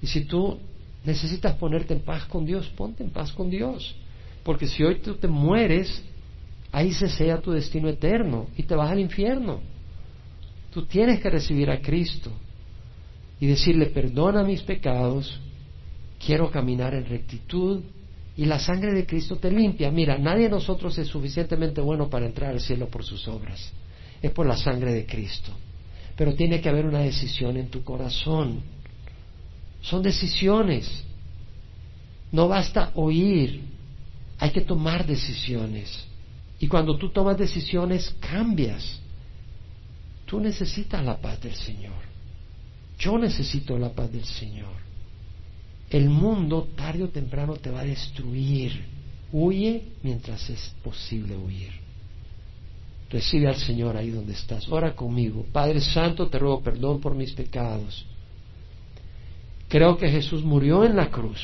Y 0.00 0.06
si 0.06 0.24
tú 0.24 0.58
necesitas 1.04 1.54
ponerte 1.56 1.92
en 1.92 2.00
paz 2.00 2.24
con 2.24 2.46
Dios, 2.46 2.66
ponte 2.76 3.04
en 3.04 3.10
paz 3.10 3.32
con 3.32 3.50
Dios. 3.50 3.94
Porque 4.42 4.66
si 4.66 4.82
hoy 4.82 5.00
tú 5.00 5.14
te 5.16 5.28
mueres, 5.28 6.02
ahí 6.72 6.92
se 6.92 7.08
sea 7.08 7.40
tu 7.40 7.52
destino 7.52 7.88
eterno 7.88 8.46
y 8.56 8.62
te 8.62 8.74
vas 8.74 8.90
al 8.90 9.00
infierno. 9.00 9.60
Tú 10.72 10.86
tienes 10.86 11.20
que 11.20 11.30
recibir 11.30 11.70
a 11.70 11.80
Cristo 11.80 12.30
y 13.38 13.46
decirle, 13.46 13.86
perdona 13.86 14.42
mis 14.42 14.62
pecados, 14.62 15.40
quiero 16.24 16.50
caminar 16.50 16.94
en 16.94 17.04
rectitud, 17.04 17.82
y 18.36 18.46
la 18.46 18.58
sangre 18.58 18.92
de 18.92 19.06
Cristo 19.06 19.36
te 19.36 19.50
limpia. 19.50 19.90
Mira, 19.90 20.18
nadie 20.18 20.44
de 20.44 20.50
nosotros 20.50 20.96
es 20.98 21.06
suficientemente 21.06 21.80
bueno 21.80 22.08
para 22.10 22.26
entrar 22.26 22.50
al 22.50 22.60
cielo 22.60 22.88
por 22.88 23.04
sus 23.04 23.28
obras. 23.28 23.72
Es 24.20 24.32
por 24.32 24.46
la 24.46 24.56
sangre 24.56 24.92
de 24.92 25.06
Cristo. 25.06 25.52
Pero 26.16 26.34
tiene 26.34 26.60
que 26.60 26.68
haber 26.68 26.86
una 26.86 27.00
decisión 27.00 27.56
en 27.56 27.68
tu 27.68 27.84
corazón. 27.84 28.62
Son 29.82 30.02
decisiones. 30.02 31.04
No 32.32 32.48
basta 32.48 32.90
oír. 32.94 33.62
Hay 34.38 34.50
que 34.50 34.62
tomar 34.62 35.06
decisiones. 35.06 36.06
Y 36.58 36.66
cuando 36.66 36.96
tú 36.96 37.10
tomas 37.10 37.38
decisiones, 37.38 38.14
cambias. 38.18 39.00
Tú 40.26 40.40
necesitas 40.40 41.04
la 41.04 41.20
paz 41.20 41.40
del 41.40 41.54
Señor. 41.54 42.02
Yo 42.98 43.18
necesito 43.18 43.78
la 43.78 43.90
paz 43.90 44.10
del 44.10 44.24
Señor. 44.24 44.83
El 45.94 46.10
mundo 46.10 46.70
tarde 46.74 47.04
o 47.04 47.08
temprano 47.08 47.54
te 47.54 47.70
va 47.70 47.82
a 47.82 47.84
destruir. 47.84 48.84
Huye 49.30 49.92
mientras 50.02 50.50
es 50.50 50.74
posible 50.82 51.36
huir. 51.36 51.70
Recibe 53.08 53.46
al 53.46 53.54
Señor 53.54 53.96
ahí 53.96 54.10
donde 54.10 54.32
estás. 54.32 54.68
Ora 54.68 54.96
conmigo. 54.96 55.46
Padre 55.52 55.80
Santo, 55.80 56.26
te 56.26 56.36
ruego 56.36 56.60
perdón 56.64 57.00
por 57.00 57.14
mis 57.14 57.30
pecados. 57.30 58.04
Creo 59.68 59.96
que 59.96 60.10
Jesús 60.10 60.42
murió 60.42 60.84
en 60.84 60.96
la 60.96 61.12
cruz 61.12 61.40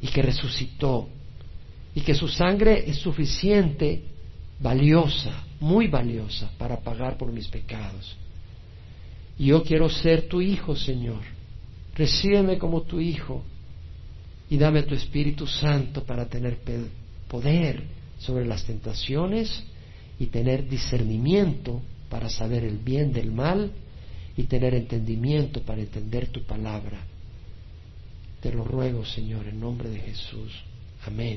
y 0.00 0.06
que 0.06 0.22
resucitó 0.22 1.06
y 1.94 2.00
que 2.00 2.14
su 2.14 2.28
sangre 2.28 2.88
es 2.88 2.96
suficiente 2.96 4.04
valiosa, 4.58 5.44
muy 5.60 5.86
valiosa 5.86 6.50
para 6.56 6.80
pagar 6.80 7.18
por 7.18 7.30
mis 7.30 7.46
pecados. 7.48 8.16
Y 9.38 9.48
yo 9.48 9.62
quiero 9.62 9.90
ser 9.90 10.28
tu 10.28 10.40
hijo, 10.40 10.74
Señor. 10.74 11.37
Recíbeme 11.98 12.58
como 12.58 12.82
tu 12.82 13.00
hijo 13.00 13.42
y 14.48 14.56
dame 14.56 14.84
tu 14.84 14.94
Espíritu 14.94 15.48
Santo 15.48 16.04
para 16.04 16.26
tener 16.26 16.58
poder 17.26 17.82
sobre 18.18 18.46
las 18.46 18.64
tentaciones 18.64 19.64
y 20.18 20.26
tener 20.26 20.68
discernimiento 20.68 21.82
para 22.08 22.30
saber 22.30 22.62
el 22.64 22.78
bien 22.78 23.12
del 23.12 23.32
mal 23.32 23.72
y 24.36 24.44
tener 24.44 24.74
entendimiento 24.74 25.62
para 25.62 25.80
entender 25.80 26.28
tu 26.28 26.44
palabra. 26.44 27.00
Te 28.40 28.52
lo 28.52 28.62
ruego, 28.62 29.04
Señor, 29.04 29.48
en 29.48 29.58
nombre 29.58 29.90
de 29.90 29.98
Jesús. 29.98 30.52
Amén. 31.04 31.36